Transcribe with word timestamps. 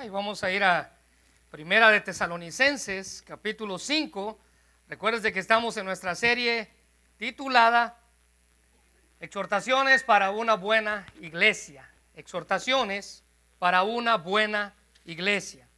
Y 0.00 0.08
vamos 0.08 0.42
a 0.42 0.50
ir 0.50 0.64
a 0.64 0.90
Primera 1.50 1.90
de 1.90 2.00
Tesalonicenses, 2.00 3.22
capítulo 3.26 3.78
5. 3.78 4.38
Recuerden 4.88 5.34
que 5.34 5.38
estamos 5.38 5.76
en 5.76 5.84
nuestra 5.84 6.14
serie 6.14 6.70
titulada 7.18 8.00
Exhortaciones 9.20 10.02
para 10.02 10.30
una 10.30 10.54
buena 10.54 11.04
iglesia. 11.20 11.86
Exhortaciones 12.14 13.22
para 13.58 13.82
una 13.82 14.16
buena 14.16 14.74
iglesia. 15.04 15.68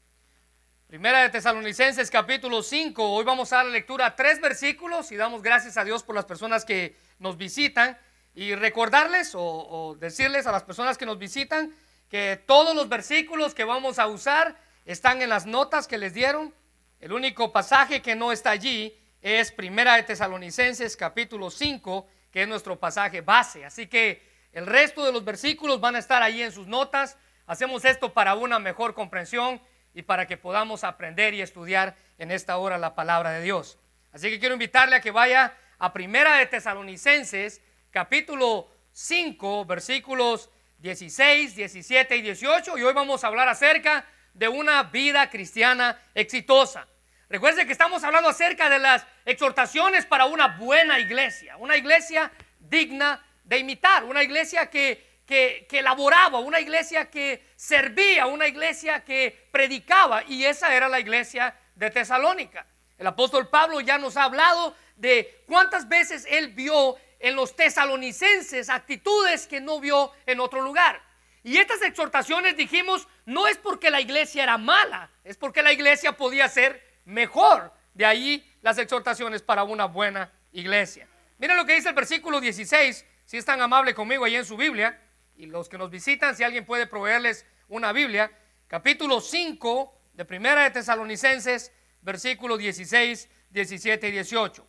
Primera 0.86 1.22
de 1.22 1.30
Tesalonicenses 1.30 2.08
capítulo 2.08 2.62
5. 2.62 3.14
Hoy 3.14 3.24
vamos 3.24 3.52
a 3.52 3.56
dar 3.56 3.66
lectura 3.66 4.06
a 4.06 4.14
tres 4.14 4.40
versículos 4.40 5.10
y 5.10 5.16
damos 5.16 5.42
gracias 5.42 5.76
a 5.76 5.82
Dios 5.84 6.04
por 6.04 6.14
las 6.14 6.24
personas 6.24 6.64
que 6.64 6.96
nos 7.18 7.36
visitan 7.36 7.98
y 8.36 8.54
recordarles 8.54 9.32
o 9.34 9.96
decirles 9.98 10.46
a 10.46 10.52
las 10.52 10.62
personas 10.62 10.96
que 10.96 11.04
nos 11.04 11.18
visitan 11.18 11.74
que 12.14 12.36
todos 12.36 12.76
los 12.76 12.88
versículos 12.88 13.54
que 13.54 13.64
vamos 13.64 13.98
a 13.98 14.06
usar 14.06 14.56
están 14.84 15.20
en 15.20 15.28
las 15.28 15.46
notas 15.46 15.88
que 15.88 15.98
les 15.98 16.14
dieron. 16.14 16.54
El 17.00 17.12
único 17.12 17.50
pasaje 17.50 18.02
que 18.02 18.14
no 18.14 18.30
está 18.30 18.50
allí 18.50 18.96
es 19.20 19.50
Primera 19.50 19.96
de 19.96 20.04
Tesalonicenses 20.04 20.96
capítulo 20.96 21.50
5, 21.50 22.06
que 22.30 22.42
es 22.42 22.48
nuestro 22.48 22.78
pasaje 22.78 23.20
base. 23.20 23.64
Así 23.64 23.88
que 23.88 24.22
el 24.52 24.64
resto 24.64 25.04
de 25.04 25.10
los 25.10 25.24
versículos 25.24 25.80
van 25.80 25.96
a 25.96 25.98
estar 25.98 26.22
ahí 26.22 26.40
en 26.40 26.52
sus 26.52 26.68
notas. 26.68 27.18
Hacemos 27.48 27.84
esto 27.84 28.12
para 28.12 28.36
una 28.36 28.60
mejor 28.60 28.94
comprensión 28.94 29.60
y 29.92 30.02
para 30.02 30.28
que 30.28 30.36
podamos 30.36 30.84
aprender 30.84 31.34
y 31.34 31.42
estudiar 31.42 31.96
en 32.18 32.30
esta 32.30 32.58
hora 32.58 32.78
la 32.78 32.94
palabra 32.94 33.32
de 33.32 33.42
Dios. 33.42 33.76
Así 34.12 34.30
que 34.30 34.38
quiero 34.38 34.54
invitarle 34.54 34.94
a 34.94 35.00
que 35.00 35.10
vaya 35.10 35.52
a 35.80 35.92
Primera 35.92 36.36
de 36.36 36.46
Tesalonicenses 36.46 37.60
capítulo 37.90 38.70
5, 38.92 39.64
versículos 39.64 40.48
16, 40.84 41.56
17 41.56 42.14
y 42.14 42.20
18 42.20 42.76
y 42.76 42.82
hoy 42.82 42.92
vamos 42.92 43.24
a 43.24 43.28
hablar 43.28 43.48
acerca 43.48 44.04
de 44.34 44.48
una 44.48 44.82
vida 44.82 45.30
cristiana 45.30 45.98
exitosa. 46.14 46.86
Recuerden 47.30 47.66
que 47.66 47.72
estamos 47.72 48.04
hablando 48.04 48.28
acerca 48.28 48.68
de 48.68 48.78
las 48.78 49.06
exhortaciones 49.24 50.04
para 50.04 50.26
una 50.26 50.58
buena 50.58 50.98
iglesia, 51.00 51.56
una 51.56 51.78
iglesia 51.78 52.30
digna 52.58 53.24
de 53.44 53.60
imitar, 53.60 54.04
una 54.04 54.22
iglesia 54.22 54.68
que, 54.68 55.22
que, 55.24 55.66
que 55.70 55.78
elaboraba, 55.78 56.40
una 56.40 56.60
iglesia 56.60 57.08
que 57.08 57.42
servía, 57.56 58.26
una 58.26 58.46
iglesia 58.46 59.02
que 59.04 59.48
predicaba 59.50 60.22
y 60.24 60.44
esa 60.44 60.74
era 60.74 60.86
la 60.90 61.00
iglesia 61.00 61.56
de 61.76 61.90
Tesalónica. 61.90 62.66
El 62.98 63.06
apóstol 63.06 63.48
Pablo 63.48 63.80
ya 63.80 63.96
nos 63.96 64.18
ha 64.18 64.24
hablado 64.24 64.76
de 64.96 65.44
cuántas 65.46 65.88
veces 65.88 66.26
él 66.28 66.48
vio 66.48 66.96
en 67.24 67.36
los 67.36 67.56
tesalonicenses 67.56 68.68
actitudes 68.68 69.46
que 69.46 69.58
no 69.58 69.80
vio 69.80 70.12
en 70.26 70.40
otro 70.40 70.60
lugar. 70.60 71.02
Y 71.42 71.56
estas 71.56 71.80
exhortaciones 71.80 72.54
dijimos, 72.54 73.08
no 73.24 73.48
es 73.48 73.56
porque 73.56 73.90
la 73.90 74.02
iglesia 74.02 74.42
era 74.42 74.58
mala, 74.58 75.10
es 75.24 75.38
porque 75.38 75.62
la 75.62 75.72
iglesia 75.72 76.18
podía 76.18 76.50
ser 76.50 77.00
mejor. 77.06 77.72
De 77.94 78.04
ahí 78.04 78.46
las 78.60 78.76
exhortaciones 78.76 79.40
para 79.40 79.64
una 79.64 79.86
buena 79.86 80.30
iglesia. 80.52 81.08
Miren 81.38 81.56
lo 81.56 81.64
que 81.64 81.74
dice 81.74 81.88
el 81.88 81.94
versículo 81.94 82.42
16, 82.42 83.06
si 83.24 83.38
es 83.38 83.44
tan 83.46 83.62
amable 83.62 83.94
conmigo 83.94 84.26
ahí 84.26 84.36
en 84.36 84.44
su 84.44 84.58
Biblia, 84.58 85.00
y 85.34 85.46
los 85.46 85.70
que 85.70 85.78
nos 85.78 85.88
visitan, 85.88 86.36
si 86.36 86.44
alguien 86.44 86.66
puede 86.66 86.86
proveerles 86.86 87.46
una 87.68 87.92
Biblia, 87.92 88.30
capítulo 88.68 89.22
5 89.22 89.98
de 90.12 90.26
Primera 90.26 90.64
de 90.64 90.72
Tesalonicenses, 90.72 91.72
versículo 92.02 92.58
16, 92.58 93.30
17 93.48 94.08
y 94.08 94.12
18. 94.12 94.68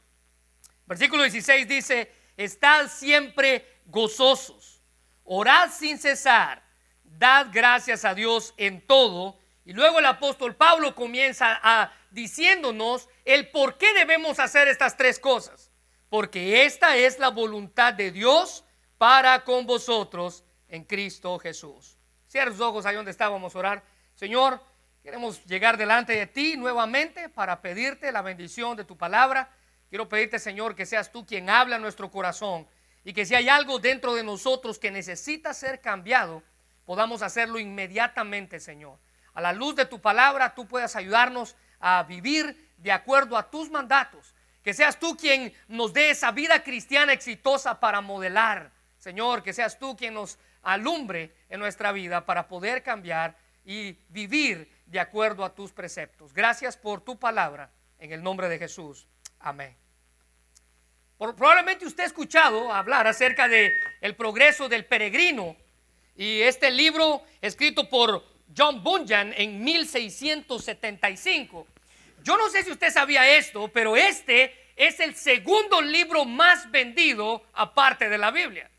Versículo 0.85 1.23
16 1.23 1.67
dice, 1.67 2.24
estad 2.37 2.87
siempre 2.89 3.81
gozosos, 3.85 4.81
orad 5.23 5.71
sin 5.71 5.97
cesar, 5.97 6.63
dad 7.03 7.47
gracias 7.51 8.05
a 8.05 8.13
Dios 8.13 8.53
en 8.57 8.85
todo. 8.85 9.39
Y 9.63 9.73
luego 9.73 9.99
el 9.99 10.05
apóstol 10.05 10.55
Pablo 10.55 10.93
comienza 10.93 11.59
a 11.63 11.91
diciéndonos 12.11 13.09
el 13.25 13.49
por 13.49 13.77
qué 13.77 13.93
debemos 13.93 14.39
hacer 14.39 14.67
estas 14.67 14.95
tres 14.95 15.19
cosas. 15.19 15.71
Porque 16.09 16.65
esta 16.65 16.95
es 16.95 17.17
la 17.17 17.29
voluntad 17.29 17.93
de 17.93 18.11
Dios 18.11 18.63
para 18.97 19.43
con 19.43 19.65
vosotros 19.65 20.43
en 20.67 20.83
Cristo 20.83 21.37
Jesús. 21.39 21.97
Cierra 22.27 22.51
sus 22.51 22.61
ojos 22.61 22.85
ahí 22.85 22.95
donde 22.95 23.11
estábamos 23.11 23.55
a 23.55 23.59
orar. 23.59 23.83
Señor, 24.13 24.61
queremos 25.01 25.43
llegar 25.45 25.77
delante 25.77 26.13
de 26.13 26.27
ti 26.27 26.57
nuevamente 26.57 27.29
para 27.29 27.61
pedirte 27.61 28.11
la 28.11 28.21
bendición 28.21 28.77
de 28.77 28.85
tu 28.85 28.97
palabra. 28.97 29.49
Quiero 29.89 30.09
pedirte, 30.09 30.39
Señor, 30.39 30.75
que 30.75 30.85
seas 30.85 31.11
tú 31.11 31.25
quien 31.25 31.49
habla 31.49 31.75
en 31.75 31.81
nuestro 31.81 32.09
corazón 32.11 32.67
y 33.03 33.13
que 33.13 33.25
si 33.25 33.35
hay 33.35 33.49
algo 33.49 33.79
dentro 33.79 34.15
de 34.15 34.23
nosotros 34.23 34.79
que 34.79 34.91
necesita 34.91 35.53
ser 35.53 35.79
cambiado, 35.79 36.43
podamos 36.85 37.21
hacerlo 37.21 37.59
inmediatamente, 37.59 38.59
Señor. 38.59 38.97
A 39.33 39.41
la 39.41 39.53
luz 39.53 39.75
de 39.75 39.85
tu 39.85 40.01
palabra, 40.01 40.55
tú 40.55 40.67
puedas 40.67 40.95
ayudarnos 40.95 41.55
a 41.79 42.03
vivir 42.03 42.71
de 42.77 42.91
acuerdo 42.91 43.37
a 43.37 43.49
tus 43.49 43.69
mandatos. 43.69 44.33
Que 44.63 44.73
seas 44.73 44.99
tú 44.99 45.15
quien 45.15 45.53
nos 45.67 45.93
dé 45.93 46.09
esa 46.09 46.31
vida 46.31 46.63
cristiana 46.63 47.13
exitosa 47.13 47.79
para 47.79 48.01
modelar. 48.01 48.71
Señor, 48.97 49.43
que 49.43 49.53
seas 49.53 49.77
tú 49.77 49.95
quien 49.95 50.15
nos 50.15 50.39
alumbre 50.63 51.35
en 51.49 51.59
nuestra 51.59 51.91
vida 51.91 52.25
para 52.25 52.47
poder 52.47 52.81
cambiar 52.81 53.37
y 53.63 53.99
vivir 54.09 54.71
de 54.87 54.99
acuerdo 54.99 55.45
a 55.45 55.53
tus 55.53 55.71
preceptos. 55.71 56.33
Gracias 56.33 56.75
por 56.75 57.01
tu 57.01 57.19
palabra. 57.19 57.71
En 57.99 58.11
el 58.11 58.23
nombre 58.23 58.49
de 58.49 58.57
Jesús. 58.57 59.07
Amén. 59.45 59.73
Probablemente 61.19 61.85
usted 61.85 62.03
ha 62.03 62.07
escuchado 62.07 62.73
hablar 62.73 63.05
acerca 63.05 63.47
de 63.47 63.79
el 64.01 64.15
progreso 64.15 64.67
del 64.67 64.85
peregrino 64.85 65.55
y 66.15 66.41
este 66.41 66.71
libro 66.71 67.21
escrito 67.41 67.87
por 67.87 68.25
John 68.57 68.83
Bunyan 68.83 69.35
en 69.37 69.63
1675. 69.63 71.67
Yo 72.23 72.37
no 72.37 72.49
sé 72.49 72.63
si 72.63 72.71
usted 72.71 72.91
sabía 72.91 73.37
esto, 73.37 73.67
pero 73.67 73.95
este 73.95 74.71
es 74.75 74.99
el 74.99 75.15
segundo 75.15 75.79
libro 75.79 76.25
más 76.25 76.71
vendido 76.71 77.43
aparte 77.53 78.09
de 78.09 78.17
la 78.17 78.31
Biblia. 78.31 78.71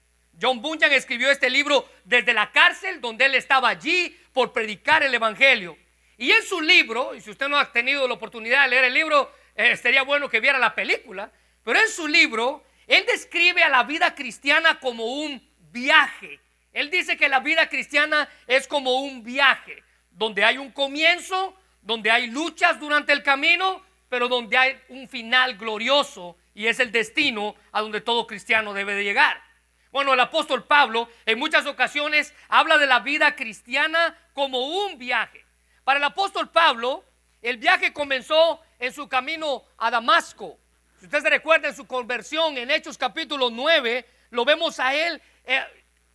John 0.43 0.61
Bunyan 0.61 0.93
escribió 0.93 1.31
este 1.31 1.49
libro 1.49 1.89
desde 2.03 2.35
la 2.35 2.51
cárcel 2.51 3.01
donde 3.01 3.27
él 3.27 3.37
estaba 3.37 3.69
allí 3.69 4.19
por 4.33 4.53
predicar 4.53 5.05
el 5.05 5.15
Evangelio. 5.15 5.79
Y 6.19 6.33
en 6.33 6.43
su 6.43 6.61
libro, 6.61 7.15
y 7.15 7.21
si 7.21 7.31
usted 7.31 7.47
no 7.47 7.57
ha 7.57 7.71
tenido 7.71 8.09
la 8.09 8.15
oportunidad 8.15 8.65
de 8.65 8.71
leer 8.71 8.87
el 8.87 8.95
libro, 8.95 9.31
eh, 9.57 9.77
sería 9.77 10.03
bueno 10.03 10.29
que 10.29 10.41
viera 10.41 10.59
la 10.59 10.75
película, 10.75 11.31
pero 11.65 11.81
en 11.81 11.89
su 11.89 12.07
libro 12.07 12.65
él 12.87 13.05
describe 13.07 13.63
a 13.63 13.69
la 13.69 13.83
vida 13.83 14.15
cristiana 14.15 14.79
como 14.79 15.05
un 15.05 15.43
viaje. 15.73 16.41
Él 16.73 16.91
dice 16.91 17.17
que 17.17 17.29
la 17.29 17.41
vida 17.41 17.69
cristiana 17.69 18.29
es 18.47 18.69
como 18.69 19.01
un 19.01 19.23
viaje, 19.25 19.83
donde 20.11 20.45
hay 20.45 20.59
un 20.59 20.71
comienzo, 20.71 21.57
donde 21.81 22.11
hay 22.11 22.27
luchas 22.27 22.79
durante 22.79 23.13
el 23.13 23.23
camino, 23.23 23.83
pero 24.09 24.29
donde 24.29 24.57
hay 24.57 24.79
un 24.89 25.09
final 25.09 25.57
glorioso 25.57 26.37
y 26.55 26.67
es 26.67 26.79
el 26.81 26.93
destino 26.93 27.55
a 27.73 27.81
donde 27.81 28.01
todo 28.01 28.27
cristiano 28.27 28.75
debe 28.75 28.95
de 28.95 29.05
llegar. 29.05 29.43
Bueno, 29.91 30.13
el 30.13 30.21
apóstol 30.21 30.65
Pablo 30.65 31.09
en 31.25 31.39
muchas 31.39 31.65
ocasiones 31.67 32.35
habla 32.49 32.77
de 32.77 32.87
la 32.87 33.01
vida 33.01 33.35
cristiana 33.35 34.17
como 34.35 34.85
un 34.85 34.99
viaje. 34.99 35.45
Para 35.85 35.99
el 35.99 36.05
apóstol 36.05 36.51
Pablo, 36.51 37.05
el 37.41 37.57
viaje 37.57 37.93
comenzó 37.93 38.61
en 38.79 38.93
su 38.93 39.09
camino 39.09 39.65
a 39.79 39.91
Damasco. 39.91 40.59
Si 40.99 41.07
usted 41.07 41.23
se 41.23 41.31
recuerda 41.31 41.69
en 41.69 41.77
su 41.77 41.87
conversión 41.87 42.57
en 42.57 42.71
Hechos 42.71 42.97
capítulo 42.97 43.51
9, 43.51 44.07
lo 44.31 44.45
vemos 44.45 44.81
a 44.81 44.95
él 44.95 45.21
eh, 45.45 45.63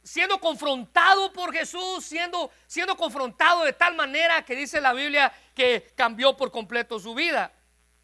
siendo 0.04 0.40
confrontado 0.40 1.32
por 1.32 1.54
Jesús, 1.54 2.04
siendo, 2.04 2.52
siendo 2.68 2.96
confrontado 2.96 3.64
de 3.64 3.74
tal 3.74 3.96
manera 3.96 4.44
que 4.44 4.56
dice 4.56 4.82
la 4.82 4.94
Biblia 4.94 5.32
que 5.54 5.94
cambió 5.96 6.36
por 6.36 6.52
completo 6.52 7.00
su 7.00 7.14
vida. 7.14 7.54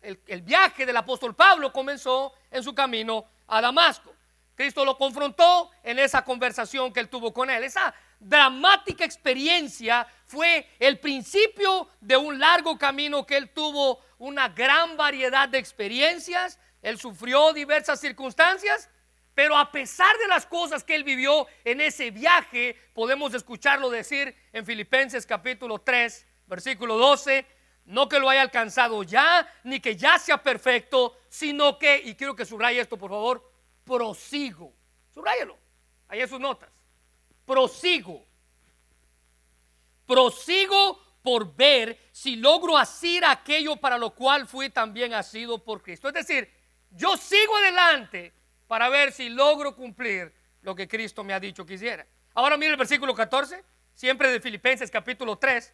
El, 0.01 0.19
el 0.27 0.41
viaje 0.41 0.85
del 0.85 0.97
apóstol 0.97 1.35
Pablo 1.35 1.73
comenzó 1.73 2.33
en 2.51 2.63
su 2.63 2.73
camino 2.75 3.25
a 3.47 3.61
Damasco. 3.61 4.13
Cristo 4.55 4.83
lo 4.83 4.97
confrontó 4.97 5.69
en 5.83 5.99
esa 5.99 6.23
conversación 6.23 6.91
que 6.91 6.99
él 6.99 7.09
tuvo 7.09 7.31
con 7.31 7.49
él. 7.49 7.63
Esa 7.63 7.93
dramática 8.19 9.05
experiencia 9.05 10.07
fue 10.25 10.67
el 10.79 10.99
principio 10.99 11.89
de 12.01 12.17
un 12.17 12.39
largo 12.39 12.77
camino 12.77 13.25
que 13.25 13.37
él 13.37 13.49
tuvo 13.49 14.01
una 14.17 14.49
gran 14.49 14.97
variedad 14.97 15.47
de 15.49 15.57
experiencias, 15.57 16.59
él 16.81 16.99
sufrió 16.99 17.53
diversas 17.53 17.99
circunstancias, 17.99 18.89
pero 19.33 19.55
a 19.55 19.71
pesar 19.71 20.17
de 20.17 20.27
las 20.27 20.45
cosas 20.45 20.83
que 20.83 20.95
él 20.95 21.03
vivió 21.03 21.45
en 21.63 21.81
ese 21.81 22.09
viaje, 22.09 22.75
podemos 22.93 23.33
escucharlo 23.33 23.89
decir 23.89 24.35
en 24.51 24.65
Filipenses 24.65 25.25
capítulo 25.25 25.79
3, 25.79 26.25
versículo 26.47 26.97
12, 26.97 27.45
no 27.85 28.09
que 28.09 28.19
lo 28.19 28.29
haya 28.29 28.41
alcanzado 28.41 29.03
ya, 29.03 29.47
ni 29.63 29.79
que 29.79 29.95
ya 29.95 30.17
sea 30.17 30.41
perfecto, 30.41 31.17
sino 31.29 31.77
que, 31.77 32.01
y 32.03 32.15
quiero 32.15 32.35
que 32.35 32.45
subraye 32.45 32.79
esto 32.79 32.97
por 32.97 33.11
favor, 33.11 33.51
prosigo. 33.83 34.73
Subrayelo, 35.13 35.57
ahí 36.07 36.21
en 36.21 36.27
sus 36.27 36.39
notas. 36.39 36.69
Prosigo. 37.45 38.25
Prosigo 40.05 40.99
por 41.27 41.53
ver 41.57 41.99
si 42.13 42.37
logro 42.37 42.77
hacer 42.77 43.25
aquello 43.25 43.75
para 43.75 43.97
lo 43.97 44.11
cual 44.11 44.47
fui 44.47 44.69
también 44.69 45.13
asido 45.13 45.61
por 45.61 45.83
Cristo. 45.83 46.07
Es 46.07 46.13
decir, 46.13 46.49
yo 46.89 47.17
sigo 47.17 47.57
adelante 47.57 48.33
para 48.65 48.87
ver 48.87 49.11
si 49.11 49.27
logro 49.27 49.75
cumplir 49.75 50.33
lo 50.61 50.73
que 50.73 50.87
Cristo 50.87 51.25
me 51.25 51.33
ha 51.33 51.39
dicho 51.41 51.65
que 51.65 51.73
hiciera. 51.73 52.07
Ahora 52.33 52.55
mire 52.55 52.71
el 52.71 52.77
versículo 52.77 53.13
14, 53.13 53.61
siempre 53.93 54.31
de 54.31 54.39
Filipenses 54.39 54.89
capítulo 54.89 55.37
3. 55.37 55.73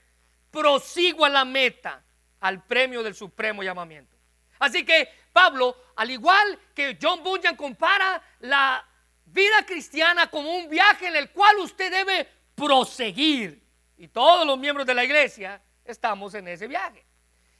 prosigo 0.49 1.23
a 1.23 1.29
la 1.29 1.45
meta, 1.45 2.03
al 2.39 2.65
premio 2.65 3.03
del 3.03 3.13
supremo 3.13 3.61
llamamiento. 3.61 4.17
Así 4.57 4.83
que 4.83 5.07
Pablo, 5.31 5.77
al 5.97 6.09
igual 6.09 6.57
que 6.73 6.97
John 6.99 7.21
Bunyan 7.23 7.55
compara 7.55 8.23
la 8.39 8.83
vida 9.25 9.63
cristiana 9.67 10.31
como 10.31 10.49
un 10.49 10.67
viaje 10.67 11.09
en 11.09 11.15
el 11.15 11.29
cual 11.29 11.57
usted 11.59 11.91
debe 11.91 12.27
proseguir. 12.55 13.62
Y 13.97 14.07
todos 14.07 14.45
los 14.45 14.57
miembros 14.57 14.85
de 14.85 14.93
la 14.93 15.03
iglesia 15.03 15.61
estamos 15.85 16.33
en 16.33 16.47
ese 16.47 16.67
viaje. 16.67 17.05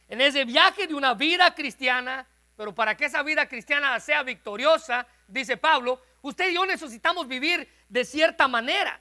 En 0.07 0.21
ese 0.21 0.45
viaje 0.45 0.88
de 0.88 0.94
una 0.94 1.13
vida 1.13 1.53
cristiana, 1.53 2.27
pero 2.56 2.74
para 2.74 2.95
que 2.95 3.06
esa 3.06 3.24
vida 3.24 3.47
cristiana 3.47 4.00
sea 4.00 4.24
victoriosa, 4.24 5.07
dice 5.27 5.57
Pablo, 5.57 6.01
usted 6.21 6.50
y 6.50 6.56
yo 6.56 6.65
necesitamos 6.65 7.27
vivir 7.27 7.68
de 7.89 8.06
cierta 8.06 8.47
manera. 8.47 9.00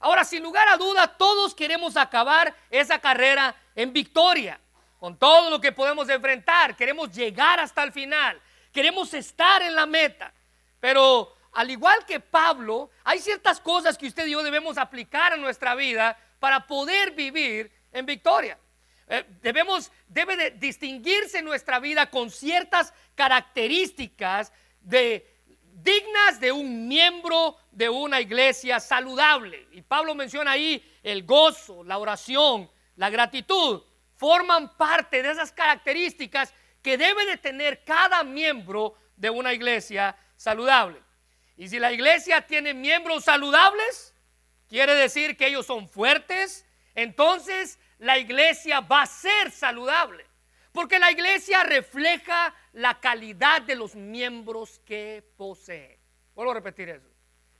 Ahora, 0.00 0.24
sin 0.24 0.42
lugar 0.42 0.68
a 0.68 0.76
duda, 0.76 1.06
todos 1.06 1.54
queremos 1.54 1.96
acabar 1.96 2.54
esa 2.70 2.98
carrera 2.98 3.54
en 3.74 3.92
victoria, 3.92 4.60
con 4.98 5.16
todo 5.16 5.48
lo 5.48 5.60
que 5.60 5.72
podemos 5.72 6.08
enfrentar. 6.08 6.76
Queremos 6.76 7.12
llegar 7.12 7.60
hasta 7.60 7.82
el 7.84 7.92
final, 7.92 8.40
queremos 8.72 9.14
estar 9.14 9.62
en 9.62 9.74
la 9.76 9.86
meta. 9.86 10.32
Pero 10.80 11.36
al 11.52 11.70
igual 11.70 12.04
que 12.04 12.18
Pablo, 12.18 12.90
hay 13.04 13.20
ciertas 13.20 13.60
cosas 13.60 13.96
que 13.96 14.06
usted 14.06 14.26
y 14.26 14.32
yo 14.32 14.42
debemos 14.42 14.76
aplicar 14.78 15.32
a 15.32 15.36
nuestra 15.36 15.74
vida 15.74 16.18
para 16.42 16.66
poder 16.66 17.12
vivir 17.12 17.70
en 17.92 18.04
victoria. 18.04 18.58
Eh, 19.06 19.24
debemos, 19.42 19.92
debe 20.08 20.36
de 20.36 20.50
distinguirse 20.50 21.40
nuestra 21.40 21.78
vida 21.78 22.10
con 22.10 22.32
ciertas 22.32 22.92
características 23.14 24.52
dignas 24.80 26.40
de 26.40 26.50
un 26.50 26.88
miembro 26.88 27.56
de 27.70 27.88
una 27.88 28.20
iglesia 28.20 28.80
saludable. 28.80 29.68
Y 29.70 29.82
Pablo 29.82 30.16
menciona 30.16 30.50
ahí 30.50 30.84
el 31.04 31.22
gozo, 31.22 31.84
la 31.84 31.98
oración, 31.98 32.68
la 32.96 33.08
gratitud. 33.08 33.80
Forman 34.16 34.76
parte 34.76 35.22
de 35.22 35.30
esas 35.30 35.52
características 35.52 36.52
que 36.82 36.98
debe 36.98 37.24
de 37.24 37.36
tener 37.36 37.84
cada 37.84 38.24
miembro 38.24 38.96
de 39.14 39.30
una 39.30 39.52
iglesia 39.52 40.16
saludable. 40.34 41.00
Y 41.56 41.68
si 41.68 41.78
la 41.78 41.92
iglesia 41.92 42.44
tiene 42.48 42.74
miembros 42.74 43.22
saludables, 43.22 44.11
quiere 44.72 44.94
decir 44.94 45.36
que 45.36 45.48
ellos 45.48 45.66
son 45.66 45.86
fuertes, 45.86 46.64
entonces 46.94 47.78
la 47.98 48.16
iglesia 48.18 48.80
va 48.80 49.02
a 49.02 49.06
ser 49.06 49.50
saludable. 49.50 50.24
Porque 50.72 50.98
la 50.98 51.10
iglesia 51.10 51.62
refleja 51.62 52.54
la 52.72 52.98
calidad 52.98 53.60
de 53.60 53.74
los 53.76 53.94
miembros 53.94 54.80
que 54.86 55.22
posee. 55.36 56.00
Vuelvo 56.34 56.52
a 56.52 56.54
repetir 56.54 56.88
eso. 56.88 57.06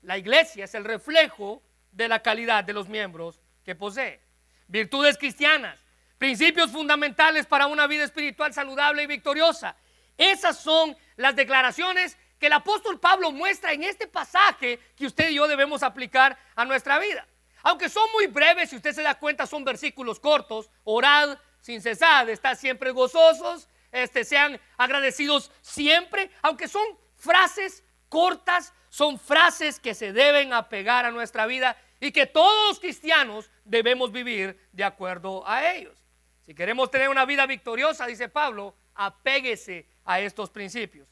La 0.00 0.16
iglesia 0.16 0.64
es 0.64 0.74
el 0.74 0.86
reflejo 0.86 1.62
de 1.90 2.08
la 2.08 2.22
calidad 2.22 2.64
de 2.64 2.72
los 2.72 2.88
miembros 2.88 3.42
que 3.62 3.74
posee. 3.74 4.22
Virtudes 4.66 5.18
cristianas, 5.18 5.78
principios 6.16 6.70
fundamentales 6.70 7.44
para 7.44 7.66
una 7.66 7.86
vida 7.86 8.04
espiritual 8.04 8.54
saludable 8.54 9.02
y 9.02 9.06
victoriosa. 9.06 9.76
Esas 10.16 10.58
son 10.58 10.96
las 11.16 11.36
declaraciones 11.36 12.16
que 12.42 12.48
el 12.48 12.54
apóstol 12.54 12.98
Pablo 12.98 13.30
muestra 13.30 13.72
en 13.72 13.84
este 13.84 14.08
pasaje 14.08 14.80
que 14.96 15.06
usted 15.06 15.30
y 15.30 15.34
yo 15.34 15.46
debemos 15.46 15.84
aplicar 15.84 16.36
a 16.56 16.64
nuestra 16.64 16.98
vida. 16.98 17.24
Aunque 17.62 17.88
son 17.88 18.10
muy 18.10 18.26
breves, 18.26 18.70
si 18.70 18.74
usted 18.74 18.92
se 18.92 19.02
da 19.02 19.14
cuenta, 19.14 19.46
son 19.46 19.62
versículos 19.62 20.18
cortos. 20.18 20.68
Orad 20.82 21.38
sin 21.60 21.80
cesar, 21.80 22.28
estad 22.28 22.58
siempre 22.58 22.90
gozosos, 22.90 23.68
este, 23.92 24.24
sean 24.24 24.60
agradecidos 24.76 25.52
siempre. 25.60 26.32
Aunque 26.42 26.66
son 26.66 26.82
frases 27.14 27.84
cortas, 28.08 28.74
son 28.88 29.20
frases 29.20 29.78
que 29.78 29.94
se 29.94 30.12
deben 30.12 30.52
apegar 30.52 31.06
a 31.06 31.12
nuestra 31.12 31.46
vida 31.46 31.76
y 32.00 32.10
que 32.10 32.26
todos 32.26 32.70
los 32.70 32.80
cristianos 32.80 33.52
debemos 33.64 34.10
vivir 34.10 34.68
de 34.72 34.82
acuerdo 34.82 35.46
a 35.46 35.70
ellos. 35.74 35.96
Si 36.40 36.56
queremos 36.56 36.90
tener 36.90 37.08
una 37.08 37.24
vida 37.24 37.46
victoriosa, 37.46 38.04
dice 38.06 38.28
Pablo, 38.28 38.74
apéguese 38.96 39.86
a 40.04 40.18
estos 40.18 40.50
principios. 40.50 41.11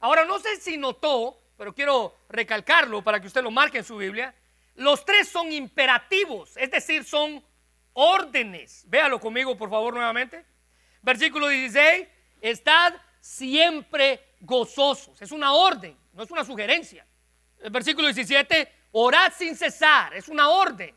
Ahora, 0.00 0.24
no 0.24 0.38
sé 0.38 0.56
si 0.60 0.76
notó, 0.76 1.38
pero 1.56 1.74
quiero 1.74 2.16
recalcarlo 2.28 3.02
para 3.02 3.20
que 3.20 3.26
usted 3.26 3.42
lo 3.42 3.50
marque 3.50 3.78
en 3.78 3.84
su 3.84 3.96
Biblia. 3.96 4.34
Los 4.76 5.04
tres 5.04 5.28
son 5.28 5.52
imperativos, 5.52 6.56
es 6.56 6.70
decir, 6.70 7.04
son 7.04 7.44
órdenes. 7.92 8.84
Véalo 8.88 9.20
conmigo, 9.20 9.56
por 9.56 9.68
favor, 9.68 9.92
nuevamente. 9.92 10.44
Versículo 11.02 11.48
16, 11.48 12.08
estad 12.40 12.94
siempre 13.20 14.34
gozosos. 14.40 15.20
Es 15.20 15.32
una 15.32 15.52
orden, 15.52 15.96
no 16.12 16.22
es 16.22 16.30
una 16.30 16.44
sugerencia. 16.44 17.06
Versículo 17.70 18.08
17, 18.08 18.72
orad 18.92 19.32
sin 19.36 19.54
cesar, 19.54 20.14
es 20.14 20.28
una 20.28 20.48
orden. 20.48 20.96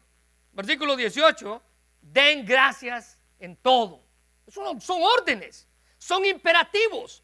Versículo 0.54 0.96
18, 0.96 1.62
den 2.02 2.46
gracias 2.46 3.18
en 3.40 3.58
todo. 3.58 4.02
Son, 4.48 5.02
órdenes, 5.02 5.68
son 5.98 6.26
imperativos. 6.26 7.24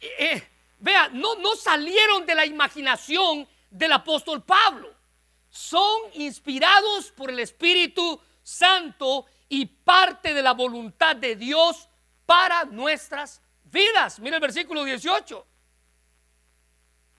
Eh, 0.00 0.46
Vea, 0.78 1.08
no, 1.08 1.34
no 1.36 1.56
salieron 1.56 2.24
de 2.24 2.34
la 2.34 2.46
imaginación 2.46 3.48
del 3.70 3.92
apóstol 3.92 4.42
Pablo. 4.42 4.94
Son 5.50 6.00
inspirados 6.14 7.10
por 7.12 7.30
el 7.30 7.40
Espíritu 7.40 8.20
Santo 8.42 9.26
y 9.48 9.66
parte 9.66 10.34
de 10.34 10.42
la 10.42 10.52
voluntad 10.52 11.16
de 11.16 11.36
Dios 11.36 11.88
para 12.26 12.64
nuestras 12.64 13.42
vidas. 13.64 14.20
Mira 14.20 14.36
el 14.36 14.42
versículo 14.42 14.84
18. 14.84 15.46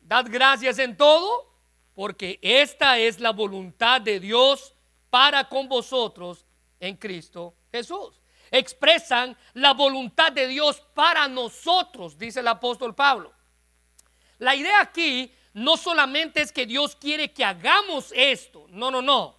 Dad 0.01 0.25
gracias 0.29 0.79
en 0.79 0.95
todo, 0.95 1.53
porque 1.93 2.39
esta 2.41 2.97
es 2.97 3.19
la 3.19 3.31
voluntad 3.31 4.01
de 4.01 4.19
Dios 4.19 4.73
para 5.09 5.49
con 5.49 5.67
vosotros 5.67 6.45
en 6.79 6.95
Cristo 6.95 7.55
Jesús. 7.71 8.21
Expresan 8.51 9.37
la 9.53 9.73
voluntad 9.73 10.31
de 10.31 10.47
Dios 10.47 10.81
para 10.95 11.27
nosotros, 11.27 12.17
dice 12.17 12.39
el 12.39 12.47
apóstol 12.47 12.95
Pablo. 12.95 13.33
La 14.39 14.55
idea 14.55 14.81
aquí 14.81 15.31
no 15.53 15.77
solamente 15.77 16.41
es 16.41 16.51
que 16.51 16.65
Dios 16.65 16.95
quiere 16.95 17.31
que 17.31 17.43
hagamos 17.43 18.13
esto, 18.15 18.65
no, 18.69 18.89
no, 18.89 19.01
no. 19.01 19.35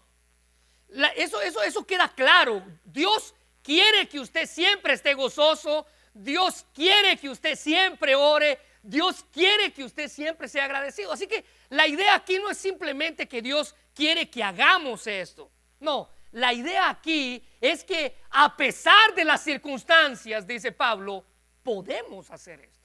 eso, 1.16 1.40
eso, 1.40 1.62
eso 1.62 1.86
queda 1.86 2.08
claro. 2.08 2.62
Dios 2.84 3.34
quiere 3.62 4.08
que 4.08 4.20
usted 4.20 4.46
siempre 4.46 4.92
esté 4.92 5.14
gozoso, 5.14 5.86
Dios 6.12 6.66
quiere 6.74 7.16
que 7.16 7.30
usted 7.30 7.56
siempre 7.56 8.14
ore, 8.14 8.58
Dios 8.82 9.24
quiere 9.32 9.72
que 9.72 9.84
usted 9.84 10.08
siempre 10.08 10.48
sea 10.48 10.64
agradecido. 10.66 11.12
Así 11.12 11.26
que 11.26 11.44
la 11.70 11.86
idea 11.86 12.14
aquí 12.14 12.38
no 12.38 12.50
es 12.50 12.58
simplemente 12.58 13.26
que 13.26 13.40
Dios 13.40 13.74
quiere 13.94 14.28
que 14.28 14.42
hagamos 14.42 15.06
esto. 15.06 15.50
No, 15.78 16.10
la 16.32 16.52
idea 16.52 16.90
aquí 16.90 17.42
es 17.60 17.84
que 17.84 18.16
a 18.30 18.54
pesar 18.54 19.14
de 19.14 19.24
las 19.24 19.42
circunstancias, 19.42 20.46
dice 20.46 20.72
Pablo, 20.72 21.24
podemos 21.62 22.30
hacer 22.30 22.60
esto 22.60 22.79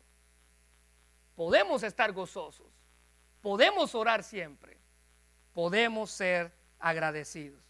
podemos 1.35 1.83
estar 1.83 2.11
gozosos, 2.11 2.67
podemos 3.41 3.93
orar 3.93 4.23
siempre, 4.23 4.77
podemos 5.53 6.09
ser 6.11 6.51
agradecidos. 6.79 7.61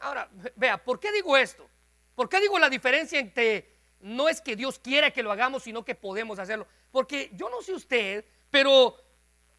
Ahora, 0.00 0.28
vea, 0.56 0.82
¿por 0.82 0.98
qué 0.98 1.12
digo 1.12 1.36
esto? 1.36 1.68
¿Por 2.14 2.28
qué 2.28 2.40
digo 2.40 2.58
la 2.58 2.70
diferencia 2.70 3.18
entre 3.18 3.80
no 4.00 4.28
es 4.28 4.40
que 4.40 4.56
Dios 4.56 4.78
quiera 4.78 5.10
que 5.10 5.22
lo 5.22 5.30
hagamos, 5.30 5.62
sino 5.62 5.84
que 5.84 5.94
podemos 5.94 6.38
hacerlo? 6.38 6.66
Porque 6.90 7.30
yo 7.34 7.48
no 7.48 7.62
sé 7.62 7.72
usted, 7.72 8.24
pero 8.50 8.96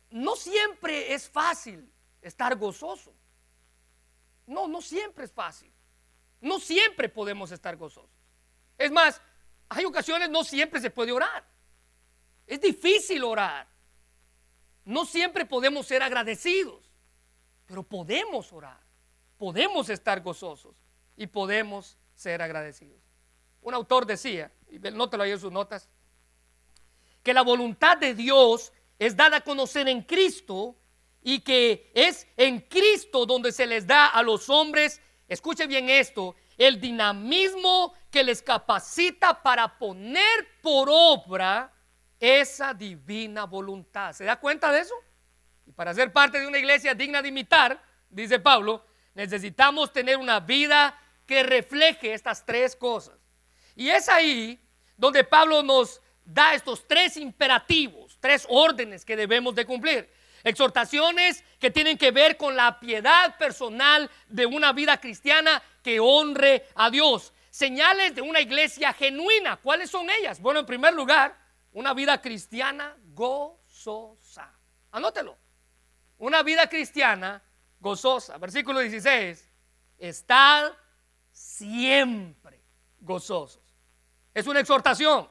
no 0.09 0.35
siempre 0.35 1.13
es 1.13 1.29
fácil 1.29 1.89
estar 2.21 2.55
gozoso. 2.55 3.13
No, 4.45 4.67
no 4.67 4.81
siempre 4.81 5.25
es 5.25 5.31
fácil. 5.31 5.71
No 6.41 6.59
siempre 6.59 7.07
podemos 7.07 7.51
estar 7.51 7.77
gozosos. 7.77 8.11
Es 8.77 8.91
más, 8.91 9.21
hay 9.69 9.85
ocasiones 9.85 10.29
no 10.29 10.43
siempre 10.43 10.81
se 10.81 10.91
puede 10.91 11.11
orar. 11.11 11.52
Es 12.45 12.59
difícil 12.61 13.23
orar. 13.23 13.67
No 14.85 15.05
siempre 15.05 15.45
podemos 15.45 15.85
ser 15.87 16.03
agradecidos, 16.03 16.91
pero 17.65 17.83
podemos 17.83 18.51
orar, 18.51 18.81
podemos 19.37 19.89
estar 19.89 20.21
gozosos 20.21 20.75
y 21.15 21.27
podemos 21.27 21.97
ser 22.15 22.41
agradecidos. 22.41 23.01
Un 23.61 23.73
autor 23.73 24.05
decía, 24.05 24.51
y 24.69 24.79
nótelo 24.79 25.23
ahí 25.23 25.31
en 25.31 25.39
sus 25.39 25.51
notas, 25.51 25.89
que 27.21 27.33
la 27.33 27.43
voluntad 27.43 27.97
de 27.97 28.13
Dios 28.13 28.73
es 28.99 29.15
dada 29.15 29.37
a 29.37 29.41
conocer 29.41 29.87
en 29.87 30.01
Cristo 30.01 30.75
y 31.21 31.39
que 31.39 31.91
es 31.95 32.27
en 32.35 32.59
Cristo 32.59 33.25
donde 33.25 33.53
se 33.53 33.65
les 33.65 33.87
da 33.87 34.07
a 34.07 34.21
los 34.21 34.49
hombres, 34.49 35.01
escuche 35.29 35.65
bien 35.65 35.89
esto, 35.89 36.35
el 36.57 36.79
dinamismo 36.81 37.93
que 38.11 38.23
les 38.23 38.41
capacita 38.41 39.41
para 39.41 39.77
poner 39.79 40.61
por 40.61 40.89
obra 40.91 41.72
esa 42.23 42.73
divina 42.73 43.43
voluntad. 43.43 44.13
¿Se 44.13 44.23
da 44.23 44.39
cuenta 44.39 44.71
de 44.71 44.79
eso? 44.79 44.95
Y 45.65 45.73
para 45.73 45.93
ser 45.93 46.13
parte 46.13 46.39
de 46.39 46.47
una 46.47 46.57
iglesia 46.57 46.93
digna 46.93 47.21
de 47.21 47.27
imitar, 47.27 47.83
dice 48.09 48.39
Pablo, 48.39 48.85
necesitamos 49.13 49.91
tener 49.91 50.15
una 50.15 50.39
vida 50.39 50.97
que 51.25 51.43
refleje 51.43 52.13
estas 52.13 52.45
tres 52.45 52.77
cosas. 52.77 53.15
Y 53.75 53.89
es 53.89 54.07
ahí 54.07 54.57
donde 54.95 55.25
Pablo 55.25 55.63
nos 55.63 55.99
da 56.23 56.53
estos 56.53 56.87
tres 56.87 57.17
imperativos, 57.17 58.17
tres 58.21 58.45
órdenes 58.47 59.03
que 59.03 59.17
debemos 59.17 59.53
de 59.53 59.65
cumplir. 59.65 60.09
Exhortaciones 60.45 61.43
que 61.59 61.71
tienen 61.71 61.97
que 61.97 62.11
ver 62.11 62.37
con 62.37 62.55
la 62.55 62.79
piedad 62.79 63.37
personal 63.37 64.09
de 64.29 64.45
una 64.45 64.71
vida 64.71 64.95
cristiana 64.97 65.61
que 65.83 65.99
honre 65.99 66.67
a 66.75 66.89
Dios. 66.89 67.33
señales 67.49 68.15
de 68.15 68.21
una 68.21 68.39
iglesia 68.39 68.93
genuina. 68.93 69.57
¿Cuáles 69.57 69.91
son 69.91 70.09
ellas? 70.09 70.39
Bueno, 70.39 70.61
en 70.61 70.65
primer 70.65 70.93
lugar, 70.93 71.42
una 71.73 71.93
vida 71.93 72.21
cristiana 72.21 72.95
gozosa. 73.13 74.51
Anótelo. 74.91 75.37
Una 76.19 76.43
vida 76.43 76.67
cristiana 76.67 77.43
gozosa. 77.79 78.37
Versículo 78.37 78.79
16. 78.79 79.51
Estad 79.97 80.71
siempre 81.31 82.63
gozosos. 82.99 83.61
Es 84.33 84.47
una 84.47 84.59
exhortación. 84.59 85.29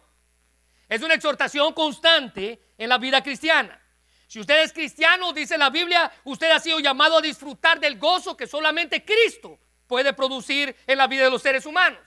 Es 0.88 1.02
una 1.02 1.14
exhortación 1.14 1.72
constante 1.72 2.75
en 2.76 2.88
la 2.88 2.99
vida 2.99 3.22
cristiana. 3.22 3.80
Si 4.26 4.40
usted 4.40 4.62
es 4.62 4.72
cristiano, 4.72 5.32
dice 5.32 5.56
la 5.56 5.70
Biblia, 5.70 6.11
usted 6.25 6.50
ha 6.50 6.58
sido 6.58 6.80
llamado 6.80 7.18
a 7.18 7.20
disfrutar 7.20 7.78
del 7.78 7.99
gozo 7.99 8.37
que 8.37 8.46
solamente 8.46 9.04
Cristo 9.04 9.58
puede 9.87 10.12
producir 10.12 10.75
en 10.87 10.99
la 10.99 11.06
vida 11.06 11.25
de 11.25 11.30
los 11.30 11.42
seres 11.42 11.66
humanos. 11.66 12.00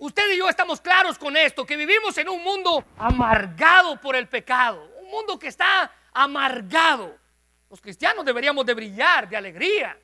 Usted 0.00 0.32
y 0.32 0.38
yo 0.38 0.48
estamos 0.48 0.80
claros 0.80 1.18
con 1.18 1.36
esto, 1.36 1.66
que 1.66 1.76
vivimos 1.76 2.16
en 2.16 2.30
un 2.30 2.42
mundo 2.42 2.86
amargado 2.96 4.00
por 4.00 4.16
el 4.16 4.28
pecado, 4.28 4.90
un 4.98 5.10
mundo 5.10 5.38
que 5.38 5.48
está 5.48 5.94
amargado. 6.14 7.18
Los 7.68 7.82
cristianos 7.82 8.24
deberíamos 8.24 8.64
de 8.64 8.72
brillar 8.72 9.28
de 9.28 9.36
alegría, 9.36 10.00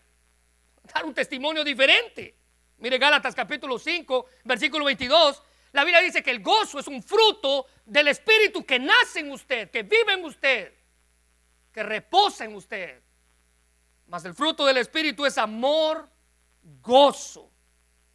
dar 0.92 1.06
un 1.06 1.14
testimonio 1.14 1.64
diferente. 1.64 2.36
Mire 2.76 2.98
Gálatas 2.98 3.34
capítulo 3.34 3.78
5, 3.78 4.26
versículo 4.44 4.84
22. 4.84 5.42
La 5.72 5.82
Biblia 5.82 6.02
dice 6.02 6.22
que 6.22 6.30
el 6.30 6.42
gozo 6.42 6.78
es 6.78 6.88
un 6.88 7.02
fruto 7.02 7.66
del 7.86 8.08
Espíritu 8.08 8.66
que 8.66 8.78
nace 8.78 9.20
en 9.20 9.30
usted, 9.30 9.70
que 9.70 9.82
vive 9.82 10.12
en 10.12 10.26
usted, 10.26 10.74
que 11.72 11.82
reposa 11.82 12.44
en 12.44 12.54
usted. 12.54 13.02
Mas 14.08 14.26
el 14.26 14.34
fruto 14.34 14.66
del 14.66 14.76
Espíritu 14.76 15.24
es 15.24 15.38
amor, 15.38 16.06
gozo. 16.82 17.50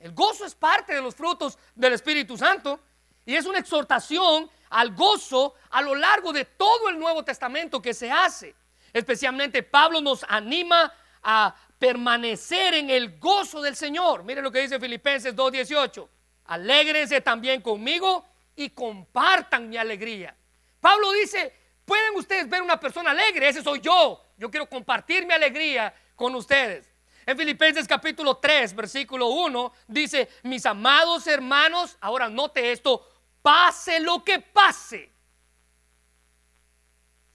El 0.01 0.13
gozo 0.13 0.45
es 0.45 0.55
parte 0.55 0.95
de 0.95 1.01
los 1.01 1.13
frutos 1.13 1.59
del 1.75 1.93
Espíritu 1.93 2.35
Santo 2.35 2.79
y 3.23 3.35
es 3.35 3.45
una 3.45 3.59
exhortación 3.59 4.49
al 4.71 4.95
gozo 4.95 5.53
a 5.69 5.81
lo 5.81 5.93
largo 5.93 6.33
de 6.33 6.45
todo 6.45 6.89
el 6.89 6.97
Nuevo 6.97 7.23
Testamento 7.23 7.79
que 7.79 7.93
se 7.93 8.11
hace. 8.11 8.55
Especialmente 8.91 9.61
Pablo 9.61 10.01
nos 10.01 10.25
anima 10.27 10.91
a 11.21 11.55
permanecer 11.77 12.73
en 12.73 12.89
el 12.89 13.19
gozo 13.19 13.61
del 13.61 13.75
Señor. 13.75 14.23
Mire 14.23 14.41
lo 14.41 14.51
que 14.51 14.61
dice 14.61 14.79
Filipenses 14.79 15.35
2.18. 15.35 16.07
Alégrense 16.45 17.21
también 17.21 17.61
conmigo 17.61 18.25
y 18.55 18.71
compartan 18.71 19.69
mi 19.69 19.77
alegría. 19.77 20.35
Pablo 20.79 21.11
dice, 21.11 21.53
pueden 21.85 22.15
ustedes 22.15 22.49
ver 22.49 22.63
una 22.63 22.79
persona 22.79 23.11
alegre, 23.11 23.49
ese 23.49 23.61
soy 23.61 23.79
yo. 23.81 24.33
Yo 24.37 24.49
quiero 24.49 24.67
compartir 24.67 25.27
mi 25.27 25.33
alegría 25.33 25.93
con 26.15 26.33
ustedes. 26.33 26.90
En 27.25 27.37
Filipenses 27.37 27.87
capítulo 27.87 28.37
3, 28.37 28.75
versículo 28.75 29.27
1, 29.27 29.73
dice, 29.87 30.29
mis 30.43 30.65
amados 30.65 31.27
hermanos, 31.27 31.97
ahora 32.01 32.29
note 32.29 32.71
esto, 32.71 33.07
pase 33.41 33.99
lo 33.99 34.23
que 34.23 34.39
pase. 34.39 35.11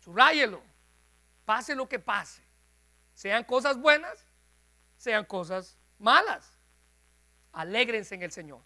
Subrayelo, 0.00 0.62
pase 1.44 1.74
lo 1.74 1.88
que 1.88 1.98
pase. 1.98 2.42
Sean 3.14 3.44
cosas 3.44 3.78
buenas, 3.78 4.24
sean 4.96 5.24
cosas 5.24 5.78
malas. 5.98 6.58
Alégrense 7.52 8.14
en 8.14 8.22
el 8.22 8.32
Señor. 8.32 8.62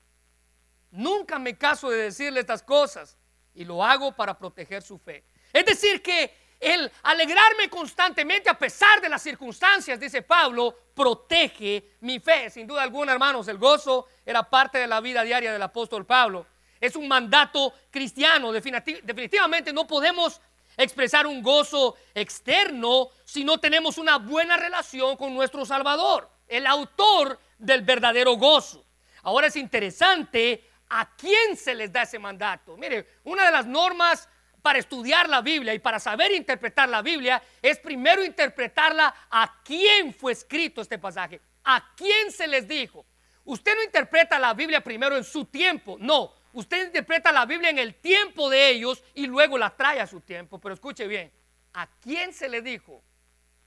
Nunca 0.90 1.38
me 1.38 1.56
caso 1.56 1.90
de 1.90 1.98
decirle 1.98 2.40
estas 2.40 2.62
cosas 2.62 3.16
y 3.54 3.64
lo 3.64 3.84
hago 3.84 4.16
para 4.16 4.38
proteger 4.38 4.82
su 4.82 4.98
fe. 4.98 5.24
Es 5.52 5.64
decir, 5.64 6.02
que 6.02 6.34
el 6.61 6.93
alegrarme 7.02 7.71
constantemente 7.71 8.50
a 8.50 8.59
pesar 8.59 9.00
de 9.00 9.09
las 9.09 9.23
circunstancias, 9.23 9.99
dice 9.99 10.21
Pablo, 10.21 10.76
protege 10.95 11.97
mi 12.00 12.21
fe. 12.21 12.50
Sin 12.50 12.67
duda 12.67 12.83
alguna, 12.83 13.12
hermanos, 13.12 13.49
el 13.49 13.57
gozo 13.57 14.07
era 14.26 14.43
parte 14.43 14.79
de 14.79 14.87
la 14.87 15.00
vida 15.00 15.23
diaria 15.23 15.52
del 15.52 15.62
apóstol 15.62 16.05
Pablo. 16.05 16.47
Es 16.79 16.97
un 16.97 17.09
mandato 17.09 17.73
cristiano. 17.90 18.52
Definitivamente 18.52 19.73
no 19.73 19.87
podemos 19.87 20.40
expresar 20.76 21.26
un 21.26 21.43
gozo 21.43 21.97
externo 22.14 23.09
si 23.25 23.43
no 23.43 23.59
tenemos 23.59 23.97
una 23.97 24.19
buena 24.19 24.57
relación 24.57 25.17
con 25.17 25.35
nuestro 25.35 25.64
Salvador, 25.64 26.31
el 26.47 26.67
autor 26.67 27.40
del 27.59 27.83
verdadero 27.83 28.35
gozo. 28.37 28.85
Ahora 29.23 29.47
es 29.47 29.57
interesante 29.57 30.69
a 30.90 31.14
quién 31.17 31.57
se 31.57 31.75
les 31.75 31.93
da 31.93 32.02
ese 32.02 32.19
mandato. 32.19 32.76
Mire, 32.76 33.07
una 33.25 33.47
de 33.47 33.52
las 33.52 33.67
normas 33.67 34.29
para 34.61 34.79
estudiar 34.79 35.29
la 35.29 35.40
Biblia 35.40 35.75
y 35.75 35.79
para 35.79 35.99
saber 35.99 36.33
interpretar 36.33 36.88
la 36.88 37.02
Biblia 37.02 37.43
es 37.62 37.79
primero 37.79 38.25
interpretarla 38.25 39.14
a 39.31 39.61
quién 39.64 40.12
fue 40.12 40.33
escrito 40.33 40.81
este 40.81 40.99
pasaje, 40.99 41.40
a 41.64 41.95
quién 41.97 42.31
se 42.31 42.47
les 42.47 42.67
dijo. 42.69 43.07
Usted 43.45 43.75
no 43.75 43.83
interpreta 43.83 44.38
la 44.38 44.55
Biblia 44.55 44.83
primero 44.83 45.17
en 45.17 45.25
su 45.25 45.47
tiempo, 45.47 45.97
no, 45.99 46.35
usted 46.52 46.87
interpreta 46.87 47.33
la 47.33 47.47
Biblia 47.47 47.71
en 47.71 47.79
el 47.79 47.95
tiempo 47.95 48.50
de 48.50 48.69
ellos 48.69 49.02
y 49.14 49.26
luego 49.26 49.57
la 49.57 49.71
trae 49.76 50.00
a 50.00 50.07
su 50.07 50.21
tiempo. 50.21 50.61
Pero 50.61 50.75
escuche 50.75 51.07
bien, 51.07 51.33
¿a 51.73 51.88
quién 52.00 52.33
se 52.33 52.49
le 52.49 52.62
dijo 52.62 53.02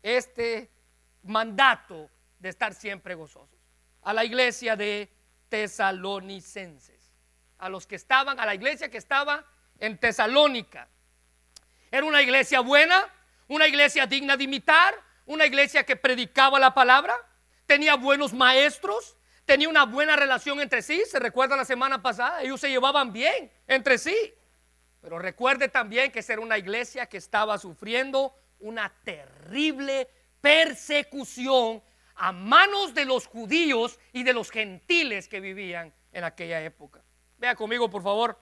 este 0.02 0.70
mandato 1.24 2.10
de 2.40 2.50
estar 2.50 2.74
siempre 2.74 3.16
gozosos? 3.16 3.60
A 4.04 4.14
la 4.14 4.24
iglesia 4.24 4.76
de 4.76 5.10
tesalonicenses, 5.50 7.14
a 7.58 7.70
los 7.70 7.88
que 7.88 7.96
estaban, 7.96 8.40
a 8.40 8.46
la 8.46 8.56
iglesia 8.56 8.90
que 8.90 8.98
estaba 8.98 9.46
en 9.80 9.98
Tesalónica. 9.98 10.88
Era 11.92 12.06
una 12.06 12.22
iglesia 12.22 12.62
buena, 12.62 13.08
una 13.48 13.68
iglesia 13.68 14.08
digna 14.08 14.36
de 14.38 14.46
imitar, 14.46 14.96
una 15.26 15.46
iglesia 15.46 15.86
que 15.86 15.96
predicaba 15.96 16.60
la 16.60 16.74
palabra, 16.74 17.16
tenía 17.66 17.96
buenos 17.96 18.34
maestros, 18.34 19.16
tenía 19.46 19.70
una 19.70 19.86
buena 19.86 20.16
relación 20.16 20.60
entre 20.60 20.82
sí. 20.82 21.04
Se 21.10 21.20
recuerda 21.20 21.56
la 21.56 21.66
semana 21.66 22.02
pasada, 22.02 22.42
ellos 22.42 22.60
se 22.60 22.70
llevaban 22.70 23.14
bien 23.14 23.52
entre 23.68 23.98
sí. 23.98 24.34
Pero 25.02 25.20
recuerde 25.20 25.68
también 25.68 26.12
que 26.12 26.24
era 26.28 26.42
una 26.42 26.58
iglesia 26.58 27.06
que 27.08 27.18
estaba 27.18 27.58
sufriendo 27.58 28.34
una 28.60 28.90
terrible 29.04 30.10
persecución 30.40 31.84
a 32.16 32.32
manos 32.32 32.94
de 32.94 33.06
los 33.06 33.28
judíos 33.28 34.00
y 34.12 34.24
de 34.24 34.34
los 34.34 34.50
gentiles 34.50 35.28
que 35.28 35.40
vivían 35.40 35.94
en 36.12 36.24
aquella 36.24 36.62
época. 36.62 37.04
Vea 37.38 37.56
conmigo, 37.56 37.90
por 37.90 38.04
favor, 38.04 38.40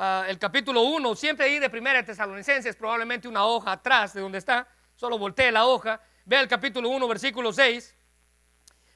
Ah, 0.00 0.26
el 0.28 0.38
capítulo 0.38 0.82
1, 0.82 1.16
siempre 1.16 1.46
ahí 1.46 1.58
de 1.58 1.68
primera 1.68 2.04
Tesalonicenses, 2.04 2.76
probablemente 2.76 3.26
una 3.26 3.44
hoja 3.44 3.72
atrás 3.72 4.14
de 4.14 4.20
donde 4.20 4.38
está, 4.38 4.68
solo 4.94 5.18
voltee 5.18 5.50
la 5.50 5.66
hoja, 5.66 6.00
vea 6.24 6.40
el 6.40 6.46
capítulo 6.46 6.88
1, 6.88 7.08
versículo 7.08 7.52
6. 7.52 7.96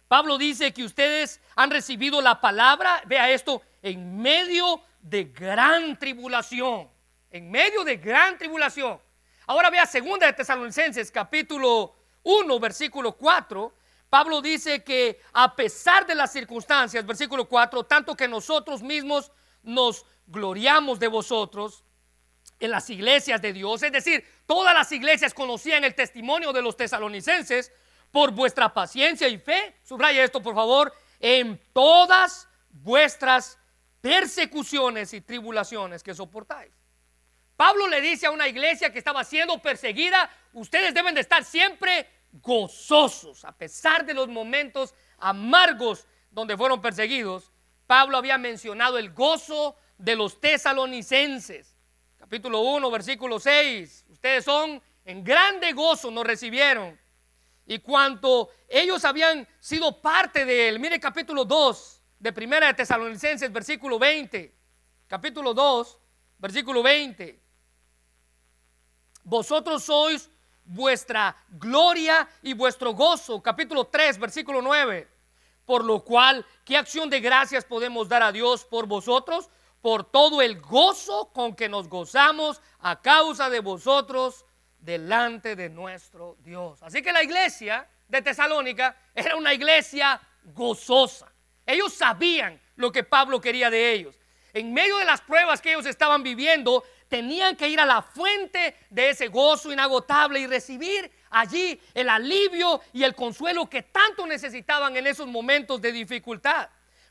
Pablo 0.06 0.38
dice 0.38 0.73
que 0.73 0.85
ustedes 0.85 1.40
han 1.56 1.73
recibido 1.73 2.21
la 2.21 2.40
palabra, 2.40 3.02
vea 3.06 3.28
esto, 3.32 3.62
en 3.82 4.23
medio 4.23 4.80
de 5.00 5.25
gran 5.25 5.99
tribulación, 5.99 6.88
en 7.32 7.50
medio 7.50 7.82
de 7.82 7.97
gran 7.97 8.38
tribulación. 8.38 9.00
Ahora 9.49 9.71
vea 9.71 9.87
segunda 9.87 10.28
de 10.28 10.35
Tesalonicenses, 10.35 11.11
capítulo 11.11 11.97
1, 12.23 12.61
versículo 12.61 13.16
4. 13.16 13.75
Pablo 14.09 14.40
dice 14.40 14.85
que 14.85 15.21
a 15.32 15.56
pesar 15.56 16.06
de 16.06 16.14
las 16.14 16.32
circunstancias, 16.32 17.04
versículo 17.04 17.49
4, 17.49 17.82
tanto 17.82 18.14
que 18.14 18.28
nosotros 18.28 18.85
mismos 18.85 19.32
nos 19.62 20.04
gloriamos 20.26 20.99
de 20.99 21.09
vosotros 21.09 21.85
en 22.59 22.71
las 22.71 22.88
iglesias 22.91 23.43
de 23.43 23.52
Dios. 23.52 23.83
Es 23.83 23.93
decir, 23.93 24.25
todas 24.47 24.75
las 24.75 24.91
iglesias 24.93 25.35
conocían 25.35 25.85
el 25.85 25.95
testimonio 25.95 26.52
de 26.52 26.62
los 26.62 26.76
tesalonicenses 26.76 27.73
por 28.11 28.31
vuestra 28.31 28.73
paciencia 28.73 29.29
y 29.29 29.38
fe. 29.38 29.76
Subraya 29.83 30.23
esto, 30.23 30.43
por 30.43 30.55
favor. 30.55 30.93
En 31.19 31.61
todas 31.73 32.49
vuestras 32.71 33.59
persecuciones 34.00 35.12
y 35.12 35.21
tribulaciones 35.21 36.02
que 36.02 36.14
soportáis. 36.14 36.73
Pablo 37.57 37.87
le 37.88 38.00
dice 38.00 38.26
a 38.26 38.31
una 38.31 38.49
iglesia 38.49 38.93
que 38.93 38.99
estaba 38.99 39.23
siendo 39.25 39.61
perseguida, 39.61 40.31
ustedes 40.52 40.93
deben 40.95 41.14
de 41.14 41.21
estar 41.21 41.45
siempre 41.45 42.09
gozosos, 42.33 43.45
a 43.45 43.52
pesar 43.52 44.05
de 44.05 44.14
los 44.14 44.29
momentos 44.29 44.95
amargos 45.19 46.07
donde 46.31 46.57
fueron 46.57 46.81
perseguidos. 46.81 47.52
Pablo 47.87 48.17
había 48.17 48.38
mencionado 48.38 48.99
el 48.99 49.12
gozo 49.12 49.76
de 50.02 50.16
los 50.16 50.40
tesalonicenses. 50.40 51.76
Capítulo 52.18 52.61
1, 52.61 52.90
versículo 52.90 53.38
6. 53.38 54.06
Ustedes 54.09 54.44
son 54.44 54.82
en 55.04 55.23
grande 55.23 55.73
gozo, 55.73 56.11
nos 56.11 56.26
recibieron. 56.26 56.99
Y 57.66 57.78
cuanto 57.78 58.50
ellos 58.68 59.04
habían 59.04 59.47
sido 59.61 60.02
parte 60.02 60.44
de 60.44 60.68
él, 60.68 60.80
mire 60.80 60.99
capítulo 60.99 61.44
2 61.44 62.02
de 62.18 62.32
Primera 62.32 62.66
de 62.66 62.75
Tesalonicenses, 62.75 63.52
versículo 63.52 63.97
20. 64.00 64.52
Capítulo 65.06 65.54
2, 65.54 65.99
versículo 66.38 66.82
20. 66.82 67.40
Vosotros 69.23 69.85
sois 69.85 70.28
vuestra 70.64 71.37
gloria 71.49 72.28
y 72.42 72.54
vuestro 72.54 72.92
gozo. 72.92 73.40
Capítulo 73.40 73.85
3, 73.85 74.18
versículo 74.18 74.61
9. 74.62 75.09
Por 75.64 75.85
lo 75.85 76.02
cual, 76.02 76.44
¿qué 76.64 76.76
acción 76.76 77.09
de 77.09 77.21
gracias 77.21 77.64
podemos 77.64 78.09
dar 78.09 78.25
a 78.25 78.32
Dios 78.32 78.64
por 78.64 78.87
vosotros? 78.87 79.49
Por 79.83 80.05
todo 80.05 80.41
el 80.41 80.61
gozo 80.61 81.31
con 81.35 81.55
que 81.55 81.69
nos 81.69 81.89
gozamos 81.89 82.62
a 82.79 83.03
causa 83.03 83.51
de 83.51 83.61
vosotros 83.61 84.47
delante 84.79 85.57
de 85.57 85.69
nuestro 85.69 86.37
Dios. 86.41 86.83
Así 86.83 87.03
que 87.03 87.12
la 87.12 87.23
iglesia 87.23 87.87
de 88.09 88.23
Tesalónica 88.23 88.97
era 89.15 89.37
una 89.37 89.53
iglesia 89.53 90.21
gozosa. 90.45 91.33
Ellos 91.67 91.93
sabían 91.93 92.61
lo 92.77 92.93
que 92.93 93.03
Pablo 93.03 93.41
quería 93.41 93.71
de 93.71 93.93
ellos. 93.93 94.19
En 94.55 94.73
medio 94.73 94.99
de 94.99 95.05
las 95.05 95.21
pruebas 95.21 95.61
que 95.61 95.73
ellos 95.73 95.87
estaban 95.87 96.23
viviendo, 96.23 96.85
tenían 97.09 97.57
que 97.57 97.69
ir 97.69 97.81
a 97.81 97.87
la 97.87 98.03
fuente 98.03 98.77
de 98.91 99.11
ese 99.11 99.29
gozo 99.29 99.73
inagotable 99.73 100.41
y 100.41 100.47
recibir 100.47 101.11
allí 101.31 101.81
el 101.95 102.09
alivio 102.09 102.81
y 102.93 103.03
el 103.03 103.15
consuelo 103.15 103.69
que 103.69 103.83
tanto 103.83 104.27
necesitaban 104.27 104.97
en 104.97 105.07
esos 105.07 105.27
momentos 105.27 105.81
de 105.81 105.91
dificultad. 105.91 106.69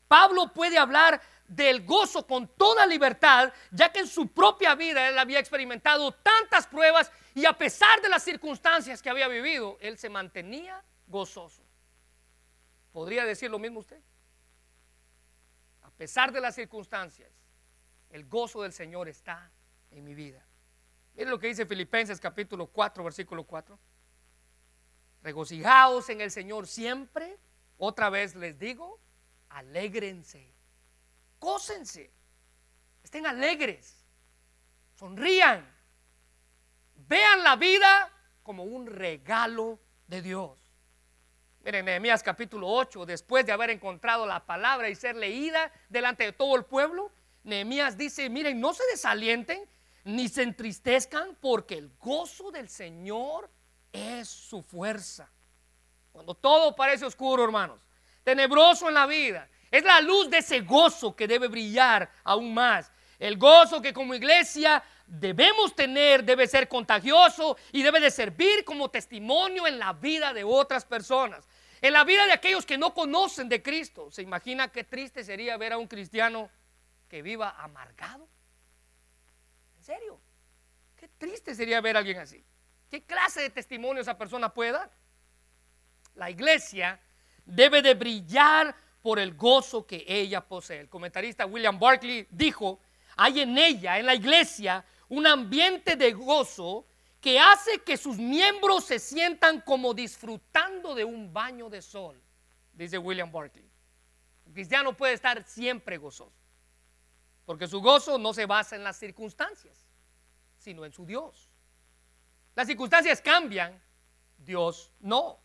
Pablo 0.08 0.52
puede 0.52 0.78
hablar 0.78 1.20
del 1.54 1.84
gozo 1.84 2.26
con 2.26 2.48
toda 2.56 2.86
libertad, 2.86 3.52
ya 3.70 3.92
que 3.92 4.00
en 4.00 4.06
su 4.06 4.32
propia 4.32 4.74
vida 4.74 5.08
él 5.08 5.18
había 5.18 5.38
experimentado 5.38 6.12
tantas 6.12 6.66
pruebas 6.66 7.12
y 7.34 7.44
a 7.44 7.52
pesar 7.52 8.00
de 8.00 8.08
las 8.08 8.22
circunstancias 8.22 9.02
que 9.02 9.10
había 9.10 9.28
vivido, 9.28 9.76
él 9.80 9.98
se 9.98 10.08
mantenía 10.08 10.82
gozoso. 11.06 11.62
¿Podría 12.90 13.24
decir 13.26 13.50
lo 13.50 13.58
mismo 13.58 13.80
usted? 13.80 14.00
A 15.82 15.90
pesar 15.90 16.32
de 16.32 16.40
las 16.40 16.54
circunstancias, 16.54 17.30
el 18.08 18.26
gozo 18.26 18.62
del 18.62 18.72
Señor 18.72 19.08
está 19.08 19.50
en 19.90 20.04
mi 20.04 20.14
vida. 20.14 20.46
Mire 21.14 21.28
lo 21.28 21.38
que 21.38 21.48
dice 21.48 21.66
Filipenses 21.66 22.18
capítulo 22.18 22.66
4, 22.66 23.04
versículo 23.04 23.44
4. 23.44 23.78
Regocijaos 25.22 26.08
en 26.08 26.22
el 26.22 26.30
Señor 26.30 26.66
siempre. 26.66 27.38
Otra 27.76 28.08
vez 28.08 28.34
les 28.34 28.58
digo, 28.58 29.00
alégrense. 29.50 30.61
Cósense. 31.42 32.08
Estén 33.02 33.26
alegres. 33.26 34.06
Sonrían. 34.94 35.68
Vean 36.94 37.42
la 37.42 37.56
vida 37.56 38.12
como 38.44 38.62
un 38.62 38.86
regalo 38.86 39.80
de 40.06 40.22
Dios. 40.22 40.56
Miren, 41.64 41.86
Nehemías 41.86 42.22
capítulo 42.22 42.68
8, 42.68 43.06
después 43.06 43.44
de 43.44 43.50
haber 43.50 43.70
encontrado 43.70 44.24
la 44.24 44.46
palabra 44.46 44.88
y 44.88 44.94
ser 44.94 45.16
leída 45.16 45.72
delante 45.88 46.22
de 46.22 46.32
todo 46.32 46.54
el 46.54 46.64
pueblo, 46.64 47.10
Nehemías 47.42 47.98
dice, 47.98 48.30
miren, 48.30 48.60
no 48.60 48.72
se 48.72 48.84
desalienten 48.92 49.68
ni 50.04 50.28
se 50.28 50.44
entristezcan 50.44 51.36
porque 51.40 51.76
el 51.76 51.90
gozo 51.98 52.52
del 52.52 52.68
Señor 52.68 53.50
es 53.90 54.28
su 54.28 54.62
fuerza. 54.62 55.28
Cuando 56.12 56.36
todo 56.36 56.76
parece 56.76 57.04
oscuro, 57.04 57.42
hermanos, 57.42 57.80
tenebroso 58.22 58.86
en 58.86 58.94
la 58.94 59.06
vida, 59.06 59.48
es 59.72 59.82
la 59.84 60.02
luz 60.02 60.28
de 60.28 60.38
ese 60.38 60.60
gozo 60.60 61.16
que 61.16 61.26
debe 61.26 61.48
brillar 61.48 62.08
aún 62.24 62.52
más. 62.52 62.92
El 63.18 63.38
gozo 63.38 63.80
que 63.80 63.94
como 63.94 64.14
iglesia 64.14 64.82
debemos 65.06 65.74
tener 65.74 66.22
debe 66.24 66.46
ser 66.46 66.68
contagioso 66.68 67.56
y 67.72 67.82
debe 67.82 67.98
de 67.98 68.10
servir 68.10 68.64
como 68.66 68.90
testimonio 68.90 69.66
en 69.66 69.78
la 69.78 69.94
vida 69.94 70.34
de 70.34 70.44
otras 70.44 70.84
personas. 70.84 71.48
En 71.80 71.94
la 71.94 72.04
vida 72.04 72.26
de 72.26 72.32
aquellos 72.32 72.66
que 72.66 72.76
no 72.76 72.92
conocen 72.92 73.48
de 73.48 73.62
Cristo. 73.62 74.10
¿Se 74.10 74.20
imagina 74.20 74.68
qué 74.68 74.84
triste 74.84 75.24
sería 75.24 75.56
ver 75.56 75.72
a 75.72 75.78
un 75.78 75.88
cristiano 75.88 76.50
que 77.08 77.22
viva 77.22 77.56
amargado? 77.58 78.28
¿En 79.78 79.84
serio? 79.84 80.20
Qué 80.96 81.08
triste 81.08 81.54
sería 81.54 81.80
ver 81.80 81.96
a 81.96 82.00
alguien 82.00 82.18
así. 82.18 82.44
¿Qué 82.90 83.02
clase 83.04 83.40
de 83.40 83.48
testimonio 83.48 84.02
esa 84.02 84.18
persona 84.18 84.52
puede 84.52 84.72
dar? 84.72 84.90
La 86.14 86.28
iglesia 86.28 87.00
debe 87.46 87.80
de 87.80 87.94
brillar 87.94 88.76
por 89.02 89.18
el 89.18 89.34
gozo 89.34 89.86
que 89.86 90.04
ella 90.06 90.40
posee. 90.40 90.80
El 90.80 90.88
comentarista 90.88 91.44
William 91.44 91.78
Barclay 91.78 92.26
dijo, 92.30 92.80
hay 93.16 93.40
en 93.40 93.58
ella, 93.58 93.98
en 93.98 94.06
la 94.06 94.14
iglesia, 94.14 94.84
un 95.08 95.26
ambiente 95.26 95.96
de 95.96 96.12
gozo 96.12 96.86
que 97.20 97.38
hace 97.38 97.80
que 97.80 97.96
sus 97.96 98.16
miembros 98.16 98.84
se 98.84 98.98
sientan 98.98 99.60
como 99.60 99.92
disfrutando 99.92 100.94
de 100.94 101.04
un 101.04 101.32
baño 101.32 101.68
de 101.68 101.82
sol, 101.82 102.20
dice 102.72 102.96
William 102.96 103.30
Barclay. 103.30 103.68
El 104.46 104.52
cristiano 104.52 104.96
puede 104.96 105.14
estar 105.14 105.42
siempre 105.44 105.98
gozoso, 105.98 106.32
porque 107.44 107.66
su 107.66 107.80
gozo 107.80 108.18
no 108.18 108.32
se 108.32 108.46
basa 108.46 108.76
en 108.76 108.84
las 108.84 108.96
circunstancias, 108.96 109.86
sino 110.56 110.84
en 110.84 110.92
su 110.92 111.04
Dios. 111.04 111.50
Las 112.54 112.66
circunstancias 112.66 113.20
cambian, 113.20 113.80
Dios 114.38 114.92
no. 115.00 115.41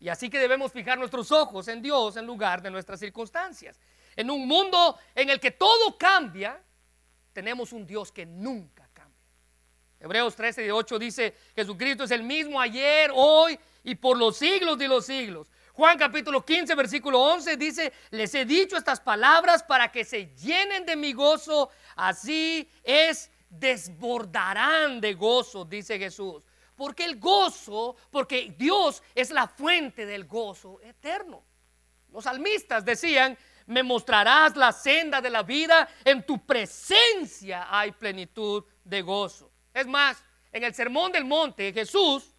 Y 0.00 0.08
así 0.08 0.30
que 0.30 0.38
debemos 0.38 0.72
fijar 0.72 0.98
nuestros 0.98 1.32
ojos 1.32 1.66
en 1.68 1.82
Dios 1.82 2.16
en 2.16 2.26
lugar 2.26 2.62
de 2.62 2.70
nuestras 2.70 3.00
circunstancias. 3.00 3.80
En 4.14 4.30
un 4.30 4.46
mundo 4.46 4.98
en 5.14 5.30
el 5.30 5.40
que 5.40 5.50
todo 5.50 5.96
cambia, 5.98 6.60
tenemos 7.32 7.72
un 7.72 7.86
Dios 7.86 8.12
que 8.12 8.24
nunca 8.24 8.88
cambia. 8.92 9.16
Hebreos 10.00 10.36
13 10.36 10.62
de 10.62 10.72
8 10.72 10.98
dice, 10.98 11.34
Jesucristo 11.56 12.04
es 12.04 12.10
el 12.12 12.22
mismo 12.22 12.60
ayer, 12.60 13.10
hoy 13.12 13.58
y 13.82 13.96
por 13.96 14.16
los 14.16 14.36
siglos 14.36 14.78
de 14.78 14.86
los 14.86 15.06
siglos. 15.06 15.50
Juan 15.72 15.98
capítulo 15.98 16.44
15, 16.44 16.74
versículo 16.74 17.20
11 17.20 17.56
dice, 17.56 17.92
les 18.10 18.34
he 18.34 18.44
dicho 18.44 18.76
estas 18.76 19.00
palabras 19.00 19.62
para 19.62 19.90
que 19.90 20.04
se 20.04 20.34
llenen 20.34 20.84
de 20.84 20.96
mi 20.96 21.12
gozo, 21.12 21.70
así 21.94 22.68
es, 22.82 23.30
desbordarán 23.48 25.00
de 25.00 25.14
gozo, 25.14 25.64
dice 25.64 25.98
Jesús. 25.98 26.42
Porque 26.78 27.04
el 27.04 27.18
gozo, 27.18 27.96
porque 28.08 28.54
Dios 28.56 29.02
es 29.12 29.30
la 29.30 29.48
fuente 29.48 30.06
del 30.06 30.26
gozo 30.26 30.80
eterno. 30.80 31.42
Los 32.12 32.22
salmistas 32.22 32.84
decían, 32.84 33.36
me 33.66 33.82
mostrarás 33.82 34.56
la 34.56 34.70
senda 34.70 35.20
de 35.20 35.28
la 35.28 35.42
vida, 35.42 35.88
en 36.04 36.24
tu 36.24 36.46
presencia 36.46 37.66
hay 37.68 37.90
plenitud 37.90 38.64
de 38.84 39.02
gozo. 39.02 39.50
Es 39.74 39.88
más, 39.88 40.22
en 40.52 40.62
el 40.62 40.72
Sermón 40.72 41.10
del 41.10 41.24
Monte, 41.24 41.72
Jesús 41.72 42.32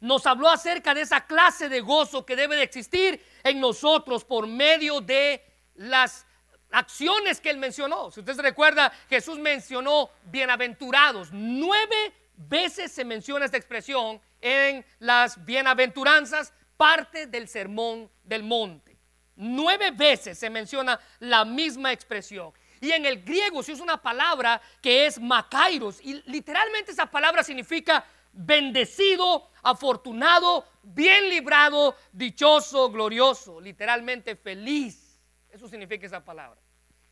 nos 0.00 0.26
habló 0.26 0.50
acerca 0.50 0.92
de 0.92 1.00
esa 1.00 1.26
clase 1.26 1.70
de 1.70 1.80
gozo 1.80 2.26
que 2.26 2.36
debe 2.36 2.56
de 2.56 2.62
existir 2.64 3.24
en 3.42 3.58
nosotros 3.58 4.22
por 4.22 4.46
medio 4.46 5.00
de 5.00 5.42
las 5.76 6.26
acciones 6.70 7.40
que 7.40 7.48
él 7.48 7.56
mencionó. 7.56 8.10
Si 8.10 8.20
usted 8.20 8.34
se 8.34 8.42
recuerda, 8.42 8.92
Jesús 9.08 9.38
mencionó 9.38 10.10
bienaventurados. 10.24 11.30
Nueve 11.32 12.12
veces 12.48 12.92
se 12.92 13.04
menciona 13.04 13.44
esta 13.44 13.56
expresión 13.56 14.20
en 14.40 14.84
las 14.98 15.44
bienaventuranzas, 15.44 16.52
parte 16.76 17.26
del 17.26 17.48
sermón 17.48 18.10
del 18.24 18.42
monte. 18.42 18.96
Nueve 19.36 19.90
veces 19.90 20.38
se 20.38 20.50
menciona 20.50 20.98
la 21.18 21.44
misma 21.44 21.92
expresión. 21.92 22.52
Y 22.80 22.92
en 22.92 23.04
el 23.04 23.22
griego 23.22 23.62
se 23.62 23.72
usa 23.72 23.84
una 23.84 24.02
palabra 24.02 24.60
que 24.80 25.06
es 25.06 25.20
makairos. 25.20 26.00
Y 26.02 26.22
literalmente 26.30 26.92
esa 26.92 27.06
palabra 27.06 27.42
significa 27.42 28.04
bendecido, 28.32 29.50
afortunado, 29.62 30.66
bien 30.82 31.28
librado, 31.28 31.96
dichoso, 32.12 32.90
glorioso. 32.90 33.60
Literalmente 33.60 34.36
feliz. 34.36 35.20
Eso 35.50 35.68
significa 35.68 36.06
esa 36.06 36.24
palabra. 36.24 36.60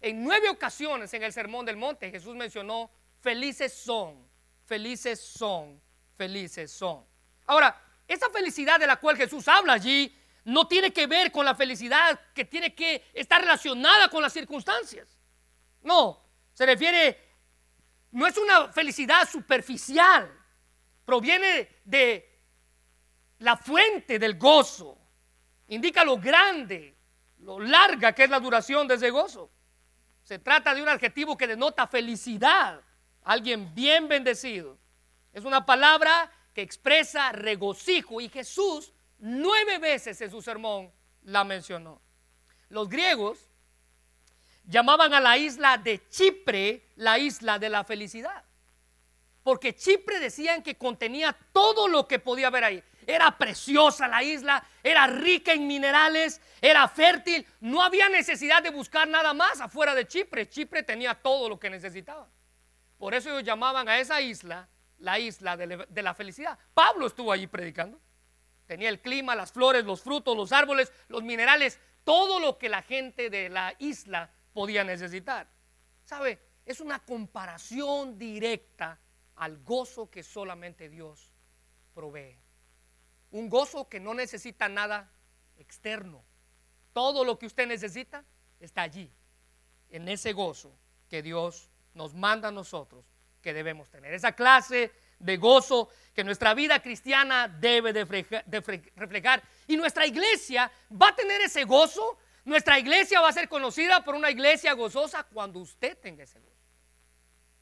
En 0.00 0.22
nueve 0.22 0.48
ocasiones 0.48 1.12
en 1.12 1.22
el 1.22 1.32
Sermón 1.32 1.66
del 1.66 1.76
Monte 1.76 2.10
Jesús 2.10 2.36
mencionó 2.36 2.90
felices 3.20 3.72
son 3.72 4.27
felices 4.68 5.18
son, 5.18 5.80
felices 6.14 6.70
son. 6.70 7.02
Ahora, 7.46 7.74
esa 8.06 8.28
felicidad 8.28 8.78
de 8.78 8.86
la 8.86 8.96
cual 8.96 9.16
Jesús 9.16 9.48
habla 9.48 9.72
allí 9.72 10.14
no 10.44 10.68
tiene 10.68 10.92
que 10.92 11.06
ver 11.06 11.32
con 11.32 11.46
la 11.46 11.54
felicidad 11.54 12.20
que 12.34 12.44
tiene 12.44 12.74
que 12.74 13.10
estar 13.14 13.40
relacionada 13.40 14.08
con 14.08 14.22
las 14.22 14.32
circunstancias. 14.32 15.18
No, 15.82 16.22
se 16.52 16.66
refiere, 16.66 17.18
no 18.12 18.26
es 18.26 18.36
una 18.36 18.68
felicidad 18.70 19.26
superficial, 19.28 20.30
proviene 21.06 21.80
de 21.84 22.42
la 23.38 23.56
fuente 23.56 24.18
del 24.18 24.36
gozo, 24.36 24.98
indica 25.68 26.04
lo 26.04 26.18
grande, 26.18 26.94
lo 27.38 27.58
larga 27.58 28.12
que 28.12 28.24
es 28.24 28.30
la 28.30 28.40
duración 28.40 28.86
de 28.86 28.96
ese 28.96 29.08
gozo. 29.08 29.50
Se 30.22 30.38
trata 30.38 30.74
de 30.74 30.82
un 30.82 30.88
adjetivo 30.90 31.38
que 31.38 31.46
denota 31.46 31.86
felicidad 31.86 32.82
alguien 33.28 33.74
bien 33.74 34.08
bendecido. 34.08 34.78
Es 35.34 35.44
una 35.44 35.66
palabra 35.66 36.32
que 36.54 36.62
expresa 36.62 37.30
regocijo 37.30 38.22
y 38.22 38.30
Jesús 38.30 38.90
nueve 39.18 39.78
veces 39.78 40.18
en 40.22 40.30
su 40.30 40.40
sermón 40.40 40.90
la 41.24 41.44
mencionó. 41.44 42.00
Los 42.70 42.88
griegos 42.88 43.38
llamaban 44.64 45.12
a 45.12 45.20
la 45.20 45.36
isla 45.36 45.76
de 45.76 46.08
Chipre 46.08 46.88
la 46.96 47.18
isla 47.18 47.58
de 47.58 47.68
la 47.68 47.84
felicidad. 47.84 48.44
Porque 49.42 49.74
Chipre 49.76 50.20
decían 50.20 50.62
que 50.62 50.78
contenía 50.78 51.36
todo 51.52 51.86
lo 51.86 52.08
que 52.08 52.18
podía 52.18 52.46
haber 52.46 52.64
ahí. 52.64 52.82
Era 53.06 53.36
preciosa 53.36 54.08
la 54.08 54.22
isla, 54.22 54.66
era 54.82 55.06
rica 55.06 55.52
en 55.52 55.66
minerales, 55.66 56.40
era 56.62 56.88
fértil. 56.88 57.46
No 57.60 57.82
había 57.82 58.08
necesidad 58.08 58.62
de 58.62 58.70
buscar 58.70 59.06
nada 59.06 59.34
más 59.34 59.60
afuera 59.60 59.94
de 59.94 60.08
Chipre. 60.08 60.48
Chipre 60.48 60.82
tenía 60.82 61.14
todo 61.14 61.50
lo 61.50 61.58
que 61.58 61.68
necesitaba. 61.68 62.26
Por 62.98 63.14
eso 63.14 63.30
ellos 63.30 63.44
llamaban 63.44 63.88
a 63.88 63.98
esa 63.98 64.20
isla 64.20 64.68
la 64.98 65.18
isla 65.18 65.56
de, 65.56 66.02
la 66.02 66.14
felicidad. 66.14 66.58
Pablo 66.74 67.06
estuvo 67.06 67.32
allí 67.32 67.46
predicando. 67.46 68.00
Tenía 68.66 68.88
el 68.88 69.00
clima, 69.00 69.34
las 69.34 69.52
flores, 69.52 69.84
los 69.84 70.02
frutos, 70.02 70.36
los 70.36 70.52
árboles, 70.52 70.92
los 71.08 71.22
minerales, 71.22 71.80
todo 72.04 72.40
lo 72.40 72.58
que 72.58 72.68
la 72.68 72.82
gente 72.82 73.30
de 73.30 73.48
la 73.48 73.74
isla 73.78 74.30
podía 74.52 74.84
necesitar. 74.84 75.48
¿Sabe? 76.04 76.40
Es 76.66 76.80
una 76.80 76.98
comparación 76.98 78.18
directa 78.18 78.98
al 79.36 79.62
gozo 79.62 80.10
que 80.10 80.22
solamente 80.22 80.88
Dios 80.88 81.32
provee. 81.94 82.38
Un 83.30 83.48
gozo 83.48 83.88
que 83.88 84.00
no 84.00 84.14
necesita 84.14 84.68
nada 84.68 85.10
externo. 85.56 86.24
Todo 86.92 87.24
lo 87.24 87.38
que 87.38 87.46
usted 87.46 87.66
necesita 87.66 88.24
está 88.58 88.82
allí, 88.82 89.10
en 89.90 90.08
ese 90.08 90.32
gozo 90.32 90.76
que 91.08 91.22
Dios 91.22 91.70
nos 91.98 92.14
manda 92.14 92.48
a 92.48 92.52
nosotros 92.52 93.04
que 93.42 93.52
debemos 93.52 93.90
tener. 93.90 94.14
Esa 94.14 94.32
clase 94.32 94.92
de 95.18 95.36
gozo 95.36 95.90
que 96.14 96.22
nuestra 96.22 96.54
vida 96.54 96.80
cristiana 96.80 97.48
debe 97.48 97.92
de 97.92 98.04
reflejar. 98.96 99.42
Y 99.66 99.76
nuestra 99.76 100.06
iglesia 100.06 100.70
va 100.90 101.08
a 101.08 101.16
tener 101.16 101.40
ese 101.42 101.64
gozo. 101.64 102.18
Nuestra 102.44 102.78
iglesia 102.78 103.20
va 103.20 103.28
a 103.28 103.32
ser 103.32 103.48
conocida 103.48 104.04
por 104.04 104.14
una 104.14 104.30
iglesia 104.30 104.72
gozosa 104.74 105.24
cuando 105.24 105.58
usted 105.58 105.98
tenga 105.98 106.22
ese 106.22 106.38
gozo. 106.38 106.54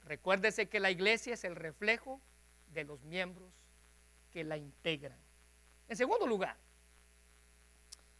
Recuérdese 0.05 0.68
que 0.68 0.81
la 0.81 0.90
iglesia 0.90 1.35
es 1.35 1.42
el 1.44 1.57
reflejo 1.57 2.20
de 2.68 2.85
los 2.85 3.03
miembros 3.03 3.51
que 4.31 4.44
la 4.44 4.59
integran. 4.59 5.18
En 5.88 5.96
segundo 5.96 6.27
lugar, 6.27 6.57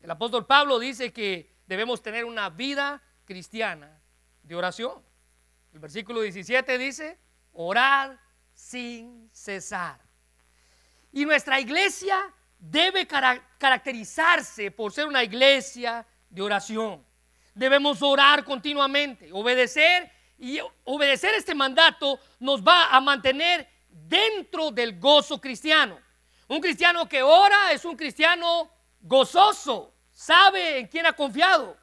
el 0.01 0.11
apóstol 0.11 0.47
Pablo 0.47 0.79
dice 0.79 1.13
que 1.13 1.55
debemos 1.67 2.03
tener 2.03 2.25
una 2.25 2.49
vida 2.49 3.03
cristiana 3.27 4.01
de 4.43 4.55
oración. 4.55 5.06
El 5.77 5.81
versículo 5.81 6.23
17 6.23 6.79
dice, 6.79 7.19
orar 7.53 8.19
sin 8.55 9.29
cesar. 9.31 10.01
Y 11.13 11.27
nuestra 11.27 11.61
iglesia 11.61 12.33
debe 12.59 13.07
caracterizarse 13.07 14.71
por 14.71 14.91
ser 14.91 15.07
una 15.07 15.23
iglesia 15.23 16.07
de 16.31 16.41
oración. 16.41 17.05
Debemos 17.55 18.01
orar 18.01 18.43
continuamente, 18.43 19.29
obedecer 19.31 20.11
y 20.39 20.61
obedecer 20.85 21.35
este 21.35 21.55
mandato 21.55 22.21
nos 22.41 22.63
va 22.63 22.87
a 22.87 22.99
mantener 22.99 23.69
dentro 23.91 24.71
del 24.71 24.99
gozo 24.99 25.39
cristiano. 25.39 26.01
Un 26.49 26.63
cristiano 26.63 27.07
que 27.07 27.23
ora 27.23 27.73
es 27.73 27.85
un 27.85 27.97
cristiano 27.97 28.71
gozoso, 28.99 29.93
sabe 30.11 30.79
en 30.79 30.87
quién 30.87 31.05
ha 31.05 31.13
confiado. 31.13 31.77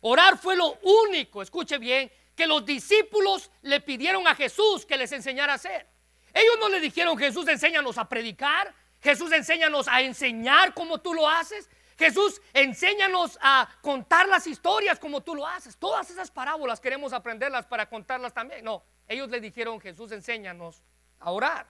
Orar 0.00 0.38
fue 0.38 0.56
lo 0.56 0.76
único, 0.82 1.40
escuche 1.40 1.78
bien, 1.78 2.10
que 2.38 2.46
los 2.46 2.64
discípulos 2.64 3.50
le 3.62 3.80
pidieron 3.80 4.28
a 4.28 4.34
Jesús 4.36 4.86
que 4.86 4.96
les 4.96 5.10
enseñara 5.10 5.54
a 5.54 5.56
hacer. 5.56 5.88
Ellos 6.32 6.54
no 6.60 6.68
le 6.68 6.78
dijeron, 6.78 7.18
Jesús, 7.18 7.48
enséñanos 7.48 7.98
a 7.98 8.08
predicar, 8.08 8.72
Jesús, 9.00 9.32
enséñanos 9.32 9.88
a 9.88 10.02
enseñar 10.02 10.72
como 10.72 11.00
tú 11.00 11.14
lo 11.14 11.28
haces. 11.28 11.68
Jesús, 11.98 12.40
enséñanos 12.52 13.36
a 13.42 13.68
contar 13.82 14.28
las 14.28 14.46
historias 14.46 15.00
como 15.00 15.20
tú 15.20 15.34
lo 15.34 15.48
haces. 15.48 15.76
Todas 15.76 16.10
esas 16.10 16.30
parábolas 16.30 16.78
queremos 16.78 17.12
aprenderlas 17.12 17.66
para 17.66 17.88
contarlas 17.88 18.32
también. 18.32 18.64
No, 18.64 18.84
ellos 19.08 19.28
le 19.30 19.40
dijeron, 19.40 19.80
Jesús, 19.80 20.12
enséñanos 20.12 20.84
a 21.18 21.32
orar. 21.32 21.66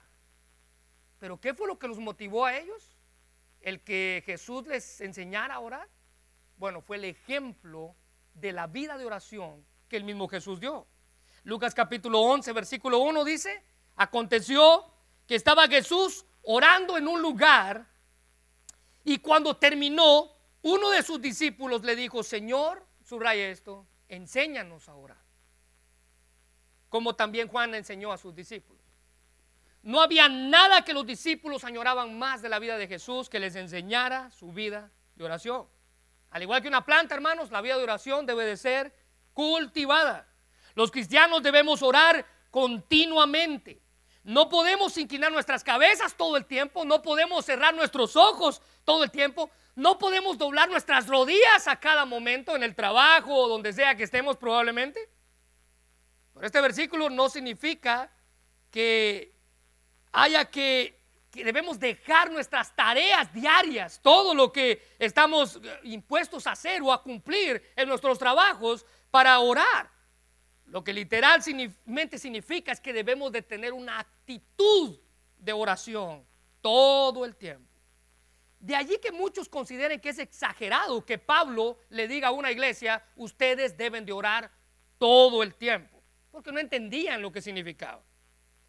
Pero 1.17 1.41
¿qué 1.41 1.55
fue 1.55 1.65
lo 1.65 1.79
que 1.79 1.87
los 1.87 1.97
motivó 1.97 2.45
a 2.45 2.55
ellos? 2.55 2.95
El 3.59 3.81
que 3.81 4.21
Jesús 4.23 4.67
les 4.67 5.01
enseñara 5.01 5.55
a 5.55 5.59
orar. 5.61 5.89
Bueno, 6.57 6.81
fue 6.81 6.97
el 6.97 7.05
ejemplo 7.05 7.95
de 8.35 8.51
la 8.51 8.67
vida 8.67 8.99
de 8.99 9.05
oración 9.05 9.65
que 9.89 9.97
el 9.97 10.03
mismo 10.05 10.27
Jesús 10.27 10.59
dio. 10.59 10.87
Lucas 11.43 11.73
capítulo 11.73 12.21
11, 12.21 12.53
versículo 12.53 12.99
1 12.99 13.25
dice, 13.25 13.63
aconteció 13.95 14.85
que 15.27 15.35
estaba 15.35 15.67
Jesús 15.67 16.25
orando 16.43 16.97
en 16.97 17.07
un 17.07 17.21
lugar 17.21 17.89
y 19.03 19.17
cuando 19.19 19.57
terminó, 19.57 20.31
uno 20.61 20.89
de 20.91 21.01
sus 21.03 21.21
discípulos 21.21 21.83
le 21.83 21.95
dijo, 21.95 22.21
Señor, 22.23 22.85
subraya 23.03 23.49
esto, 23.49 23.87
enséñanos 24.07 24.87
a 24.89 24.95
orar. 24.95 25.17
Como 26.89 27.15
también 27.15 27.47
Juan 27.47 27.73
enseñó 27.75 28.11
a 28.11 28.17
sus 28.17 28.35
discípulos. 28.35 28.83
No 29.81 30.01
había 30.01 30.27
nada 30.27 30.83
que 30.83 30.93
los 30.93 31.05
discípulos 31.05 31.63
añoraban 31.63 32.19
más 32.19 32.41
de 32.41 32.49
la 32.49 32.59
vida 32.59 32.77
de 32.77 32.87
Jesús 32.87 33.29
que 33.29 33.39
les 33.39 33.55
enseñara 33.55 34.29
su 34.31 34.51
vida 34.51 34.91
de 35.15 35.23
oración. 35.23 35.67
Al 36.31 36.43
igual 36.43 36.61
que 36.61 36.67
una 36.67 36.85
planta, 36.85 37.15
hermanos, 37.15 37.49
la 37.51 37.61
vida 37.61 37.77
de 37.77 37.83
oración 37.83 38.25
debe 38.25 38.45
de 38.45 38.57
ser 38.57 38.93
cultivada. 39.33 40.27
Los 40.75 40.91
cristianos 40.91 41.43
debemos 41.43 41.81
orar 41.81 42.25
continuamente. 42.51 43.81
No 44.23 44.49
podemos 44.49 44.97
inclinar 44.97 45.31
nuestras 45.31 45.63
cabezas 45.63 46.15
todo 46.15 46.37
el 46.37 46.45
tiempo, 46.45 46.85
no 46.85 47.01
podemos 47.01 47.45
cerrar 47.45 47.73
nuestros 47.73 48.15
ojos 48.15 48.61
todo 48.83 49.03
el 49.03 49.11
tiempo, 49.11 49.49
no 49.75 49.97
podemos 49.97 50.37
doblar 50.37 50.69
nuestras 50.69 51.07
rodillas 51.07 51.67
a 51.67 51.79
cada 51.79 52.05
momento 52.05 52.55
en 52.55 52.63
el 52.63 52.75
trabajo 52.75 53.33
o 53.33 53.47
donde 53.47 53.73
sea 53.73 53.95
que 53.95 54.03
estemos 54.03 54.37
probablemente. 54.37 55.09
Pero 56.33 56.45
este 56.45 56.61
versículo 56.61 57.09
no 57.09 57.29
significa 57.29 58.11
que 58.69 59.33
haya 60.11 60.45
que, 60.45 60.99
que 61.31 61.43
debemos 61.43 61.79
dejar 61.79 62.31
nuestras 62.31 62.75
tareas 62.75 63.33
diarias, 63.33 63.99
todo 64.01 64.33
lo 64.33 64.51
que 64.51 64.95
estamos 64.99 65.57
eh, 65.57 65.79
impuestos 65.83 66.45
a 66.47 66.51
hacer 66.51 66.81
o 66.81 66.91
a 66.91 67.01
cumplir 67.01 67.71
en 67.75 67.87
nuestros 67.87 68.19
trabajos 68.19 68.85
para 69.11 69.39
orar. 69.39 69.89
Lo 70.65 70.83
que 70.83 70.93
literalmente 70.93 72.19
significa 72.19 72.71
es 72.71 72.79
que 72.79 72.93
debemos 72.93 73.31
de 73.31 73.41
tener 73.41 73.73
una 73.73 73.99
actitud 73.99 74.99
de 75.37 75.53
oración 75.53 76.25
todo 76.61 77.25
el 77.25 77.35
tiempo. 77.35 77.67
De 78.59 78.75
allí 78.75 78.97
que 79.01 79.11
muchos 79.11 79.47
consideren 79.47 79.99
que 79.99 80.09
es 80.09 80.19
exagerado 80.19 81.05
que 81.05 81.17
Pablo 81.17 81.79
le 81.89 82.07
diga 82.07 82.27
a 82.27 82.31
una 82.31 82.51
iglesia, 82.51 83.03
ustedes 83.15 83.77
deben 83.77 84.05
de 84.05 84.11
orar 84.11 84.51
todo 84.97 85.41
el 85.43 85.55
tiempo, 85.55 86.03
porque 86.29 86.51
no 86.51 86.59
entendían 86.59 87.21
lo 87.21 87.31
que 87.31 87.41
significaba. 87.41 88.03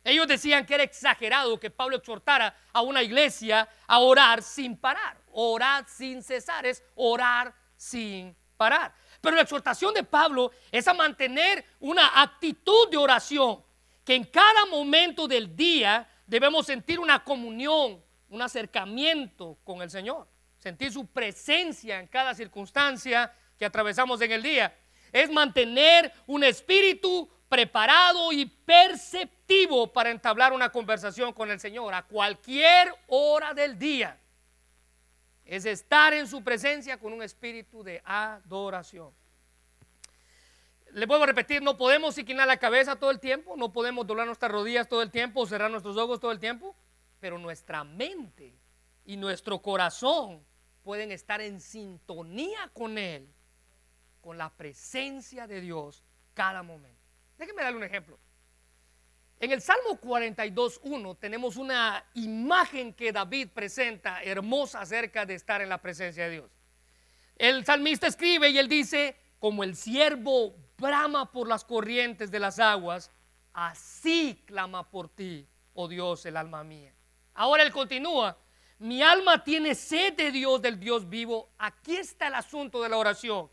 Ellos 0.03 0.27
decían 0.27 0.65
que 0.65 0.75
era 0.75 0.85
exagerado 0.85 1.61
que 1.61 1.71
Pablo 1.71 1.97
exhortara 1.97 2.57
a 2.73 2.81
una 2.81 3.03
iglesia 3.03 3.69
a 3.87 3.99
orar 3.99 4.43
sin 4.43 4.77
parar. 4.77 5.21
Orar 5.33 5.87
sin 5.89 6.23
cesar 6.23 6.65
es 6.65 6.83
orar 6.95 7.55
sin 7.77 8.35
parar. 8.57 8.95
Pero 9.21 9.37
la 9.37 9.43
exhortación 9.43 9.93
de 9.95 10.03
Pablo 10.03 10.51
es 10.73 10.89
a 10.89 10.95
mantener 10.95 11.65
una 11.79 12.23
actitud 12.23 12.89
de 12.91 12.97
oración, 12.97 13.63
que 14.05 14.15
en 14.15 14.25
cada 14.25 14.67
momento 14.67 15.29
del 15.29 15.55
día 15.55 16.09
debemos 16.27 16.67
sentir 16.67 16.99
una 16.99 17.23
comunión, 17.23 18.03
un 18.29 18.43
acercamiento 18.43 19.59
con 19.65 19.83
el 19.83 19.91
Señor, 19.91 20.27
sentir 20.59 20.93
su 20.93 21.07
presencia 21.07 22.01
en 22.01 22.07
cada 22.07 22.35
circunstancia 22.35 23.33
que 23.59 23.67
atravesamos 23.67 24.21
en 24.23 24.33
el 24.33 24.43
día. 24.43 24.75
Es 25.13 25.31
mantener 25.31 26.13
un 26.27 26.45
espíritu 26.45 27.29
preparado 27.49 28.33
y 28.33 28.47
perceptivo 28.47 29.93
para 29.93 30.11
entablar 30.11 30.53
una 30.53 30.71
conversación 30.71 31.33
con 31.33 31.51
el 31.51 31.61
Señor 31.61 31.93
a 31.93 32.03
cualquier 32.03 32.95
hora 33.09 33.53
del 33.53 33.79
día 33.79 34.17
es 35.51 35.65
estar 35.65 36.15
en 36.15 36.29
su 36.29 36.45
presencia 36.45 36.97
con 36.97 37.13
un 37.13 37.25
espíritu 37.25 37.83
de 37.83 38.01
adoración. 38.05 39.13
Le 40.93 41.07
vuelvo 41.07 41.25
a 41.25 41.27
repetir, 41.27 41.61
no 41.61 41.77
podemos 41.77 42.17
inclinar 42.19 42.47
la 42.47 42.57
cabeza 42.57 42.95
todo 42.95 43.11
el 43.11 43.19
tiempo, 43.19 43.57
no 43.57 43.73
podemos 43.73 44.07
doblar 44.07 44.27
nuestras 44.27 44.53
rodillas 44.53 44.89
todo 44.89 45.03
el 45.03 45.11
tiempo, 45.11 45.45
cerrar 45.47 45.69
nuestros 45.69 45.97
ojos 45.97 46.21
todo 46.21 46.31
el 46.31 46.39
tiempo, 46.39 46.77
pero 47.19 47.37
nuestra 47.37 47.83
mente 47.83 48.55
y 49.05 49.17
nuestro 49.17 49.61
corazón 49.61 50.47
pueden 50.85 51.11
estar 51.11 51.41
en 51.41 51.61
sintonía 51.61 52.71
con 52.73 52.97
Él, 52.97 53.29
con 54.21 54.39
la 54.39 54.51
presencia 54.51 55.49
de 55.49 55.61
Dios 55.61 56.05
cada 56.33 56.63
momento. 56.63 57.03
Déjenme 57.39 57.63
darle 57.63 57.79
un 57.79 57.85
ejemplo. 57.85 58.21
En 59.41 59.53
el 59.53 59.63
Salmo 59.63 59.99
42.1 59.99 61.19
tenemos 61.19 61.57
una 61.57 62.05
imagen 62.13 62.93
que 62.93 63.11
David 63.11 63.49
presenta 63.55 64.23
hermosa 64.23 64.83
acerca 64.83 65.25
de 65.25 65.33
estar 65.33 65.63
en 65.63 65.71
la 65.71 65.81
presencia 65.81 66.25
de 66.25 66.31
Dios. 66.31 66.51
El 67.37 67.65
salmista 67.65 68.07
escribe 68.07 68.51
y 68.51 68.59
él 68.59 68.69
dice, 68.69 69.17
como 69.39 69.65
el 69.65 69.77
siervo 69.77 70.55
brama 70.77 71.33
por 71.33 71.49
las 71.49 71.65
corrientes 71.65 72.31
de 72.31 72.39
las 72.39 72.59
aguas, 72.59 73.11
así 73.55 74.45
clama 74.45 74.91
por 74.91 75.09
ti, 75.09 75.49
oh 75.73 75.89
Dios, 75.89 76.27
el 76.27 76.37
alma 76.37 76.63
mía. 76.63 76.93
Ahora 77.33 77.63
él 77.63 77.73
continúa, 77.73 78.37
mi 78.79 79.03
alma 79.03 79.43
tiene 79.43 79.75
sed 79.75 80.19
de 80.19 80.33
Dios, 80.33 80.61
del 80.61 80.79
Dios 80.79 81.09
vivo. 81.09 81.49
Aquí 81.57 81.97
está 81.97 82.27
el 82.27 82.35
asunto 82.35 82.83
de 82.83 82.91
la 82.91 82.99
oración. 82.99 83.51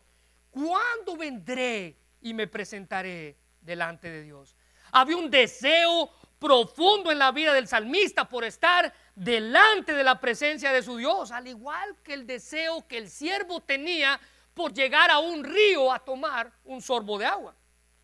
¿Cuándo 0.50 1.16
vendré 1.16 1.96
y 2.20 2.34
me 2.34 2.46
presentaré 2.46 3.38
delante 3.62 4.10
de 4.10 4.22
Dios? 4.22 4.54
Había 4.92 5.16
un 5.16 5.30
deseo 5.30 6.10
profundo 6.38 7.10
en 7.10 7.18
la 7.18 7.32
vida 7.32 7.52
del 7.52 7.66
salmista 7.66 8.28
por 8.28 8.44
estar 8.44 8.92
delante 9.14 9.92
de 9.92 10.04
la 10.04 10.20
presencia 10.20 10.72
de 10.72 10.82
su 10.82 10.96
Dios, 10.96 11.32
al 11.32 11.48
igual 11.48 11.96
que 12.02 12.14
el 12.14 12.26
deseo 12.26 12.86
que 12.86 12.98
el 12.98 13.10
siervo 13.10 13.60
tenía 13.60 14.20
por 14.54 14.72
llegar 14.72 15.10
a 15.10 15.18
un 15.18 15.44
río 15.44 15.92
a 15.92 15.98
tomar 15.98 16.52
un 16.64 16.80
sorbo 16.80 17.18
de 17.18 17.26
agua. 17.26 17.54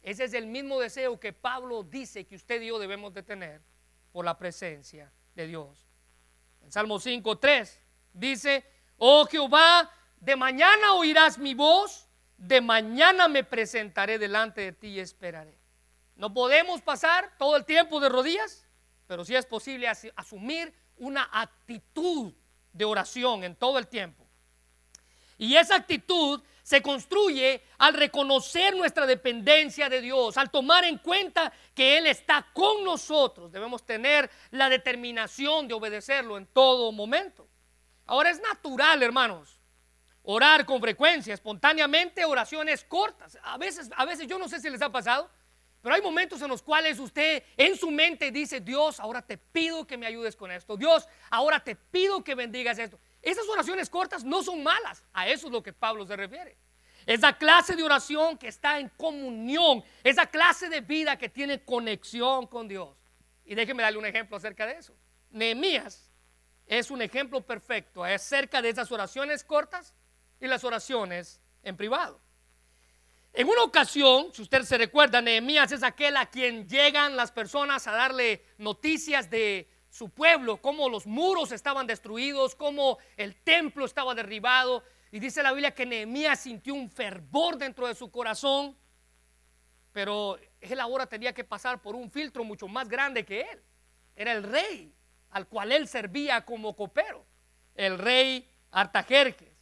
Ese 0.03 0.25
es 0.25 0.35
el 0.35 0.47
mismo 0.47 0.81
deseo 0.81 1.19
que 1.19 1.33
Pablo 1.33 1.83
dice 1.83 2.27
que 2.27 2.37
usted 2.37 2.61
y 2.61 2.67
yo 2.67 2.79
debemos 2.79 3.15
de 3.15 3.23
tener 3.23 3.63
por 4.13 4.25
la 4.25 4.37
presencia 4.37 5.11
de 5.35 5.47
Dios. 5.47 5.89
En 6.63 6.71
Salmo 6.71 7.01
5.3 7.01 7.71
dice, 8.13 8.65
oh 8.99 9.27
Jehová, 9.27 9.91
de 10.21 10.37
mañana 10.37 10.95
oirás 10.95 11.39
mi 11.39 11.55
voz, 11.55 12.09
de 12.37 12.61
mañana 12.61 13.29
me 13.29 13.45
presentaré 13.45 14.19
delante 14.19 14.61
de 14.61 14.73
ti 14.73 14.89
y 14.89 15.01
esperaré. 15.01 15.59
No 16.17 16.33
podemos 16.33 16.81
pasar 16.83 17.33
todo 17.39 17.57
el 17.57 17.65
tiempo 17.65 18.01
de 18.01 18.09
rodillas, 18.09 18.67
pero 19.07 19.25
sí 19.25 19.35
es 19.35 19.47
posible 19.47 19.89
asumir 20.17 20.73
una 20.97 21.29
actitud 21.33 22.33
de 22.73 22.85
oración 22.85 23.45
en 23.45 23.57
todo 23.57 23.79
el 23.79 23.89
tiempo. 23.89 24.25
Y 25.37 25.57
esa 25.57 25.77
actitud 25.77 26.43
se 26.63 26.81
construye 26.81 27.63
al 27.79 27.95
reconocer 27.95 28.75
nuestra 28.75 29.07
dependencia 29.07 29.89
de 29.89 30.01
Dios, 30.01 30.37
al 30.39 30.51
tomar 30.51 30.85
en 30.85 30.99
cuenta 30.99 31.53
que 31.75 31.99
Él 31.99 32.07
está 32.07 32.47
con 32.53 32.85
nosotros. 32.85 33.53
Debemos 33.53 33.85
tener 33.85 34.31
la 34.51 34.69
determinación 34.69 35.69
de 35.69 35.75
obedecerlo 35.75 36.39
en 36.39 36.47
todo 36.47 36.91
momento. 36.93 37.49
Ahora 38.07 38.31
es 38.31 38.41
natural, 38.41 39.03
hermanos, 39.03 39.61
orar 40.23 40.65
con 40.65 40.81
frecuencia, 40.81 41.35
espontáneamente, 41.35 42.25
oraciones 42.25 42.85
cortas. 42.85 43.39
A 43.43 43.59
veces, 43.59 43.91
a 43.97 44.05
veces 44.05 44.27
yo 44.27 44.39
no 44.39 44.49
sé 44.49 44.61
si 44.61 44.71
les 44.71 44.81
ha 44.83 44.91
pasado, 44.91 45.31
pero 45.85 45.97
hay 45.97 46.01
momentos 46.01 46.41
en 46.41 46.49
los 46.49 46.63
cuales 46.63 46.99
usted 46.99 47.43
en 47.59 47.77
su 47.77 47.91
mente 47.91 48.31
dice, 48.31 48.59
Dios, 48.59 48.99
ahora 48.99 49.21
te 49.21 49.37
pido 49.37 49.87
que 49.87 49.99
me 49.99 50.07
ayudes 50.07 50.35
con 50.35 50.51
esto. 50.51 50.79
Dios, 50.79 51.07
ahora 51.29 51.63
te 51.63 51.77
pido 51.77 52.25
que 52.25 52.35
bendigas 52.35 52.79
esto. 52.79 52.99
Esas 53.21 53.47
oraciones 53.47 53.91
cortas 53.91 54.25
no 54.25 54.43
son 54.43 54.63
malas. 54.63 55.05
A 55.13 55.29
eso 55.29 55.49
es 55.49 55.53
lo 55.53 55.63
que 55.63 55.75
Pablo 55.75 56.07
se 56.07 56.17
refiere. 56.17 56.57
Esa 57.05 57.37
clase 57.37 57.77
de 57.77 57.83
oración 57.83 58.39
que 58.39 58.49
está 58.49 58.79
en 58.79 58.89
comunión, 58.97 59.85
esa 60.03 60.25
clase 60.25 60.71
de 60.71 60.81
vida 60.81 61.19
que 61.19 61.29
tiene 61.29 61.63
conexión 61.63 62.47
con 62.47 62.67
Dios. 62.67 62.97
Y 63.45 63.55
déjeme 63.55 63.83
darle 63.83 63.99
un 63.99 64.07
ejemplo 64.07 64.39
acerca 64.39 64.65
de 64.65 64.79
eso. 64.79 64.97
Nehemías 65.33 66.11
es 66.67 66.91
un 66.91 67.03
ejemplo 67.03 67.43
perfecto 67.43 68.03
acerca 68.03 68.63
de 68.63 68.71
esas 68.71 68.91
oraciones 68.91 69.45
cortas 69.45 69.93
y 70.41 70.47
las 70.47 70.65
oraciones 70.65 71.43
en 71.63 71.77
privado. 71.77 72.24
En 73.37 73.49
una 73.49 73.65
ocasión, 73.65 74.33
si 74.33 74.43
usted 74.43 74.63
se 74.63 74.79
recuerda, 74.79 75.21
Nehemías 75.21 75.73
es 75.73 75.83
aquel 75.83 76.17
a 76.17 76.27
quien 76.27 76.69
llegan 76.69 77.17
las 77.17 77.33
personas 77.33 77.85
a 77.89 77.91
darle 77.91 78.45
noticias 78.59 79.29
de 79.29 79.69
su 79.91 80.09
pueblo, 80.09 80.63
cómo 80.63 80.89
los 80.89 81.05
muros 81.05 81.51
estaban 81.51 81.89
destruidos, 81.89 82.55
cómo 82.55 82.99
el 83.17 83.35
templo 83.43 83.87
estaba 83.87 84.15
derribado. 84.15 84.85
Y 85.11 85.19
dice 85.19 85.43
la 85.43 85.51
Biblia 85.51 85.75
que 85.75 85.85
Nehemías 85.85 86.39
sintió 86.39 86.75
un 86.75 86.89
fervor 86.89 87.59
dentro 87.59 87.89
de 87.89 87.97
su 87.97 88.09
corazón, 88.09 88.79
pero 89.91 90.39
él 90.61 90.79
ahora 90.79 91.07
tenía 91.07 91.35
que 91.35 91.43
pasar 91.43 91.83
por 91.83 91.97
un 91.97 92.13
filtro 92.13 92.45
mucho 92.45 92.69
más 92.69 92.89
grande 92.89 93.25
que 93.25 93.41
él. 93.41 93.61
Era 94.15 94.31
el 94.31 94.45
rey 94.45 94.95
al 95.31 95.49
cual 95.49 95.73
él 95.73 95.89
servía 95.89 96.45
como 96.45 96.77
copero, 96.77 97.27
el 97.75 97.99
rey 97.99 98.49
Artajerjes. 98.71 99.54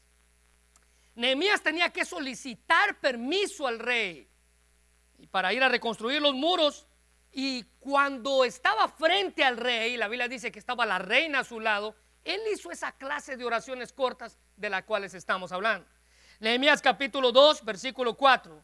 Nehemías 1.14 1.62
tenía 1.62 1.90
que 1.90 2.05
solicitar 2.05 2.98
permiso 3.01 3.66
al 3.66 3.79
rey 3.79 4.29
para 5.31 5.53
ir 5.53 5.62
a 5.62 5.68
reconstruir 5.68 6.20
los 6.22 6.35
muros 6.35 6.87
y 7.33 7.64
cuando 7.81 8.44
estaba 8.44 8.88
frente 8.88 9.44
al 9.44 9.57
rey, 9.57 9.96
la 9.96 10.09
Biblia 10.09 10.29
dice 10.29 10.53
que 10.53 10.59
estaba 10.59 10.85
la 10.85 10.98
reina 10.98 11.40
a 11.40 11.44
su 11.44 11.61
lado, 11.61 11.94
él 12.25 12.40
hizo 12.53 12.70
esa 12.70 12.92
clase 12.92 13.37
de 13.37 13.44
oraciones 13.44 13.92
cortas 13.92 14.38
de 14.57 14.70
las 14.70 14.85
cuales 14.85 15.14
estamos 15.14 15.51
hablando. 15.53 15.87
Nehemías 16.40 16.83
capítulo 16.83 17.33
2, 17.33 17.64
versículo 17.64 18.14
4. 18.14 18.62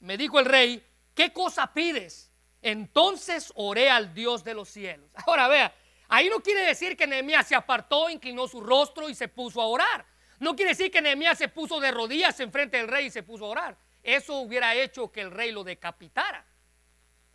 Me 0.00 0.16
dijo 0.16 0.38
el 0.38 0.46
rey, 0.46 0.84
¿qué 1.14 1.32
cosa 1.32 1.72
pides? 1.72 2.30
Entonces 2.60 3.52
oré 3.54 3.90
al 3.90 4.12
Dios 4.14 4.42
de 4.44 4.54
los 4.54 4.68
cielos. 4.68 5.10
Ahora 5.26 5.46
vea, 5.48 5.74
ahí 6.08 6.28
no 6.28 6.40
quiere 6.40 6.62
decir 6.62 6.96
que 6.96 7.06
Nehemías 7.06 7.46
se 7.46 7.54
apartó, 7.54 8.10
inclinó 8.10 8.48
su 8.48 8.60
rostro 8.60 9.08
y 9.08 9.14
se 9.14 9.28
puso 9.28 9.60
a 9.60 9.66
orar. 9.66 10.06
No 10.38 10.54
quiere 10.54 10.70
decir 10.72 10.90
que 10.90 11.02
Nehemías 11.02 11.38
se 11.38 11.48
puso 11.48 11.80
de 11.80 11.90
rodillas 11.90 12.38
enfrente 12.40 12.76
del 12.76 12.88
rey 12.88 13.06
y 13.06 13.10
se 13.10 13.22
puso 13.22 13.46
a 13.46 13.48
orar. 13.48 13.78
Eso 14.02 14.36
hubiera 14.36 14.74
hecho 14.74 15.10
que 15.10 15.20
el 15.20 15.30
rey 15.30 15.52
lo 15.52 15.64
decapitara 15.64 16.46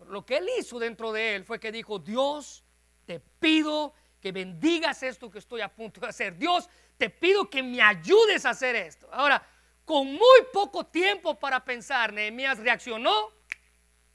lo 0.08 0.26
que 0.26 0.38
él 0.38 0.50
hizo 0.58 0.80
dentro 0.80 1.12
de 1.12 1.36
él 1.36 1.44
fue 1.44 1.60
que 1.60 1.72
dijo, 1.72 2.00
Dios, 2.00 2.63
te 3.06 3.20
pido 3.20 3.94
que 4.20 4.32
bendigas 4.32 5.04
esto 5.04 5.30
que 5.30 5.39
estoy 5.39 5.62
a 5.62 5.74
punto 5.74 6.02
de 6.02 6.08
hacer. 6.08 6.38
Dios, 6.38 6.70
te 6.98 7.10
pido 7.10 7.50
que 7.50 7.62
me 7.62 7.82
ayudes 7.82 8.46
a 8.46 8.52
hacer 8.52 8.76
esto. 8.76 9.10
Ahora, 9.12 9.46
con 9.86 10.08
muy 10.08 10.39
poco 10.54 10.86
tiempo 10.86 11.38
para 11.38 11.63
pensar, 11.63 12.13
Nehemías 12.13 12.58
reaccionó 12.60 13.32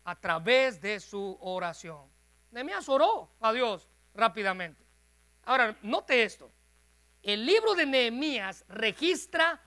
a 0.04 0.18
través 0.18 0.80
de 0.80 1.00
su 1.00 1.36
oración. 1.40 2.10
Nehemías 2.50 2.88
oró 2.88 3.30
a 3.40 3.52
Dios 3.52 3.88
rápidamente. 4.14 4.82
Ahora, 5.44 5.76
note 5.82 6.22
esto. 6.22 6.50
El 7.28 7.44
libro 7.44 7.74
de 7.74 7.84
Nehemías 7.84 8.64
registra 8.70 9.60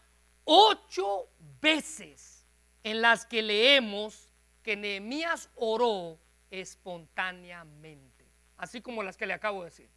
ocho 0.45 1.29
veces 1.61 2.43
en 2.81 3.03
las 3.03 3.23
que 3.23 3.43
leemos 3.43 4.33
que 4.63 4.75
Nehemías 4.75 5.47
oró 5.57 6.17
espontáneamente, 6.49 8.25
así 8.57 8.81
como 8.81 9.03
las 9.03 9.15
que 9.15 9.27
le 9.27 9.33
acabo 9.33 9.59
de 9.59 9.69
decir. 9.69 9.91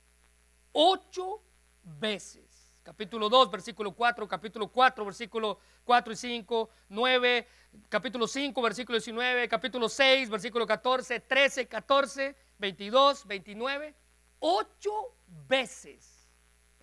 Ocho 0.72 1.42
veces. 1.84 2.70
Capítulo 2.82 3.30
2, 3.30 3.50
versículo 3.50 3.92
4, 3.94 4.28
capítulo 4.28 4.68
4, 4.68 5.02
versículo 5.06 5.58
4 5.84 6.12
y 6.12 6.16
5, 6.16 6.70
9, 6.90 7.48
capítulo 7.88 8.26
5, 8.26 8.60
versículo 8.60 8.98
19, 8.98 9.48
capítulo 9.48 9.88
6, 9.88 10.28
versículo 10.28 10.66
14, 10.66 11.18
13, 11.18 11.66
14, 11.66 12.36
22, 12.58 13.26
29. 13.26 13.94
Ocho 14.40 15.16
veces 15.48 16.13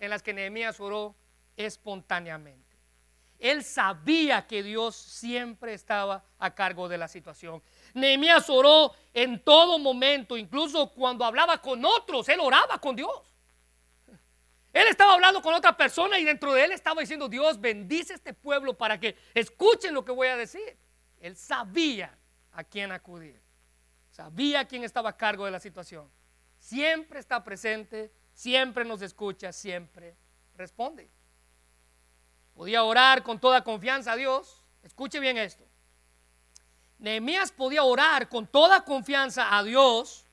en 0.02 0.10
las 0.10 0.20
que 0.20 0.34
Nehemías 0.34 0.80
oró 0.80 1.14
espontáneamente. 1.56 2.76
Él 3.38 3.62
sabía 3.62 4.48
que 4.48 4.64
Dios 4.64 4.96
siempre 4.96 5.74
estaba 5.74 6.24
a 6.40 6.52
cargo 6.56 6.88
de 6.88 6.98
la 6.98 7.06
situación. 7.06 7.62
Nehemías 7.94 8.50
oró 8.50 8.92
en 9.14 9.42
todo 9.44 9.78
momento, 9.78 10.36
incluso 10.36 10.92
cuando 10.92 11.24
hablaba 11.24 11.58
con 11.58 11.84
otros, 11.84 12.28
él 12.28 12.40
oraba 12.40 12.78
con 12.78 12.96
Dios. 12.96 13.32
Él 14.72 14.88
estaba 14.88 15.14
hablando 15.14 15.40
con 15.40 15.54
otra 15.54 15.76
persona 15.76 16.18
y 16.18 16.24
dentro 16.24 16.52
de 16.52 16.64
él 16.64 16.72
estaba 16.72 17.00
diciendo, 17.00 17.28
Dios 17.28 17.60
bendice 17.60 18.14
este 18.14 18.34
pueblo 18.34 18.76
para 18.76 18.98
que 18.98 19.16
escuchen 19.34 19.94
lo 19.94 20.04
que 20.04 20.10
voy 20.10 20.26
a 20.26 20.36
decir. 20.36 20.76
Él 21.20 21.36
sabía 21.36 22.18
a 22.50 22.64
quién 22.64 22.90
acudir, 22.90 23.40
sabía 24.10 24.60
a 24.60 24.64
quién 24.64 24.82
estaba 24.82 25.10
a 25.10 25.16
cargo 25.16 25.44
de 25.44 25.52
la 25.52 25.60
situación. 25.60 26.10
Siempre 26.58 27.20
está 27.20 27.44
presente, 27.44 28.12
siempre 28.42 28.84
nos 28.84 29.00
escucha, 29.02 29.52
siempre 29.52 30.16
responde. 30.56 31.08
Podía 32.54 32.82
orar 32.82 33.22
con 33.22 33.38
toda 33.38 33.62
confianza 33.62 34.12
a 34.12 34.16
Dios. 34.16 34.64
Escuche 34.82 35.20
bien 35.20 35.38
esto. 35.38 35.64
Nehemías 36.98 37.52
podía 37.52 37.84
orar 37.84 38.28
con 38.28 38.48
toda 38.48 38.84
confianza 38.84 39.56
a 39.56 39.62
Dios 39.62 40.26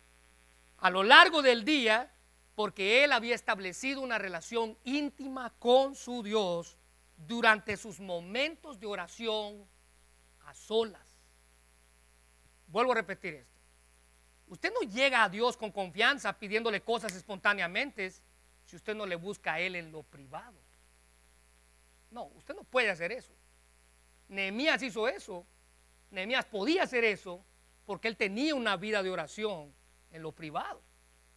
a 0.78 0.90
lo 0.90 1.04
largo 1.04 1.44
del 1.44 1.64
día 1.64 2.12
porque 2.56 3.04
él 3.04 3.12
había 3.12 3.36
establecido 3.36 4.02
una 4.02 4.18
relación 4.18 4.76
íntima 4.84 5.54
con 5.60 5.94
su 5.94 6.24
Dios 6.24 6.80
durante 7.16 7.78
sus 7.78 8.00
momentos 8.00 8.80
de 8.80 8.88
oración 8.88 9.68
a 10.46 10.54
solas. 10.56 11.08
Vuelvo 12.66 12.92
a 12.92 12.96
repetir 12.96 13.36
esto. 13.36 13.59
Usted 14.50 14.74
no 14.74 14.88
llega 14.88 15.24
a 15.24 15.30
Dios 15.30 15.56
con 15.56 15.72
confianza 15.72 16.38
pidiéndole 16.38 16.82
cosas 16.82 17.16
espontáneamente 17.16 18.12
si 18.66 18.76
usted 18.76 18.96
no 18.96 19.06
le 19.06 19.16
busca 19.16 19.54
a 19.54 19.60
Él 19.60 19.76
en 19.76 19.92
lo 19.92 20.04
privado. 20.04 20.60
No, 22.12 22.26
usted 22.36 22.56
no 22.56 22.64
puede 22.64 22.90
hacer 22.90 23.12
eso. 23.12 23.34
Nehemías 24.28 24.82
hizo 24.82 25.08
eso. 25.08 25.46
Nehemías 26.10 26.46
podía 26.46 26.84
hacer 26.84 27.04
eso 27.04 27.46
porque 27.86 28.08
él 28.08 28.18
tenía 28.18 28.56
una 28.56 28.78
vida 28.78 29.04
de 29.04 29.10
oración 29.10 29.74
en 30.12 30.22
lo 30.22 30.32
privado. 30.32 30.82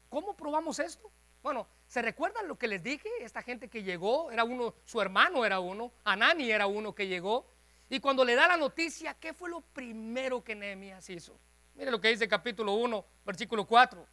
¿Cómo 0.09 0.35
probamos 0.35 0.79
esto? 0.79 1.11
Bueno, 1.43 1.67
¿se 1.87 2.01
recuerdan 2.01 2.49
lo 2.49 2.59
que 2.59 2.69
les 2.69 2.83
dije? 2.83 3.09
Esta 3.21 3.43
gente 3.43 3.69
que 3.69 3.83
llegó, 3.83 4.31
era 4.31 4.45
uno, 4.45 4.75
su 4.85 5.01
hermano 5.01 5.45
era 5.45 5.61
uno, 5.61 5.93
Anani 6.05 6.51
era 6.51 6.67
uno 6.67 6.95
que 6.95 7.09
llegó. 7.09 7.47
Y 7.91 8.01
cuando 8.01 8.25
le 8.25 8.35
da 8.35 8.49
la 8.49 8.57
noticia, 8.57 9.15
¿qué 9.15 9.35
fue 9.35 9.51
lo 9.51 9.61
primero 9.61 10.43
que 10.43 10.55
Nehemías 10.55 11.09
hizo? 11.11 11.39
Mire 11.75 11.91
lo 11.91 12.01
que 12.01 12.09
dice 12.09 12.29
capítulo 12.29 12.75
1, 12.75 13.05
versículo 13.25 13.67
4. 13.67 14.07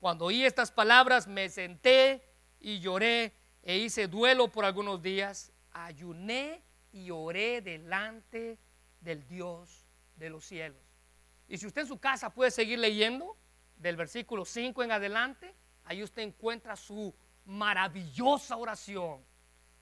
Cuando 0.00 0.26
oí 0.26 0.44
estas 0.44 0.70
palabras, 0.70 1.26
me 1.26 1.48
senté 1.48 2.22
y 2.60 2.78
lloré 2.80 3.34
e 3.62 3.76
hice 3.78 4.06
duelo 4.06 4.48
por 4.48 4.64
algunos 4.64 5.02
días 5.02 5.52
ayuné 5.72 6.62
y 6.92 7.10
oré 7.10 7.60
delante 7.60 8.58
del 9.00 9.26
Dios 9.26 9.86
de 10.16 10.30
los 10.30 10.44
cielos. 10.44 10.82
Y 11.46 11.58
si 11.58 11.66
usted 11.66 11.82
en 11.82 11.88
su 11.88 11.98
casa 11.98 12.30
puede 12.30 12.50
seguir 12.50 12.78
leyendo 12.78 13.36
del 13.76 13.96
versículo 13.96 14.44
5 14.44 14.82
en 14.82 14.92
adelante, 14.92 15.54
ahí 15.84 16.02
usted 16.02 16.22
encuentra 16.22 16.76
su 16.76 17.14
maravillosa 17.44 18.56
oración, 18.56 19.24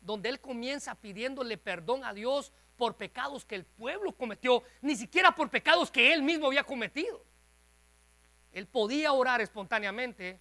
donde 0.00 0.28
él 0.28 0.40
comienza 0.40 0.94
pidiéndole 0.94 1.58
perdón 1.58 2.04
a 2.04 2.12
Dios 2.12 2.52
por 2.76 2.96
pecados 2.96 3.44
que 3.44 3.54
el 3.54 3.64
pueblo 3.64 4.12
cometió, 4.12 4.62
ni 4.80 4.96
siquiera 4.96 5.34
por 5.34 5.50
pecados 5.50 5.90
que 5.90 6.12
él 6.12 6.22
mismo 6.22 6.46
había 6.46 6.64
cometido. 6.64 7.24
Él 8.52 8.66
podía 8.66 9.12
orar 9.12 9.40
espontáneamente 9.40 10.40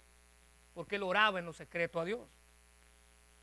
porque 0.72 0.96
él 0.96 1.02
oraba 1.02 1.38
en 1.38 1.46
lo 1.46 1.52
secreto 1.52 2.00
a 2.00 2.04
Dios. 2.04 2.28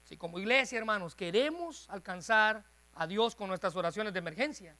Si 0.03 0.17
como 0.17 0.39
iglesia, 0.39 0.77
hermanos, 0.77 1.15
queremos 1.15 1.89
alcanzar 1.89 2.65
a 2.93 3.07
Dios 3.07 3.35
con 3.35 3.47
nuestras 3.47 3.75
oraciones 3.75 4.13
de 4.13 4.19
emergencia, 4.19 4.77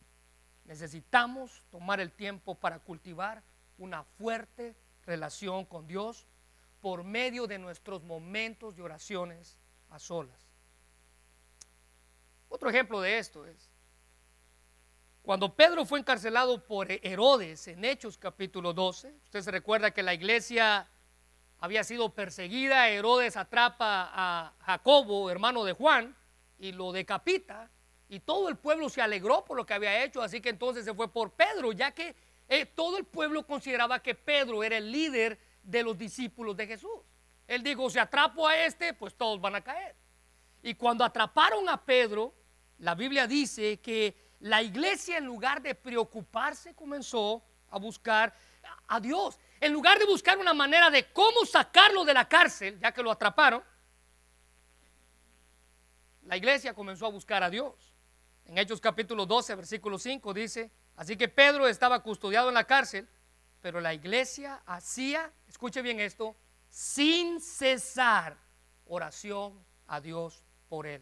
necesitamos 0.66 1.66
tomar 1.70 2.00
el 2.00 2.12
tiempo 2.12 2.56
para 2.56 2.80
cultivar 2.80 3.44
una 3.78 4.04
fuerte 4.04 4.76
relación 5.06 5.66
con 5.66 5.88
Dios 5.88 6.28
por 6.80 7.04
medio 7.04 7.48
de 7.48 7.60
nuestros 7.60 8.04
momentos 8.04 8.76
de 8.76 8.84
oraciones 8.84 9.60
a 9.90 10.00
solas. 10.00 10.54
Otro 12.50 12.70
ejemplo 12.70 13.02
de 13.02 13.18
esto 13.18 13.46
es, 13.46 13.73
Cuando 15.24 15.56
Pedro 15.56 15.86
fue 15.86 16.00
encarcelado 16.00 16.62
por 16.66 16.92
Herodes 16.92 17.70
en 17.70 17.86
Hechos 17.86 18.18
capítulo 18.18 18.74
12, 18.74 19.16
usted 19.24 19.40
se 19.40 19.52
recuerda 19.52 19.92
que 19.92 20.04
la 20.04 20.14
iglesia 20.14 20.86
había 21.60 21.86
sido 21.86 22.14
perseguida, 22.14 22.90
Herodes 22.90 23.38
atrapa 23.38 24.12
a 24.14 24.54
Jacobo, 24.60 25.32
hermano 25.32 25.64
de 25.64 25.72
Juan, 25.72 26.14
y 26.60 26.74
lo 26.74 26.92
decapita, 26.92 27.72
y 28.10 28.20
todo 28.20 28.50
el 28.50 28.58
pueblo 28.58 28.90
se 28.90 29.02
alegró 29.02 29.46
por 29.46 29.56
lo 29.56 29.66
que 29.66 29.74
había 29.74 30.04
hecho, 30.04 30.22
así 30.22 30.42
que 30.42 30.50
entonces 30.50 30.84
se 30.84 30.94
fue 30.94 31.08
por 31.08 31.32
Pedro, 31.32 31.72
ya 31.72 31.92
que 31.92 32.18
eh, 32.50 32.66
todo 32.66 32.98
el 32.98 33.06
pueblo 33.06 33.48
consideraba 33.48 34.04
que 34.04 34.16
Pedro 34.16 34.62
era 34.62 34.76
el 34.76 34.92
líder 34.92 35.40
de 35.64 35.84
los 35.84 35.98
discípulos 35.98 36.58
de 36.58 36.68
Jesús. 36.68 37.00
Él 37.48 37.64
dijo, 37.64 37.90
si 37.90 37.98
atrapo 37.98 38.46
a 38.46 38.58
este, 38.58 38.94
pues 38.94 39.16
todos 39.16 39.40
van 39.40 39.56
a 39.56 39.62
caer. 39.62 39.96
Y 40.62 40.74
cuando 40.74 41.06
atraparon 41.06 41.70
a 41.70 41.82
Pedro, 41.82 42.34
la 42.80 42.94
Biblia 42.94 43.26
dice 43.26 43.80
que 43.80 44.23
la 44.44 44.62
iglesia 44.62 45.18
en 45.18 45.26
lugar 45.26 45.62
de 45.62 45.74
preocuparse 45.74 46.76
comenzó 46.76 47.42
a 47.70 47.80
buscar 47.80 48.36
a 48.90 49.00
Dios. 49.00 49.40
En 49.62 49.72
lugar 49.72 49.98
de 49.98 50.06
buscar 50.06 50.38
una 50.38 50.54
manera 50.54 50.90
de 50.90 51.14
cómo 51.14 51.46
sacarlo 51.46 52.04
de 52.04 52.14
la 52.14 52.28
cárcel, 52.28 52.78
ya 52.78 52.92
que 52.92 53.02
lo 53.02 53.10
atraparon, 53.10 53.64
la 56.24 56.36
iglesia 56.36 56.74
comenzó 56.74 57.06
a 57.06 57.10
buscar 57.10 57.42
a 57.42 57.50
Dios. 57.50 57.94
En 58.44 58.58
Hechos 58.58 58.82
capítulo 58.82 59.26
12, 59.26 59.56
versículo 59.56 59.98
5 59.98 60.34
dice, 60.34 60.72
así 60.98 61.16
que 61.16 61.30
Pedro 61.30 61.66
estaba 61.66 62.04
custodiado 62.04 62.50
en 62.50 62.56
la 62.56 62.66
cárcel, 62.66 63.08
pero 63.62 63.80
la 63.80 63.94
iglesia 63.94 64.62
hacía, 64.66 65.32
escuche 65.48 65.82
bien 65.82 66.02
esto, 66.02 66.36
sin 66.68 67.40
cesar 67.40 68.36
oración 68.88 69.66
a 69.88 70.02
Dios 70.02 70.44
por 70.68 70.86
él. 70.86 71.02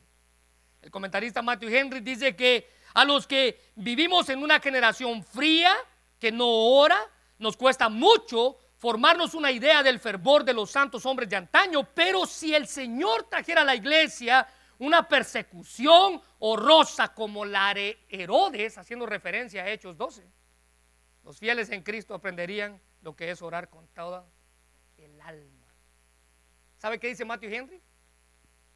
El 0.83 0.91
comentarista 0.91 1.41
Matthew 1.41 1.69
Henry 1.69 2.01
dice 2.01 2.35
que 2.35 2.80
a 2.93 3.05
los 3.05 3.27
que 3.27 3.71
vivimos 3.75 4.29
en 4.29 4.43
una 4.43 4.59
generación 4.59 5.23
fría, 5.23 5.73
que 6.19 6.31
no 6.31 6.47
ora, 6.47 6.99
nos 7.39 7.57
cuesta 7.57 7.89
mucho 7.89 8.57
formarnos 8.77 9.33
una 9.33 9.51
idea 9.51 9.83
del 9.83 9.99
fervor 9.99 10.43
de 10.43 10.53
los 10.53 10.71
santos 10.71 11.05
hombres 11.05 11.29
de 11.29 11.35
antaño, 11.35 11.87
pero 11.93 12.25
si 12.25 12.55
el 12.55 12.67
Señor 12.67 13.29
trajera 13.29 13.61
a 13.61 13.65
la 13.65 13.75
iglesia 13.75 14.47
una 14.79 15.07
persecución 15.07 16.19
horrorosa 16.39 17.13
como 17.13 17.45
la 17.45 17.73
de 17.73 18.03
Herodes, 18.09 18.77
haciendo 18.79 19.05
referencia 19.05 19.63
a 19.63 19.69
Hechos 19.69 19.95
12, 19.97 20.27
los 21.23 21.37
fieles 21.37 21.69
en 21.69 21.83
Cristo 21.83 22.15
aprenderían 22.15 22.81
lo 23.01 23.15
que 23.15 23.29
es 23.29 23.41
orar 23.43 23.69
con 23.69 23.87
toda 23.89 24.25
el 24.97 25.21
alma. 25.21 25.67
¿Sabe 26.77 26.99
qué 26.99 27.07
dice 27.09 27.25
Matthew 27.25 27.53
Henry? 27.53 27.81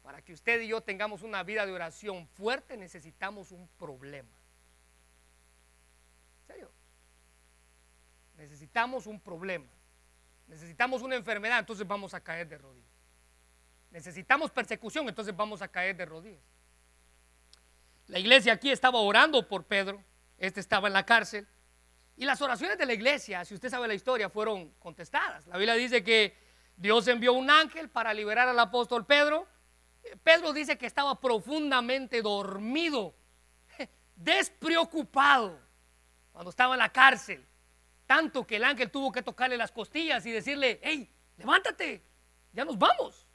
Para 0.06 0.22
que 0.22 0.32
usted 0.32 0.60
y 0.60 0.68
yo 0.68 0.80
tengamos 0.80 1.22
una 1.22 1.42
vida 1.42 1.66
de 1.66 1.72
oración 1.72 2.28
fuerte 2.28 2.76
necesitamos 2.76 3.50
un 3.50 3.66
problema. 3.76 4.30
¿En 6.42 6.46
serio? 6.46 6.70
Necesitamos 8.36 9.08
un 9.08 9.18
problema. 9.18 9.66
Necesitamos 10.46 11.02
una 11.02 11.16
enfermedad, 11.16 11.58
entonces 11.58 11.84
vamos 11.84 12.14
a 12.14 12.20
caer 12.20 12.46
de 12.46 12.56
rodillas. 12.56 12.88
Necesitamos 13.90 14.52
persecución, 14.52 15.08
entonces 15.08 15.34
vamos 15.34 15.60
a 15.60 15.66
caer 15.66 15.96
de 15.96 16.04
rodillas. 16.04 16.44
La 18.06 18.20
iglesia 18.20 18.52
aquí 18.52 18.70
estaba 18.70 19.00
orando 19.00 19.48
por 19.48 19.64
Pedro, 19.64 20.04
este 20.38 20.60
estaba 20.60 20.86
en 20.86 20.92
la 20.92 21.04
cárcel, 21.04 21.48
y 22.14 22.26
las 22.26 22.40
oraciones 22.40 22.78
de 22.78 22.86
la 22.86 22.94
iglesia, 22.94 23.44
si 23.44 23.54
usted 23.54 23.70
sabe 23.70 23.88
la 23.88 23.94
historia, 23.94 24.30
fueron 24.30 24.70
contestadas. 24.78 25.48
La 25.48 25.56
Biblia 25.56 25.74
dice 25.74 26.04
que 26.04 26.38
Dios 26.76 27.08
envió 27.08 27.32
un 27.32 27.50
ángel 27.50 27.88
para 27.88 28.14
liberar 28.14 28.46
al 28.46 28.60
apóstol 28.60 29.04
Pedro, 29.04 29.48
Pedro 30.22 30.52
dice 30.52 30.76
que 30.78 30.86
estaba 30.86 31.20
profundamente 31.20 32.22
dormido, 32.22 33.14
despreocupado, 34.14 35.58
cuando 36.32 36.50
estaba 36.50 36.74
en 36.74 36.80
la 36.80 36.92
cárcel. 36.92 37.46
Tanto 38.06 38.46
que 38.46 38.56
el 38.56 38.64
ángel 38.64 38.90
tuvo 38.90 39.10
que 39.10 39.22
tocarle 39.22 39.56
las 39.56 39.72
costillas 39.72 40.24
y 40.26 40.30
decirle, 40.30 40.80
hey, 40.82 41.10
levántate, 41.36 42.04
ya 42.52 42.64
nos 42.64 42.78
vamos. 42.78 43.26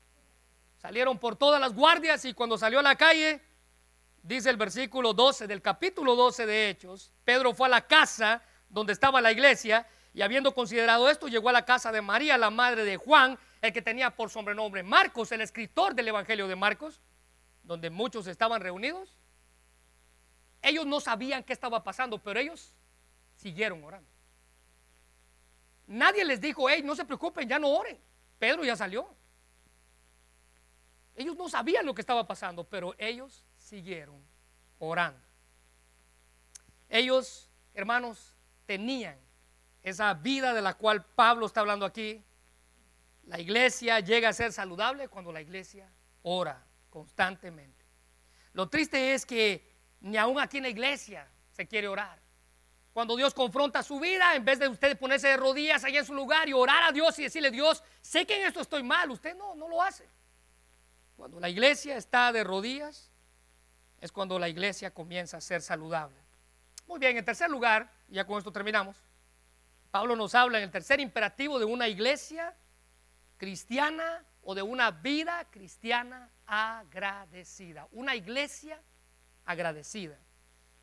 Salieron 0.78 1.20
por 1.20 1.36
todas 1.36 1.60
las 1.60 1.74
guardias 1.74 2.24
y 2.26 2.34
cuando 2.34 2.58
salió 2.58 2.80
a 2.80 2.84
la 2.84 2.96
calle, 2.96 3.42
dice 4.24 4.50
el 4.50 4.58
versículo 4.58 5.14
12 5.14 5.46
del 5.48 5.62
capítulo 5.62 6.16
12 6.16 6.46
de 6.46 6.70
Hechos, 6.70 7.14
Pedro 7.24 7.54
fue 7.54 7.68
a 7.68 7.70
la 7.70 7.88
casa 7.88 8.42
donde 8.70 8.94
estaba 8.94 9.22
la 9.22 9.32
iglesia 9.32 9.86
y 10.14 10.22
habiendo 10.22 10.54
considerado 10.54 11.10
esto, 11.10 11.28
llegó 11.28 11.50
a 11.50 11.54
la 11.54 11.66
casa 11.66 11.92
de 11.92 12.02
María, 12.02 12.38
la 12.38 12.50
madre 12.50 12.84
de 12.84 12.98
Juan, 12.98 13.38
el 13.62 13.74
que 13.74 13.82
tenía 13.82 14.16
por 14.16 14.30
sobrenombre 14.30 14.84
Marcos, 14.84 15.32
el 15.32 15.42
escritor 15.42 15.94
del 15.94 16.08
Evangelio 16.08 16.48
de 16.48 16.56
Marcos, 16.56 17.02
donde 17.64 17.90
muchos 17.90 18.26
estaban 18.28 18.62
reunidos. 18.62 19.20
Ellos 20.62 20.86
no 20.86 21.00
sabían 21.00 21.44
qué 21.44 21.54
estaba 21.54 21.84
pasando, 21.84 22.18
pero 22.18 22.40
ellos 22.40 22.74
siguieron 23.36 23.84
orando. 23.84 24.10
Nadie 25.88 26.24
les 26.26 26.40
dijo, 26.40 26.70
hey, 26.70 26.82
no 26.84 26.96
se 26.96 27.06
preocupen, 27.06 27.48
ya 27.48 27.60
no 27.60 27.70
oren. 27.70 28.00
Pedro 28.40 28.64
ya 28.64 28.76
salió. 28.76 29.14
Ellos 31.16 31.36
no 31.36 31.50
sabían 31.50 31.86
lo 31.86 31.94
que 31.94 32.02
estaba 32.02 32.26
pasando, 32.26 32.64
pero 32.64 32.96
ellos 32.98 33.44
siguieron 33.58 34.24
orando. 34.80 35.20
Ellos, 36.90 37.50
hermanos, 37.74 38.34
tenían 38.66 39.20
esa 39.84 40.14
vida 40.14 40.54
de 40.54 40.62
la 40.62 40.76
cual 40.76 41.04
Pablo 41.04 41.46
está 41.46 41.62
hablando 41.62 41.86
aquí, 41.86 42.24
la 43.24 43.40
iglesia 43.40 44.00
llega 44.00 44.30
a 44.30 44.34
ser 44.34 44.52
saludable 44.52 45.08
cuando 45.08 45.32
la 45.32 45.42
iglesia 45.42 45.90
ora 46.24 46.64
constantemente. 46.90 47.86
Lo 48.54 48.70
triste 48.70 49.14
es 49.14 49.26
que 49.26 49.72
ni 50.02 50.18
aún 50.18 50.40
aquí 50.40 50.58
en 50.58 50.64
la 50.64 50.70
iglesia 50.70 51.28
se 51.52 51.68
quiere 51.68 51.88
orar. 51.88 52.20
Cuando 52.94 53.16
Dios 53.16 53.34
confronta 53.34 53.84
su 53.84 54.00
vida, 54.00 54.36
en 54.36 54.44
vez 54.44 54.60
de 54.60 54.68
usted 54.68 55.00
ponerse 55.00 55.30
de 55.30 55.38
rodillas 55.38 55.84
allá 55.84 56.00
en 56.00 56.06
su 56.06 56.14
lugar 56.14 56.50
y 56.50 56.54
orar 56.54 56.84
a 56.84 56.92
Dios 56.92 57.18
y 57.20 57.24
decirle, 57.24 57.50
Dios, 57.50 57.84
sé 58.02 58.26
que 58.26 58.42
en 58.42 58.48
esto 58.48 58.60
estoy 58.60 58.84
mal, 58.84 59.10
usted 59.12 59.36
no, 59.36 59.56
no 59.56 59.70
lo 59.70 59.82
hace. 59.82 60.10
Cuando 61.16 61.40
la 61.40 61.48
iglesia 61.48 61.96
está 61.96 62.34
de 62.34 62.44
rodillas, 62.44 63.12
es 64.02 64.12
cuando 64.12 64.38
la 64.40 64.50
iglesia 64.50 64.94
comienza 64.94 65.38
a 65.38 65.42
ser 65.42 65.62
saludable. 65.62 66.18
Muy 66.88 67.00
bien, 67.00 67.16
en 67.16 67.24
tercer 67.24 67.50
lugar, 67.50 67.90
ya 68.10 68.26
con 68.26 68.38
esto 68.38 68.52
terminamos, 68.52 68.98
Pablo 69.92 70.16
nos 70.16 70.36
habla 70.36 70.58
en 70.58 70.66
el 70.66 70.72
tercer 70.72 71.00
imperativo 71.00 71.60
de 71.60 71.66
una 71.66 71.88
iglesia 71.88 72.54
cristiana 73.42 74.24
o 74.44 74.54
de 74.54 74.62
una 74.62 74.92
vida 74.92 75.48
cristiana 75.50 76.30
agradecida. 76.46 77.88
Una 77.92 78.16
iglesia 78.16 78.80
agradecida. 79.46 80.20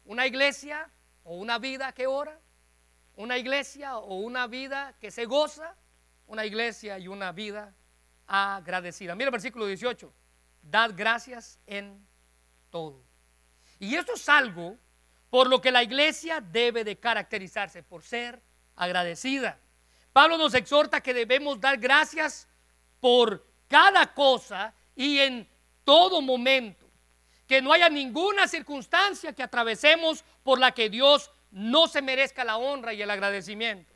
Una 0.05 0.27
iglesia 0.27 0.90
o 1.23 1.37
una 1.37 1.61
vida 1.61 1.92
que 1.92 2.09
ora. 2.09 2.37
Una 3.14 3.38
iglesia 3.38 3.99
o 3.99 4.16
una 4.16 4.49
vida 4.49 4.97
que 5.01 5.12
se 5.12 5.25
goza. 5.25 5.77
Una 6.27 6.44
iglesia 6.44 6.99
y 6.99 7.07
una 7.07 7.31
vida 7.31 7.77
agradecida. 8.27 9.14
Mira 9.14 9.29
el 9.29 9.33
versículo 9.33 9.64
18. 9.64 10.12
Dad 10.61 10.94
gracias 10.97 11.61
en 11.64 12.05
todo. 12.71 13.05
Y 13.79 13.94
esto 13.94 14.14
es 14.14 14.29
algo 14.29 14.77
por 15.31 15.49
lo 15.49 15.61
que 15.61 15.71
la 15.71 15.85
iglesia 15.85 16.40
debe 16.40 16.83
de 16.83 16.99
caracterizarse, 16.99 17.85
por 17.85 18.03
ser 18.03 18.42
agradecida. 18.75 19.61
Pablo 20.12 20.37
nos 20.37 20.55
exhorta 20.55 21.01
que 21.01 21.14
debemos 21.14 21.61
dar 21.61 21.77
gracias 21.77 22.48
por 23.01 23.47
cada 23.69 24.13
cosa 24.15 24.75
y 24.95 25.19
en 25.19 25.49
todo 25.85 26.21
momento. 26.21 26.87
Que 27.47 27.63
no 27.63 27.73
haya 27.73 27.89
ninguna 27.89 28.47
circunstancia 28.47 29.33
que 29.33 29.43
atravesemos 29.43 30.25
por 30.43 30.59
la 30.59 30.73
que 30.73 30.91
Dios 30.91 31.31
no 31.51 31.89
se 31.89 32.03
merezca 32.03 32.45
la 32.45 32.59
honra 32.59 32.93
y 32.93 33.01
el 33.01 33.11
agradecimiento. 33.11 33.93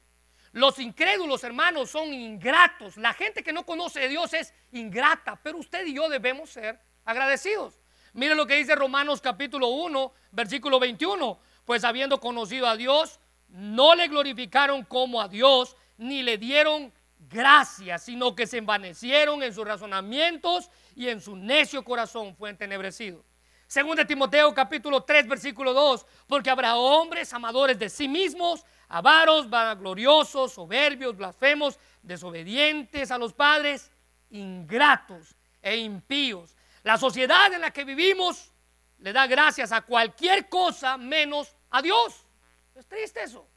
Los 0.52 0.78
incrédulos, 0.78 1.44
hermanos, 1.44 1.90
son 1.90 2.12
ingratos. 2.12 2.96
La 2.96 3.14
gente 3.14 3.42
que 3.42 3.52
no 3.52 3.64
conoce 3.64 4.04
a 4.04 4.08
Dios 4.08 4.34
es 4.34 4.52
ingrata, 4.72 5.38
pero 5.42 5.58
usted 5.58 5.86
y 5.86 5.94
yo 5.94 6.08
debemos 6.08 6.50
ser 6.50 6.78
agradecidos. 7.04 7.78
Mire 8.12 8.34
lo 8.34 8.46
que 8.46 8.56
dice 8.56 8.74
Romanos 8.74 9.22
capítulo 9.22 9.68
1, 9.68 10.12
versículo 10.32 10.78
21. 10.78 11.38
Pues 11.64 11.84
habiendo 11.84 12.20
conocido 12.20 12.66
a 12.66 12.76
Dios, 12.76 13.18
no 13.48 13.94
le 13.94 14.08
glorificaron 14.08 14.84
como 14.84 15.22
a 15.22 15.28
Dios, 15.28 15.76
ni 15.96 16.22
le 16.22 16.36
dieron 16.36 16.92
gracias, 17.32 18.04
sino 18.04 18.36
que 18.36 18.46
se 18.46 18.58
envanecieron 18.58 19.42
en 19.42 19.54
sus 19.54 19.66
razonamientos 19.66 20.70
y 20.94 21.08
en 21.08 21.20
su 21.20 21.34
necio 21.34 21.82
corazón 21.82 22.36
fue 22.36 22.50
entenebrecido. 22.50 23.24
Según 23.66 23.96
de 23.96 24.04
Timoteo 24.04 24.52
capítulo 24.52 25.02
3 25.02 25.26
versículo 25.26 25.72
2, 25.72 26.06
porque 26.26 26.50
habrá 26.50 26.76
hombres 26.76 27.32
amadores 27.32 27.78
de 27.78 27.88
sí 27.88 28.06
mismos, 28.06 28.64
avaros, 28.88 29.48
vanagloriosos, 29.48 30.52
soberbios, 30.52 31.16
blasfemos, 31.16 31.78
desobedientes 32.02 33.10
a 33.10 33.16
los 33.16 33.32
padres, 33.32 33.90
ingratos 34.30 35.34
e 35.62 35.76
impíos. 35.76 36.54
La 36.82 36.98
sociedad 36.98 37.52
en 37.54 37.62
la 37.62 37.70
que 37.70 37.84
vivimos 37.84 38.52
le 38.98 39.12
da 39.12 39.26
gracias 39.26 39.72
a 39.72 39.80
cualquier 39.80 40.48
cosa 40.48 40.98
menos 40.98 41.56
a 41.70 41.80
Dios. 41.80 42.26
Es 42.74 42.86
triste 42.86 43.22
eso. 43.22 43.48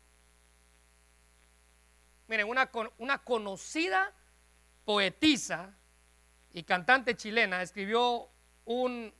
Miren, 2.27 2.47
una, 2.47 2.69
una 2.97 3.17
conocida 3.19 4.11
poetisa 4.83 5.73
y 6.53 6.63
cantante 6.63 7.15
chilena 7.15 7.61
escribió 7.61 8.29
un 8.65 9.13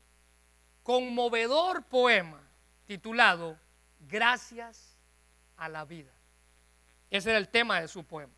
conmovedor 0.83 1.83
poema 1.85 2.41
titulado 2.85 3.59
gracias 3.99 4.97
a 5.57 5.69
la 5.69 5.85
vida. 5.85 6.11
Ese 7.09 7.29
era 7.29 7.39
el 7.39 7.49
tema 7.49 7.81
de 7.81 7.87
su 7.87 8.03
poema. 8.03 8.33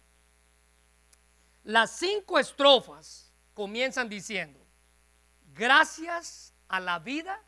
Las 1.64 1.92
cinco 1.92 2.40
estrofas 2.40 3.32
comienzan 3.54 4.08
diciendo, 4.08 4.60
gracias 5.54 6.54
a 6.68 6.80
la 6.80 7.00
vida 7.00 7.42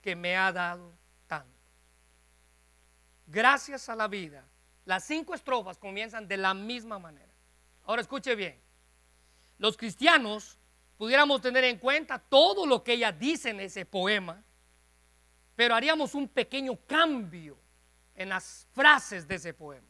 que 0.00 0.14
me 0.14 0.36
ha 0.36 0.52
dado 0.52 0.96
tanto. 1.26 1.58
Gracias 3.26 3.88
a 3.88 3.96
la 3.96 4.06
vida. 4.06 4.44
Las 4.86 5.04
cinco 5.04 5.34
estrofas 5.34 5.76
comienzan 5.78 6.26
de 6.26 6.36
la 6.36 6.54
misma 6.54 6.98
manera. 6.98 7.32
Ahora 7.84 8.00
escuche 8.00 8.34
bien. 8.36 8.58
Los 9.58 9.76
cristianos 9.76 10.58
pudiéramos 10.96 11.40
tener 11.42 11.64
en 11.64 11.78
cuenta 11.78 12.18
todo 12.18 12.64
lo 12.66 12.82
que 12.82 12.94
ella 12.94 13.10
dice 13.10 13.50
en 13.50 13.60
ese 13.60 13.84
poema, 13.84 14.42
pero 15.56 15.74
haríamos 15.74 16.14
un 16.14 16.28
pequeño 16.28 16.78
cambio 16.86 17.58
en 18.14 18.28
las 18.28 18.68
frases 18.72 19.26
de 19.26 19.34
ese 19.34 19.52
poema. 19.52 19.88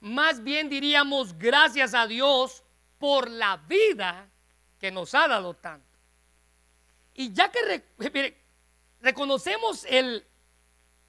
Más 0.00 0.42
bien 0.42 0.70
diríamos 0.70 1.36
gracias 1.38 1.92
a 1.92 2.06
Dios 2.06 2.64
por 2.98 3.30
la 3.30 3.58
vida 3.58 4.30
que 4.78 4.90
nos 4.90 5.14
ha 5.14 5.28
dado 5.28 5.52
tanto. 5.54 5.98
Y 7.12 7.30
ya 7.32 7.50
que 7.50 7.84
reconocemos 9.00 9.84
el, 9.84 10.26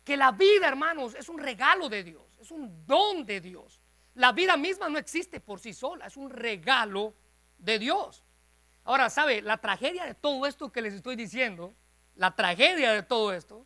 que 0.06 0.16
la 0.16 0.32
vida, 0.32 0.68
hermanos, 0.68 1.16
es 1.16 1.28
un 1.28 1.40
regalo 1.40 1.90
de 1.90 2.04
Dios, 2.04 2.38
es 2.40 2.52
un 2.52 2.86
don 2.86 3.26
de 3.26 3.42
Dios. 3.42 3.82
La 4.14 4.32
vida 4.32 4.56
misma 4.56 4.88
no 4.88 4.98
existe 4.98 5.42
por 5.42 5.60
sí 5.60 5.74
sola, 5.74 6.06
es 6.06 6.16
un 6.16 6.30
regalo 6.30 7.16
de 7.58 7.80
Dios. 7.80 8.24
Ahora, 8.86 9.10
¿sabe? 9.10 9.42
La 9.42 9.58
tragedia 9.58 10.06
de 10.06 10.14
todo 10.14 10.46
esto 10.46 10.72
que 10.72 10.84
les 10.84 10.94
estoy 10.94 11.16
diciendo, 11.16 11.76
la 12.14 12.36
tragedia 12.36 12.94
de 12.94 13.02
todo 13.02 13.34
esto, 13.34 13.66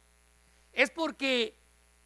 es 0.71 0.89
porque 0.89 1.59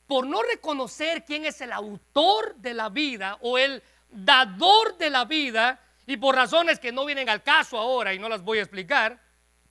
por 0.08 0.26
no 0.26 0.42
reconocer 0.42 1.24
quién 1.24 1.46
es 1.46 1.62
el 1.62 1.72
autor 1.72 2.56
de 2.56 2.74
la 2.74 2.90
vida 2.90 3.38
o 3.42 3.58
el 3.58 3.84
dador 4.10 4.98
de 4.98 5.10
la 5.12 5.26
vida, 5.26 5.80
y 6.06 6.18
por 6.18 6.36
razones 6.36 6.80
que 6.80 6.92
no 6.92 7.06
vienen 7.06 7.30
al 7.30 7.44
caso 7.44 7.78
ahora 7.78 8.14
y 8.14 8.20
no 8.20 8.28
las 8.28 8.42
voy 8.42 8.58
a 8.58 8.64
explicar, 8.64 9.22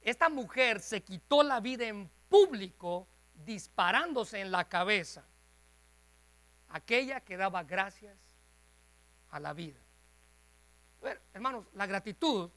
esta 0.00 0.28
mujer 0.28 0.80
se 0.80 1.02
quitó 1.02 1.42
la 1.42 1.60
vida 1.60 1.86
en 1.86 2.10
público 2.28 3.08
disparándose 3.44 4.40
en 4.40 4.50
la 4.50 4.68
cabeza. 4.68 5.24
Aquella 6.68 7.20
que 7.20 7.36
daba 7.36 7.62
gracias 7.62 8.16
a 9.30 9.40
la 9.40 9.52
vida. 9.52 9.80
hermanos, 11.32 11.66
la 11.74 11.86
gratitud 11.86 12.50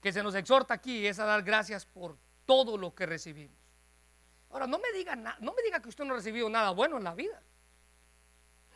que 0.00 0.12
se 0.12 0.22
nos 0.22 0.34
exhorta 0.34 0.74
aquí 0.74 1.06
es 1.06 1.18
a 1.18 1.24
dar 1.24 1.42
gracias 1.42 1.86
por 1.86 2.18
todo 2.44 2.76
lo 2.76 2.94
que 2.94 3.06
recibimos. 3.06 3.56
Ahora, 4.50 4.66
no 4.66 4.78
me 4.78 4.92
diga, 4.92 5.16
no 5.16 5.52
me 5.52 5.62
diga 5.62 5.80
que 5.80 5.88
usted 5.88 6.04
no 6.04 6.12
ha 6.14 6.16
recibido 6.18 6.48
nada 6.48 6.70
bueno 6.70 6.98
en 6.98 7.04
la 7.04 7.14
vida. 7.14 7.42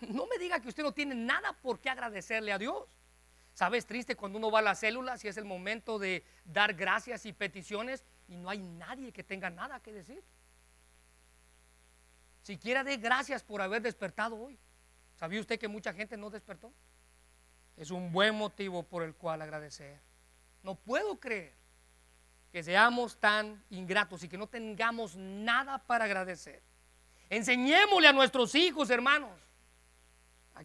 No 0.09 0.27
me 0.27 0.39
diga 0.39 0.61
que 0.61 0.69
usted 0.69 0.83
no 0.83 0.93
tiene 0.93 1.15
nada 1.15 1.53
por 1.53 1.81
qué 1.81 1.91
agradecerle 1.91 2.53
a 2.53 2.59
Dios. 2.59 2.89
¿Sabes? 3.53 3.87
Triste 3.87 4.15
cuando 4.15 4.39
uno 4.39 4.51
va 4.51 4.61
a 4.61 4.63
las 4.63 4.79
células 4.79 5.25
y 5.25 5.29
es 5.29 5.37
el 5.37 5.45
momento 5.45 5.99
de 5.99 6.25
dar 6.45 6.75
gracias 6.75 7.27
y 7.27 7.33
peticiones 7.33 8.05
y 8.29 8.37
no 8.37 8.49
hay 8.49 8.61
nadie 8.61 9.13
que 9.13 9.25
tenga 9.25 9.51
nada 9.51 9.81
que 9.81 9.93
decir. 9.93 10.23
Siquiera 12.49 12.83
dé 12.83 12.97
gracias 12.97 13.43
por 13.43 13.61
haber 13.61 13.83
despertado 13.83 14.35
hoy. 14.35 14.59
¿Sabía 15.17 15.39
usted 15.39 15.59
que 15.59 15.69
mucha 15.69 15.93
gente 15.93 16.17
no 16.17 16.31
despertó? 16.31 16.73
Es 17.77 17.91
un 17.91 18.11
buen 18.11 18.35
motivo 18.35 18.85
por 18.85 19.03
el 19.03 19.15
cual 19.15 19.43
agradecer. 19.43 20.01
No 20.63 20.75
puedo 20.75 21.21
creer 21.21 21.55
que 22.51 22.63
seamos 22.63 23.21
tan 23.21 23.63
ingratos 23.69 24.25
y 24.25 24.31
que 24.31 24.39
no 24.39 24.47
tengamos 24.47 25.15
nada 25.15 25.77
para 25.77 26.07
agradecer. 26.07 26.63
Enseñémosle 27.29 28.09
a 28.09 28.15
nuestros 28.15 28.55
hijos, 28.55 28.89
hermanos, 28.89 29.39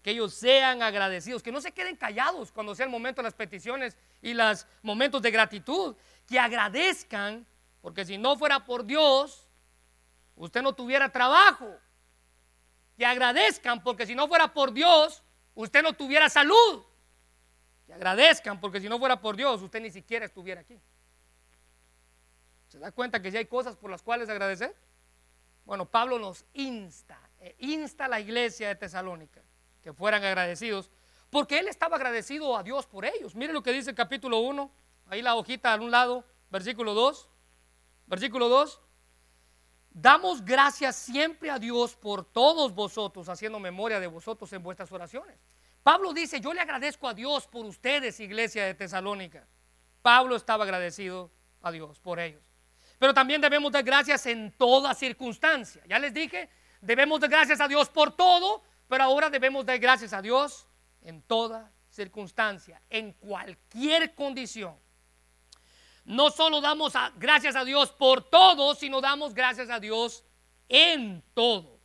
que 0.02 0.12
ellos 0.12 0.34
sean 0.34 0.82
agradecidos, 0.82 1.44
que 1.44 1.52
no 1.52 1.60
se 1.60 1.74
queden 1.74 1.98
callados 1.98 2.54
cuando 2.54 2.76
sea 2.76 2.86
el 2.86 2.94
momento 2.94 3.22
de 3.22 3.26
las 3.26 3.34
peticiones 3.34 3.98
y 4.22 4.34
los 4.34 4.66
momentos 4.84 5.22
de 5.22 5.32
gratitud, 5.32 5.98
que 6.30 6.40
agradezcan, 6.40 7.46
porque 7.82 8.06
si 8.06 8.18
no 8.18 8.38
fuera 8.38 8.64
por 8.64 8.86
Dios, 8.86 9.43
usted 10.36 10.62
no 10.62 10.74
tuviera 10.74 11.10
trabajo. 11.12 11.78
Que 12.98 13.06
agradezcan, 13.06 13.82
porque 13.84 14.06
si 14.06 14.14
no 14.14 14.28
fuera 14.28 14.54
por 14.54 14.72
Dios, 14.72 15.24
usted 15.56 15.82
no 15.82 15.94
tuviera 15.94 16.30
salud. 16.30 16.84
Que 17.86 17.94
agradezcan, 17.94 18.60
porque 18.60 18.80
si 18.80 18.88
no 18.88 19.00
fuera 19.00 19.20
por 19.20 19.36
Dios, 19.36 19.62
usted 19.62 19.82
ni 19.82 19.90
siquiera 19.90 20.26
estuviera 20.26 20.62
aquí. 20.62 20.80
¿Se 22.68 22.80
da 22.80 22.92
cuenta 22.92 23.22
que 23.22 23.32
si 23.32 23.38
hay 23.38 23.46
cosas 23.46 23.76
por 23.76 23.90
las 23.90 24.02
cuales 24.02 24.30
agradecer? 24.30 24.76
Bueno, 25.66 25.86
Pablo 25.86 26.20
nos 26.20 26.46
insta, 26.54 27.20
eh, 27.40 27.56
insta 27.60 28.06
a 28.06 28.08
la 28.08 28.20
iglesia 28.20 28.68
de 28.68 28.76
Tesalónica 28.76 29.42
que 29.82 29.94
fueran 29.94 30.24
agradecidos, 30.24 30.90
porque 31.30 31.60
él 31.60 31.68
estaba 31.68 31.98
agradecido 31.98 32.58
a 32.58 32.64
Dios 32.64 32.86
por 32.86 33.06
ellos. 33.06 33.36
Mire 33.36 33.54
lo 33.54 33.62
que 33.64 33.72
dice 33.72 33.92
el 33.92 33.96
capítulo 33.96 34.40
1, 34.40 34.72
ahí 35.08 35.22
la 35.22 35.36
hojita 35.36 35.74
a 35.74 35.76
un 35.76 35.92
lado, 35.92 36.26
versículo 36.50 36.94
2, 36.94 37.30
versículo 38.08 38.50
2. 38.50 38.82
Damos 39.94 40.44
gracias 40.44 40.96
siempre 40.96 41.52
a 41.52 41.60
Dios 41.60 41.96
por 41.96 42.26
todos 42.26 42.74
vosotros, 42.74 43.30
haciendo 43.30 43.60
memoria 43.60 44.00
de 44.00 44.08
vosotros 44.08 44.52
en 44.52 44.64
vuestras 44.64 44.92
oraciones. 44.92 45.38
Pablo 45.84 46.14
dice, 46.14 46.42
yo 46.42 46.52
le 46.52 46.62
agradezco 46.62 47.08
a 47.08 47.14
Dios 47.14 47.46
por 47.48 47.66
ustedes, 47.66 48.20
iglesia 48.20 48.66
de 48.66 48.74
Tesalónica. 48.74 49.46
Pablo 50.02 50.36
estaba 50.36 50.64
agradecido 50.64 51.32
a 51.62 51.72
Dios 51.72 52.00
por 52.00 52.20
ellos. 52.20 52.42
Pero 52.98 53.14
también 53.14 53.40
debemos 53.40 53.72
dar 53.72 53.84
gracias 53.84 54.26
en 54.26 54.52
toda 54.54 54.96
circunstancia. 54.96 55.84
Ya 55.88 56.00
les 56.00 56.14
dije, 56.14 56.50
debemos 56.82 57.20
dar 57.20 57.30
gracias 57.30 57.62
a 57.62 57.68
Dios 57.68 57.90
por 57.90 58.16
todo, 58.16 58.64
pero 58.88 59.04
ahora 59.04 59.30
debemos 59.30 59.66
dar 59.66 59.78
gracias 59.78 60.12
a 60.14 60.22
Dios 60.22 60.68
en 61.02 61.22
toda 61.22 61.72
circunstancia, 61.90 62.82
en 62.90 63.12
cualquier 63.14 64.16
condición. 64.16 64.76
No 66.06 66.32
solo 66.32 66.60
damos 66.60 66.94
gracias 67.18 67.56
a 67.56 67.64
Dios 67.64 67.92
por 67.92 68.30
todo, 68.30 68.76
sino 68.76 69.00
damos 69.00 69.34
gracias 69.34 69.70
a 69.70 69.80
Dios 69.80 70.24
en 70.68 71.24
todo. 71.34 71.80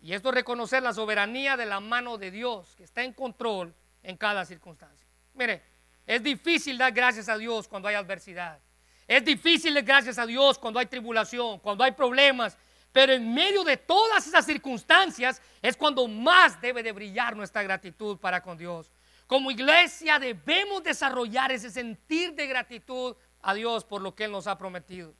Y 0.00 0.12
esto 0.12 0.28
es 0.28 0.34
reconocer 0.34 0.82
la 0.82 0.92
soberanía 0.92 1.56
de 1.56 1.66
la 1.66 1.80
mano 1.80 2.18
de 2.18 2.30
Dios, 2.30 2.74
que 2.76 2.84
está 2.84 3.02
en 3.02 3.12
control 3.12 3.74
en 4.02 4.16
cada 4.16 4.44
circunstancia. 4.44 5.06
Mire, 5.34 5.62
es 6.06 6.22
difícil 6.22 6.78
dar 6.78 6.92
gracias 6.92 7.28
a 7.28 7.36
Dios 7.36 7.66
cuando 7.66 7.88
hay 7.88 7.96
adversidad. 7.96 8.60
Es 9.08 9.24
difícil 9.24 9.74
dar 9.74 9.82
gracias 9.82 10.18
a 10.18 10.26
Dios 10.26 10.58
cuando 10.58 10.78
hay 10.78 10.86
tribulación, 10.86 11.58
cuando 11.58 11.82
hay 11.82 11.92
problemas, 11.92 12.56
pero 12.92 13.12
en 13.12 13.34
medio 13.34 13.64
de 13.64 13.76
todas 13.76 14.26
esas 14.26 14.46
circunstancias 14.46 15.42
es 15.60 15.76
cuando 15.76 16.06
más 16.06 16.60
debe 16.60 16.82
de 16.82 16.92
brillar 16.92 17.36
nuestra 17.36 17.62
gratitud 17.62 18.16
para 18.18 18.40
con 18.40 18.56
Dios. 18.56 18.90
Como 19.26 19.50
iglesia 19.50 20.18
debemos 20.18 20.82
desarrollar 20.82 21.50
ese 21.50 21.70
sentir 21.70 22.34
de 22.34 22.46
gratitud 22.46 23.16
a 23.42 23.54
Dios 23.54 23.84
por 23.84 24.00
lo 24.00 24.14
que 24.14 24.24
Él 24.24 24.32
nos 24.32 24.46
ha 24.46 24.56
prometido. 24.56 25.14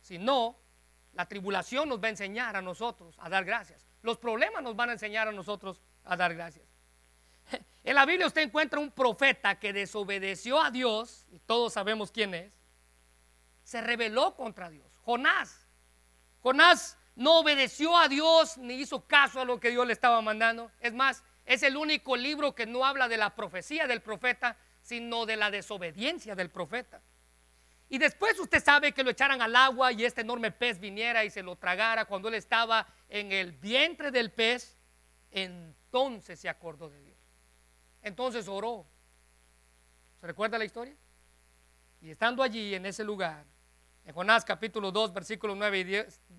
Si 0.00 0.18
no, 0.18 0.58
la 1.12 1.26
tribulación 1.26 1.88
nos 1.88 2.02
va 2.02 2.06
a 2.06 2.10
enseñar 2.10 2.56
a 2.56 2.62
nosotros 2.62 3.16
a 3.18 3.28
dar 3.28 3.44
gracias. 3.44 3.86
Los 4.02 4.18
problemas 4.18 4.62
nos 4.62 4.76
van 4.76 4.90
a 4.90 4.92
enseñar 4.92 5.28
a 5.28 5.32
nosotros 5.32 5.80
a 6.04 6.16
dar 6.16 6.34
gracias. 6.34 6.66
En 7.84 7.96
la 7.96 8.06
Biblia 8.06 8.28
usted 8.28 8.42
encuentra 8.42 8.78
un 8.78 8.92
profeta 8.92 9.58
que 9.58 9.72
desobedeció 9.72 10.62
a 10.62 10.70
Dios, 10.70 11.26
y 11.32 11.40
todos 11.40 11.72
sabemos 11.72 12.12
quién 12.12 12.32
es, 12.32 12.52
se 13.64 13.80
rebeló 13.80 14.36
contra 14.36 14.70
Dios. 14.70 14.86
Jonás. 15.04 15.66
Jonás 16.42 16.96
no 17.16 17.40
obedeció 17.40 17.96
a 17.98 18.08
Dios 18.08 18.56
ni 18.56 18.74
hizo 18.74 19.04
caso 19.06 19.40
a 19.40 19.44
lo 19.44 19.58
que 19.58 19.70
Dios 19.70 19.86
le 19.86 19.92
estaba 19.92 20.20
mandando. 20.22 20.70
Es 20.78 20.92
más, 20.92 21.24
es 21.44 21.62
el 21.62 21.76
único 21.76 22.16
libro 22.16 22.54
que 22.54 22.66
no 22.66 22.84
habla 22.84 23.08
de 23.08 23.16
la 23.16 23.34
profecía 23.34 23.86
del 23.86 24.00
profeta, 24.00 24.56
sino 24.80 25.26
de 25.26 25.36
la 25.36 25.50
desobediencia 25.50 26.34
del 26.34 26.50
profeta. 26.50 27.02
Y 27.88 27.98
después 27.98 28.38
usted 28.40 28.64
sabe 28.64 28.92
que 28.92 29.04
lo 29.04 29.10
echaran 29.10 29.42
al 29.42 29.54
agua 29.54 29.92
y 29.92 30.04
este 30.04 30.22
enorme 30.22 30.50
pez 30.50 30.78
viniera 30.78 31.24
y 31.24 31.30
se 31.30 31.42
lo 31.42 31.56
tragara 31.56 32.06
cuando 32.06 32.28
él 32.28 32.34
estaba 32.34 32.86
en 33.08 33.32
el 33.32 33.52
vientre 33.52 34.10
del 34.10 34.32
pez. 34.32 34.78
Entonces 35.30 36.40
se 36.40 36.48
acordó 36.48 36.88
de 36.88 37.02
Dios. 37.02 37.18
Entonces 38.00 38.48
oró. 38.48 38.86
¿Se 40.20 40.26
recuerda 40.26 40.56
la 40.56 40.64
historia? 40.64 40.96
Y 42.00 42.10
estando 42.10 42.42
allí 42.42 42.74
en 42.74 42.86
ese 42.86 43.04
lugar, 43.04 43.44
en 44.04 44.14
Jonás 44.14 44.44
capítulo 44.44 44.90
2, 44.90 45.12
versículos 45.12 45.56
9 45.56 45.78
y 45.78 45.84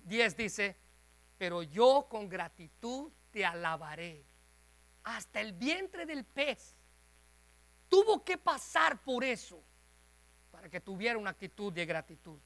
10, 0.06 0.36
dice, 0.36 0.76
pero 1.38 1.62
yo 1.62 2.06
con 2.10 2.28
gratitud 2.28 3.12
te 3.30 3.44
alabaré. 3.44 4.26
Hasta 5.04 5.40
el 5.40 5.52
vientre 5.52 6.06
del 6.06 6.24
pez 6.24 6.74
tuvo 7.88 8.24
que 8.24 8.36
pasar 8.36 9.02
por 9.02 9.22
eso 9.22 9.62
para 10.50 10.68
que 10.68 10.80
tuviera 10.80 11.18
una 11.18 11.30
actitud 11.30 11.72
de 11.72 11.86
gratitud. 11.86 12.38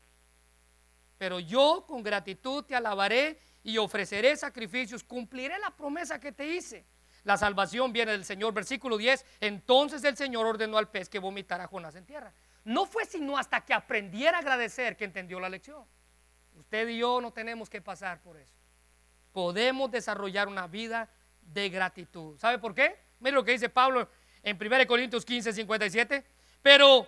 Pero 1.17 1.41
yo 1.41 1.85
con 1.87 2.03
gratitud 2.03 2.65
te 2.65 2.77
alabaré 2.77 3.41
y 3.63 3.79
ofreceré 3.79 4.37
sacrificios, 4.37 5.03
cumpliré 5.03 5.59
la 5.59 5.75
promesa 5.75 6.21
que 6.21 6.33
te 6.33 6.47
hice. 6.47 6.87
La 7.25 7.37
salvación 7.37 7.93
viene 7.93 8.13
del 8.13 8.25
Señor. 8.25 8.55
Versículo 8.55 8.97
10. 8.97 9.25
Entonces 9.41 10.03
el 10.05 10.17
Señor 10.17 10.47
ordenó 10.47 10.79
al 10.79 10.91
pez 10.91 11.09
que 11.09 11.19
vomitara 11.19 11.65
a 11.65 11.67
Jonás 11.67 11.97
en 11.97 12.07
tierra. 12.07 12.33
No 12.65 12.87
fue 12.87 13.05
sino 13.05 13.37
hasta 13.37 13.65
que 13.65 13.75
aprendiera 13.75 14.39
a 14.39 14.41
agradecer 14.41 14.97
que 14.97 15.05
entendió 15.05 15.41
la 15.41 15.49
lección. 15.49 15.85
Usted 16.55 16.89
y 16.89 16.99
yo 16.99 17.21
no 17.21 17.33
tenemos 17.33 17.69
que 17.69 17.81
pasar 17.83 18.21
por 18.21 18.37
eso. 18.37 18.55
podemos 19.33 19.91
desarrollar 19.91 20.49
una 20.49 20.67
vida 20.67 21.09
de 21.53 21.69
gratitud. 21.69 22.39
¿Sabe 22.39 22.59
por 22.59 22.75
qué? 22.75 22.97
Mire 23.21 23.35
lo 23.35 23.45
que 23.45 23.53
dice 23.53 23.69
Pablo 23.69 24.09
en 24.43 24.57
1 24.61 24.87
Corintios 24.87 25.25
15, 25.25 25.53
57. 25.53 26.25
Pero 26.63 27.07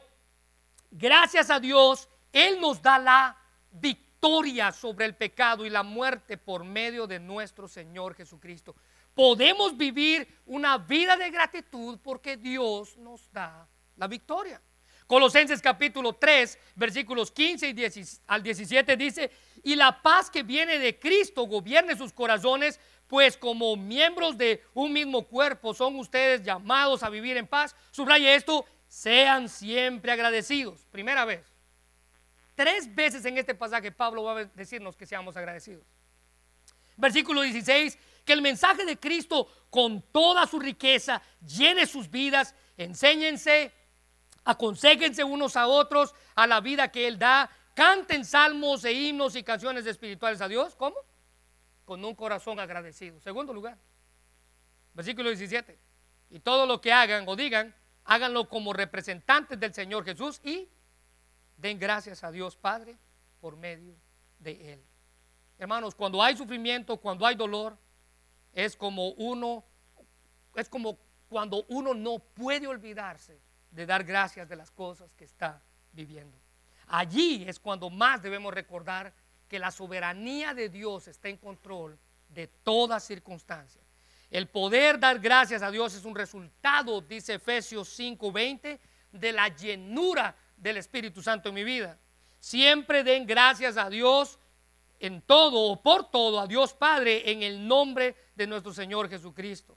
gracias 0.90 1.50
a 1.50 1.60
Dios, 1.60 2.08
Él 2.32 2.60
nos 2.60 2.80
da 2.82 2.98
la 2.98 3.36
victoria 3.70 4.72
sobre 4.72 5.06
el 5.06 5.14
pecado 5.14 5.64
y 5.64 5.70
la 5.70 5.82
muerte 5.82 6.36
por 6.36 6.64
medio 6.64 7.06
de 7.06 7.18
nuestro 7.18 7.68
Señor 7.68 8.14
Jesucristo. 8.14 8.74
Podemos 9.14 9.76
vivir 9.76 10.26
una 10.46 10.78
vida 10.78 11.16
de 11.16 11.30
gratitud 11.30 11.98
porque 12.02 12.36
Dios 12.36 12.96
nos 12.96 13.30
da 13.32 13.66
la 13.96 14.06
victoria. 14.06 14.60
Colosenses 15.06 15.60
capítulo 15.60 16.12
3, 16.12 16.56
versículos 16.76 17.32
15 17.32 17.70
y 17.70 18.20
al 18.28 18.42
17 18.44 18.96
dice, 18.96 19.30
y 19.64 19.74
la 19.74 20.00
paz 20.00 20.30
que 20.30 20.44
viene 20.44 20.78
de 20.78 21.00
Cristo 21.00 21.48
gobierne 21.48 21.96
sus 21.96 22.12
corazones, 22.12 22.78
pues 23.10 23.36
como 23.36 23.76
miembros 23.76 24.38
de 24.38 24.62
un 24.72 24.92
mismo 24.92 25.26
cuerpo 25.26 25.74
son 25.74 25.98
ustedes 25.98 26.44
llamados 26.44 27.02
a 27.02 27.10
vivir 27.10 27.36
en 27.36 27.46
paz. 27.48 27.74
Subraya 27.90 28.36
esto, 28.36 28.64
sean 28.86 29.48
siempre 29.48 30.12
agradecidos. 30.12 30.86
Primera 30.92 31.24
vez. 31.24 31.44
Tres 32.54 32.94
veces 32.94 33.24
en 33.24 33.36
este 33.36 33.56
pasaje 33.56 33.90
Pablo 33.90 34.22
va 34.22 34.38
a 34.38 34.44
decirnos 34.44 34.96
que 34.96 35.06
seamos 35.06 35.36
agradecidos. 35.36 35.84
Versículo 36.96 37.40
16, 37.40 37.98
que 38.24 38.32
el 38.32 38.42
mensaje 38.42 38.84
de 38.84 38.96
Cristo 38.96 39.48
con 39.70 40.02
toda 40.12 40.46
su 40.46 40.60
riqueza 40.60 41.20
llene 41.44 41.86
sus 41.86 42.08
vidas, 42.08 42.54
enséñense, 42.76 43.72
aconsejense 44.44 45.24
unos 45.24 45.56
a 45.56 45.66
otros 45.66 46.14
a 46.36 46.46
la 46.46 46.60
vida 46.60 46.92
que 46.92 47.08
Él 47.08 47.18
da, 47.18 47.50
canten 47.74 48.24
salmos 48.24 48.84
e 48.84 48.92
himnos 48.92 49.34
y 49.34 49.42
canciones 49.42 49.84
espirituales 49.86 50.40
a 50.40 50.46
Dios. 50.46 50.76
¿Cómo? 50.76 51.09
Con 51.90 52.04
un 52.04 52.14
corazón 52.14 52.60
agradecido. 52.60 53.18
Segundo 53.18 53.52
lugar, 53.52 53.76
versículo 54.94 55.28
17. 55.28 55.76
Y 56.30 56.38
todo 56.38 56.64
lo 56.64 56.80
que 56.80 56.92
hagan 56.92 57.24
o 57.26 57.34
digan, 57.34 57.74
háganlo 58.04 58.48
como 58.48 58.72
representantes 58.72 59.58
del 59.58 59.74
Señor 59.74 60.04
Jesús 60.04 60.40
y 60.44 60.68
den 61.56 61.80
gracias 61.80 62.22
a 62.22 62.30
Dios 62.30 62.54
Padre 62.54 62.96
por 63.40 63.56
medio 63.56 63.96
de 64.38 64.74
Él. 64.74 64.84
Hermanos, 65.58 65.96
cuando 65.96 66.22
hay 66.22 66.36
sufrimiento, 66.36 66.96
cuando 66.96 67.26
hay 67.26 67.34
dolor, 67.34 67.76
es 68.52 68.76
como 68.76 69.08
uno, 69.08 69.64
es 70.54 70.68
como 70.68 70.96
cuando 71.28 71.64
uno 71.70 71.92
no 71.92 72.20
puede 72.20 72.68
olvidarse 72.68 73.42
de 73.72 73.84
dar 73.84 74.04
gracias 74.04 74.48
de 74.48 74.54
las 74.54 74.70
cosas 74.70 75.12
que 75.14 75.24
está 75.24 75.60
viviendo. 75.90 76.38
Allí 76.86 77.42
es 77.48 77.58
cuando 77.58 77.90
más 77.90 78.22
debemos 78.22 78.54
recordar 78.54 79.12
que 79.50 79.58
la 79.58 79.72
soberanía 79.72 80.54
de 80.54 80.68
Dios 80.68 81.08
está 81.08 81.28
en 81.28 81.36
control 81.36 81.98
de 82.28 82.46
todas 82.46 83.04
circunstancias. 83.04 83.84
El 84.30 84.46
poder 84.46 85.00
dar 85.00 85.18
gracias 85.18 85.60
a 85.60 85.72
Dios 85.72 85.92
es 85.96 86.04
un 86.04 86.14
resultado, 86.14 87.00
dice 87.00 87.34
Efesios 87.34 87.88
5:20, 87.88 88.78
de 89.10 89.32
la 89.32 89.48
llenura 89.48 90.36
del 90.56 90.76
Espíritu 90.76 91.20
Santo 91.20 91.48
en 91.48 91.56
mi 91.56 91.64
vida. 91.64 91.98
Siempre 92.38 93.02
den 93.02 93.26
gracias 93.26 93.76
a 93.76 93.90
Dios 93.90 94.38
en 95.00 95.20
todo 95.20 95.62
o 95.62 95.82
por 95.82 96.12
todo 96.12 96.38
a 96.38 96.46
Dios 96.46 96.72
Padre 96.72 97.32
en 97.32 97.42
el 97.42 97.66
nombre 97.66 98.14
de 98.36 98.46
nuestro 98.46 98.72
Señor 98.72 99.10
Jesucristo. 99.10 99.76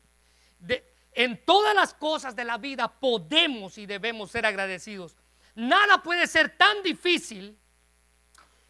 en 1.15 1.45
todas 1.45 1.75
las 1.75 1.93
cosas 1.93 2.35
de 2.35 2.43
la 2.43 2.57
vida 2.57 2.87
podemos 2.87 3.77
y 3.77 3.85
debemos 3.85 4.31
ser 4.31 4.45
agradecidos. 4.45 5.15
Nada 5.53 6.01
puede 6.01 6.25
ser 6.25 6.57
tan 6.57 6.81
difícil 6.81 7.55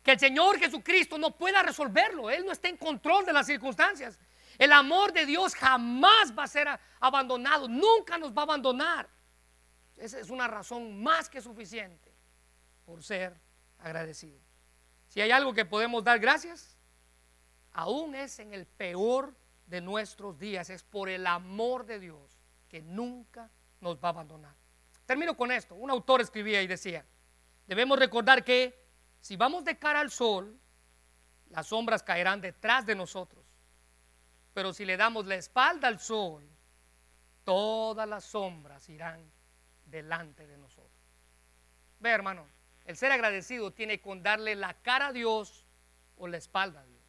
que 0.03 0.11
el 0.11 0.19
Señor 0.19 0.59
Jesucristo 0.59 1.17
no 1.17 1.31
pueda 1.31 1.63
resolverlo. 1.63 2.29
Él 2.29 2.45
no 2.45 2.51
está 2.51 2.67
en 2.67 2.77
control 2.77 3.25
de 3.25 3.33
las 3.33 3.47
circunstancias. 3.47 4.19
El 4.57 4.71
amor 4.71 5.13
de 5.13 5.25
Dios 5.25 5.55
jamás 5.55 6.37
va 6.37 6.43
a 6.43 6.47
ser 6.47 6.67
abandonado, 6.99 7.67
nunca 7.67 8.17
nos 8.17 8.31
va 8.31 8.41
a 8.41 8.43
abandonar. 8.43 9.09
Esa 9.97 10.19
es 10.19 10.29
una 10.29 10.47
razón 10.47 11.01
más 11.01 11.29
que 11.29 11.41
suficiente 11.41 12.13
por 12.85 13.01
ser 13.01 13.39
agradecido. 13.79 14.39
Si 15.07 15.21
hay 15.21 15.31
algo 15.31 15.53
que 15.53 15.65
podemos 15.65 16.03
dar 16.03 16.19
gracias, 16.19 16.77
aún 17.71 18.13
es 18.13 18.39
en 18.39 18.53
el 18.53 18.65
peor 18.65 19.33
de 19.67 19.81
nuestros 19.81 20.37
días, 20.37 20.69
es 20.69 20.83
por 20.83 21.09
el 21.09 21.25
amor 21.25 21.85
de 21.85 21.99
Dios 21.99 22.39
que 22.67 22.81
nunca 22.81 23.49
nos 23.79 23.97
va 23.97 24.09
a 24.09 24.11
abandonar. 24.11 24.55
Termino 25.05 25.35
con 25.35 25.51
esto. 25.51 25.75
Un 25.75 25.89
autor 25.89 26.21
escribía 26.21 26.61
y 26.61 26.67
decía, 26.67 27.05
debemos 27.67 27.97
recordar 27.97 28.43
que 28.43 28.82
si 29.23 29.37
vamos 29.37 29.63
de 29.63 29.77
cara 29.77 30.01
al 30.01 30.11
sol, 30.11 30.59
las 31.47 31.67
sombras 31.67 32.03
caerán 32.03 32.41
detrás 32.41 32.85
de 32.85 32.93
nosotros. 32.93 33.45
Pero 34.53 34.73
si 34.73 34.83
le 34.83 34.97
damos 34.97 35.25
la 35.27 35.35
espalda 35.35 35.87
al 35.87 36.01
sol, 36.01 36.45
todas 37.45 38.05
las 38.05 38.25
sombras 38.25 38.89
irán 38.89 39.31
delante 39.85 40.45
de 40.45 40.57
nosotros. 40.57 40.91
Ve 42.01 42.09
hermano, 42.09 42.45
el 42.83 42.97
ser 42.97 43.13
agradecido 43.13 43.71
tiene 43.71 44.01
con 44.01 44.23
darle 44.23 44.55
la 44.55 44.73
cara 44.73 45.07
a 45.07 45.13
Dios 45.13 45.65
o 46.17 46.27
la 46.27 46.35
espalda 46.35 46.81
a 46.81 46.85
Dios. 46.85 47.01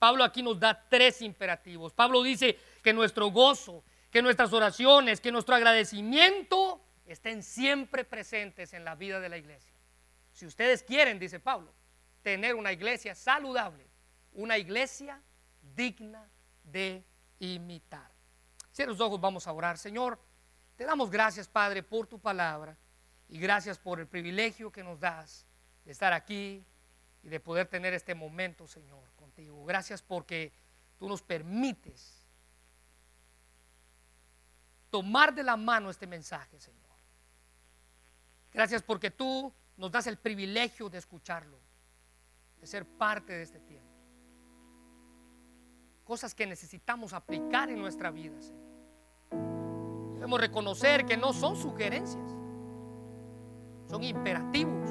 Pablo 0.00 0.24
aquí 0.24 0.42
nos 0.42 0.58
da 0.58 0.88
tres 0.88 1.22
imperativos. 1.22 1.92
Pablo 1.92 2.24
dice 2.24 2.58
que 2.82 2.92
nuestro 2.92 3.28
gozo, 3.28 3.84
que 4.10 4.20
nuestras 4.20 4.52
oraciones, 4.52 5.20
que 5.20 5.30
nuestro 5.30 5.54
agradecimiento 5.54 6.84
estén 7.06 7.44
siempre 7.44 8.04
presentes 8.04 8.72
en 8.72 8.84
la 8.84 8.96
vida 8.96 9.20
de 9.20 9.28
la 9.28 9.38
iglesia. 9.38 9.71
Si 10.32 10.46
ustedes 10.46 10.82
quieren, 10.82 11.18
dice 11.18 11.38
Pablo, 11.38 11.72
tener 12.22 12.54
una 12.54 12.72
iglesia 12.72 13.14
saludable, 13.14 13.86
una 14.32 14.56
iglesia 14.58 15.22
digna 15.74 16.28
de 16.62 17.04
imitar. 17.38 18.10
Cierra 18.72 18.92
los 18.92 19.00
ojos, 19.00 19.20
vamos 19.20 19.46
a 19.46 19.52
orar. 19.52 19.76
Señor, 19.76 20.18
te 20.76 20.84
damos 20.84 21.10
gracias, 21.10 21.48
Padre, 21.48 21.82
por 21.82 22.06
tu 22.06 22.18
palabra. 22.18 22.76
Y 23.28 23.38
gracias 23.38 23.78
por 23.78 24.00
el 24.00 24.06
privilegio 24.06 24.70
que 24.70 24.82
nos 24.82 25.00
das 25.00 25.46
de 25.84 25.92
estar 25.92 26.12
aquí 26.12 26.64
y 27.22 27.28
de 27.28 27.40
poder 27.40 27.66
tener 27.66 27.94
este 27.94 28.14
momento, 28.14 28.66
Señor, 28.66 29.10
contigo. 29.16 29.64
Gracias 29.64 30.02
porque 30.02 30.52
tú 30.98 31.08
nos 31.08 31.22
permites 31.22 32.26
tomar 34.90 35.34
de 35.34 35.42
la 35.42 35.56
mano 35.56 35.90
este 35.90 36.06
mensaje, 36.06 36.60
Señor. 36.60 36.82
Gracias 38.52 38.82
porque 38.82 39.10
tú 39.10 39.52
nos 39.76 39.90
das 39.90 40.06
el 40.06 40.18
privilegio 40.18 40.88
de 40.88 40.98
escucharlo, 40.98 41.58
de 42.60 42.66
ser 42.66 42.86
parte 42.86 43.32
de 43.32 43.42
este 43.42 43.60
tiempo. 43.60 43.88
Cosas 46.04 46.34
que 46.34 46.46
necesitamos 46.46 47.12
aplicar 47.12 47.70
en 47.70 47.80
nuestra 47.80 48.10
vida, 48.10 48.40
Señor. 48.40 48.62
Debemos 50.14 50.40
reconocer 50.40 51.04
que 51.06 51.16
no 51.16 51.32
son 51.32 51.56
sugerencias 51.56 52.42
son 53.92 54.02
imperativos, 54.04 54.88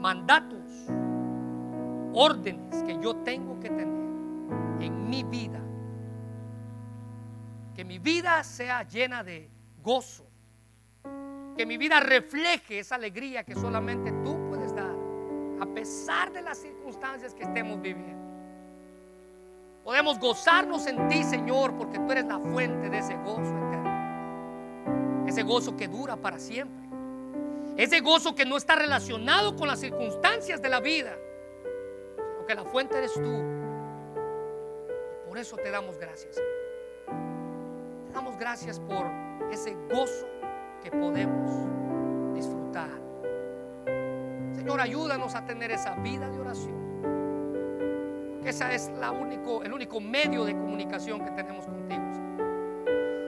mandatos, 0.00 0.62
órdenes 2.14 2.80
que 2.84 2.96
yo 3.02 3.16
tengo 3.24 3.58
que 3.58 3.68
tener 3.70 3.88
en 4.80 5.10
mi 5.10 5.24
vida. 5.24 5.60
Que 7.74 7.84
mi 7.84 7.98
vida 7.98 8.44
sea 8.44 8.84
llena 8.84 9.24
de 9.24 9.50
gozo. 9.82 10.25
Que 11.56 11.64
mi 11.64 11.76
vida 11.76 12.00
refleje 12.00 12.80
esa 12.80 12.96
alegría 12.96 13.44
que 13.44 13.54
solamente 13.54 14.12
tú 14.24 14.48
puedes 14.48 14.74
dar, 14.74 14.94
a 15.60 15.66
pesar 15.66 16.32
de 16.32 16.42
las 16.42 16.58
circunstancias 16.58 17.34
que 17.34 17.44
estemos 17.44 17.80
viviendo. 17.80 18.24
Podemos 19.84 20.18
gozarnos 20.18 20.86
en 20.86 21.08
ti, 21.08 21.22
Señor, 21.22 21.74
porque 21.76 21.98
tú 21.98 22.12
eres 22.12 22.26
la 22.26 22.38
fuente 22.40 22.90
de 22.90 22.98
ese 22.98 23.14
gozo 23.16 23.56
eterno 23.56 23.86
ese 25.26 25.42
gozo 25.42 25.76
que 25.76 25.88
dura 25.88 26.16
para 26.16 26.38
siempre, 26.38 26.86
ese 27.76 28.00
gozo 28.00 28.34
que 28.34 28.46
no 28.46 28.56
está 28.56 28.76
relacionado 28.76 29.56
con 29.56 29.68
las 29.68 29.80
circunstancias 29.80 30.62
de 30.62 30.68
la 30.68 30.80
vida, 30.80 31.18
sino 32.16 32.46
que 32.46 32.54
la 32.54 32.64
fuente 32.64 32.96
eres 32.96 33.12
tú. 33.12 33.42
Por 35.28 35.36
eso 35.36 35.56
te 35.56 35.70
damos 35.70 35.98
gracias. 35.98 36.36
Te 36.36 38.12
damos 38.12 38.38
gracias 38.38 38.80
por 38.80 39.06
ese 39.50 39.74
gozo 39.92 40.26
que 40.86 40.96
podemos 40.96 41.50
disfrutar. 42.32 42.90
Señor, 44.54 44.80
ayúdanos 44.80 45.34
a 45.34 45.44
tener 45.44 45.72
esa 45.72 45.96
vida 45.96 46.30
de 46.30 46.38
oración. 46.38 46.76
Que 48.40 48.50
esa 48.50 48.72
es 48.72 48.92
la 49.00 49.10
único, 49.10 49.64
el 49.64 49.72
único 49.72 50.00
medio 50.00 50.44
de 50.44 50.52
comunicación 50.52 51.24
que 51.24 51.32
tenemos 51.32 51.66
contigo. 51.66 52.04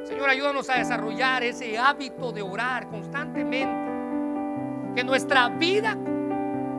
Señor, 0.05 0.31
ayúdanos 0.31 0.71
a 0.71 0.75
desarrollar 0.75 1.43
ese 1.43 1.77
hábito 1.77 2.31
de 2.31 2.43
orar 2.43 2.89
constantemente. 2.91 4.95
Que 4.95 5.03
nuestra 5.03 5.49
vida 5.49 5.99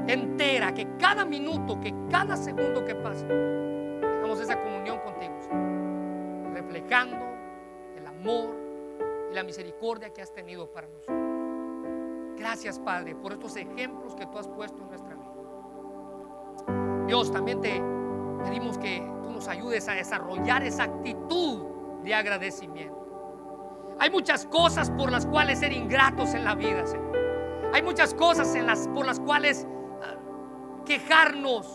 entera, 0.07 0.73
que 0.73 0.87
cada 0.97 1.25
minuto, 1.25 1.77
que 1.81 1.93
cada 2.09 2.37
segundo 2.37 2.85
que 2.85 2.95
pase, 2.95 3.25
tengamos 3.25 4.39
esa 4.39 4.57
comunión 4.61 4.99
contigo, 4.99 5.35
reflejando 6.53 7.17
el 7.97 8.07
amor 8.07 8.68
y 9.31 9.33
la 9.33 9.43
misericordia 9.43 10.11
que 10.11 10.21
has 10.21 10.33
tenido 10.33 10.71
para 10.71 10.87
nosotros. 10.87 11.17
Gracias, 12.37 12.79
Padre, 12.79 13.15
por 13.15 13.33
estos 13.33 13.55
ejemplos 13.57 14.15
que 14.15 14.25
tú 14.25 14.37
has 14.37 14.47
puesto 14.47 14.81
en 14.81 14.89
nuestra 14.89 15.15
vida. 15.15 15.25
Dios, 17.07 17.31
también 17.31 17.59
te 17.59 17.81
Pedimos 18.43 18.77
que 18.77 19.05
tú 19.21 19.31
nos 19.31 19.47
ayudes 19.47 19.87
a 19.89 19.93
desarrollar 19.93 20.63
esa 20.63 20.83
actitud 20.83 21.63
de 22.03 22.13
agradecimiento. 22.13 22.95
Hay 23.99 24.09
muchas 24.09 24.45
cosas 24.45 24.89
por 24.91 25.11
las 25.11 25.25
cuales 25.25 25.59
ser 25.59 25.73
ingratos 25.73 26.33
en 26.33 26.45
la 26.45 26.55
vida, 26.55 26.85
Señor. 26.87 27.17
Hay 27.73 27.83
muchas 27.83 28.13
cosas 28.13 28.57
por 28.93 29.05
las 29.05 29.19
cuales 29.19 29.67
ah, 30.01 30.15
quejarnos, 30.85 31.67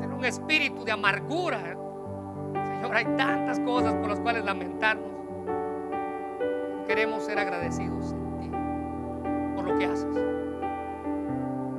tener 0.00 0.14
un 0.14 0.24
espíritu 0.24 0.84
de 0.84 0.92
amargura. 0.92 1.60
Señor, 1.60 2.94
hay 2.94 3.04
tantas 3.16 3.58
cosas 3.60 3.94
por 3.94 4.08
las 4.08 4.20
cuales 4.20 4.44
lamentarnos. 4.44 5.15
Queremos 6.96 7.24
ser 7.24 7.38
agradecidos 7.38 8.12
en 8.12 8.38
ti 8.38 8.48
por 9.54 9.66
lo 9.66 9.78
que 9.78 9.84
haces, 9.84 10.16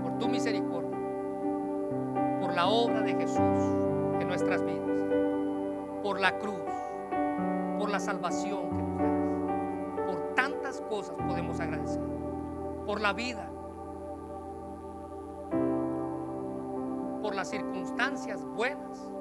por 0.04 0.20
tu 0.20 0.28
misericordia, 0.28 0.96
por 2.40 2.54
la 2.54 2.68
obra 2.68 3.02
de 3.02 3.16
Jesús 3.16 3.40
en 4.20 4.28
nuestras 4.28 4.64
vidas, 4.64 5.08
por 6.04 6.20
la 6.20 6.38
cruz, 6.38 6.62
por 7.80 7.90
la 7.90 8.00
salvación 8.00 8.70
que 8.70 8.84
nos 8.84 9.00
das. 9.00 10.06
Por 10.06 10.36
tantas 10.36 10.82
cosas 10.82 11.16
podemos 11.28 11.60
agradecer. 11.60 12.04
Por 12.86 13.02
la 13.02 13.14
vida, 13.14 13.50
por 17.24 17.34
las 17.34 17.50
circunstancias 17.50 18.46
buenas 18.46 19.12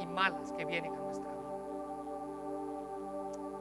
y 0.00 0.06
malas 0.06 0.52
que 0.52 0.66
vienen 0.66 0.94
a 0.96 0.98
nuestra 0.98 1.30
vida. 1.32 1.56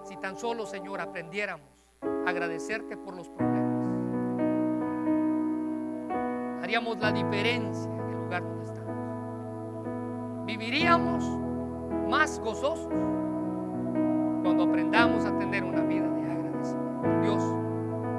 Si 0.04 0.18
tan 0.18 0.36
solo, 0.36 0.66
Señor, 0.66 1.00
aprendiéramos 1.00 1.75
agradecerte 2.26 2.98
por 2.98 3.16
los 3.16 3.30
problemas, 3.30 3.88
haríamos 6.64 6.98
la 7.00 7.12
diferencia 7.12 7.92
en 7.92 8.10
el 8.10 8.16
lugar 8.16 8.44
donde 8.44 8.64
estamos. 8.66 10.46
Viviríamos 10.46 11.24
más 12.10 12.40
gozosos 12.40 12.88
cuando 14.44 14.64
aprendamos 14.64 15.26
a 15.26 15.38
tener 15.38 15.64
una 15.64 15.82
vida 15.82 16.08
de 16.08 16.32
agradecimiento. 16.32 17.22
Dios, 17.22 17.44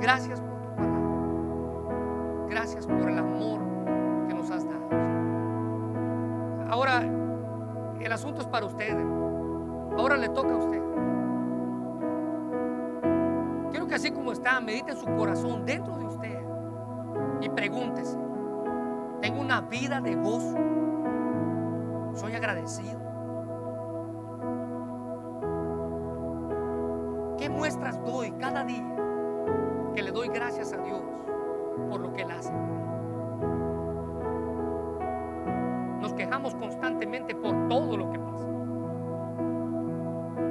gracias 0.00 0.40
por 0.40 0.60
tu 0.60 0.74
palabra. 0.74 2.46
Gracias 2.48 2.86
por 2.86 3.10
el 3.10 3.18
amor 3.18 3.60
que 4.28 4.34
nos 4.34 4.50
has 4.50 4.64
dado. 4.64 4.86
Ahora, 6.68 7.02
el 8.00 8.12
asunto 8.12 8.40
es 8.40 8.46
para 8.46 8.66
usted. 8.66 8.96
Ahora 9.96 10.16
le 10.16 10.28
toca 10.28 10.52
a 10.52 10.56
usted. 10.56 10.82
Así 13.96 14.10
como 14.10 14.30
está, 14.30 14.60
medite 14.60 14.90
en 14.90 14.98
su 14.98 15.06
corazón 15.06 15.64
dentro 15.64 15.96
de 15.96 16.04
usted 16.04 16.38
y 17.40 17.48
pregúntese, 17.48 18.18
¿tengo 19.22 19.40
una 19.40 19.62
vida 19.62 20.02
de 20.02 20.14
gozo? 20.16 20.54
¿Soy 22.12 22.34
agradecido? 22.34 23.00
¿Qué 27.38 27.48
muestras 27.48 27.98
doy 28.04 28.32
cada 28.32 28.64
día 28.64 28.84
que 29.94 30.02
le 30.02 30.12
doy 30.12 30.28
gracias 30.28 30.74
a 30.74 30.76
Dios 30.76 31.00
por 31.88 31.98
lo 31.98 32.12
que 32.12 32.20
Él 32.20 32.30
hace? 32.32 32.52
Nos 36.02 36.12
quejamos 36.12 36.54
constantemente 36.56 37.34
por 37.34 37.66
todo 37.68 37.96
lo 37.96 38.10
que 38.10 38.18
pasa, 38.18 38.46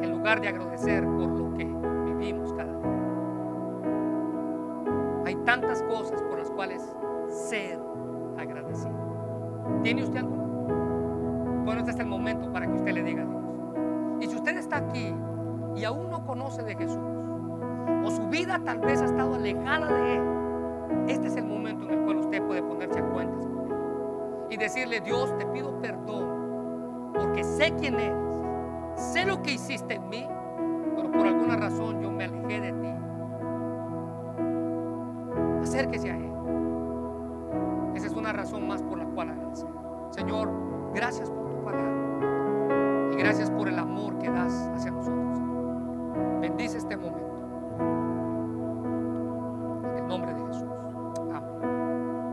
en 0.01 0.09
lugar 0.09 0.41
de 0.41 0.47
agradecer 0.47 1.03
por 1.03 1.27
lo 1.27 1.53
que 1.53 1.84
tantas 5.45 5.81
cosas 5.83 6.21
por 6.23 6.39
las 6.39 6.49
cuales 6.49 6.81
ser 7.29 7.79
agradecido. 8.37 8.93
¿Tiene 9.83 10.03
usted 10.03 10.19
alguna? 10.19 10.43
Bueno, 11.63 11.79
este 11.79 11.91
es 11.91 11.99
el 11.99 12.07
momento 12.07 12.51
para 12.51 12.67
que 12.67 12.73
usted 12.73 12.93
le 12.93 13.03
diga 13.03 13.23
a 13.23 13.25
Dios. 13.25 13.43
Y 14.21 14.27
si 14.27 14.35
usted 14.35 14.57
está 14.57 14.77
aquí 14.77 15.13
y 15.75 15.83
aún 15.83 16.09
no 16.09 16.25
conoce 16.25 16.63
de 16.63 16.75
Jesús, 16.75 16.99
o 18.03 18.11
su 18.11 18.27
vida 18.27 18.59
tal 18.63 18.79
vez 18.79 19.01
ha 19.01 19.05
estado 19.05 19.35
alejada 19.35 19.91
de 19.91 20.15
Él, 20.15 20.21
este 21.07 21.27
es 21.27 21.35
el 21.35 21.45
momento 21.45 21.85
en 21.85 21.91
el 21.91 22.05
cual 22.05 22.17
usted 22.17 22.41
puede 22.43 22.61
ponerse 22.61 22.99
a 22.99 23.03
cuentas 23.09 23.45
con 23.45 23.71
Él 23.71 23.75
y 24.49 24.57
decirle, 24.57 25.01
Dios, 25.01 25.35
te 25.37 25.45
pido 25.47 25.79
perdón, 25.81 27.11
porque 27.15 27.43
sé 27.43 27.73
quién 27.79 27.95
eres, 27.95 28.15
sé 28.95 29.25
lo 29.25 29.41
que 29.41 29.53
hiciste 29.53 29.95
en 29.95 30.09
mí, 30.09 30.27
razón 38.55 38.67
más 38.67 38.81
por 38.83 38.97
la 38.97 39.05
cual 39.05 39.29
agradecer. 39.29 39.69
Señor, 40.11 40.49
gracias 40.93 41.29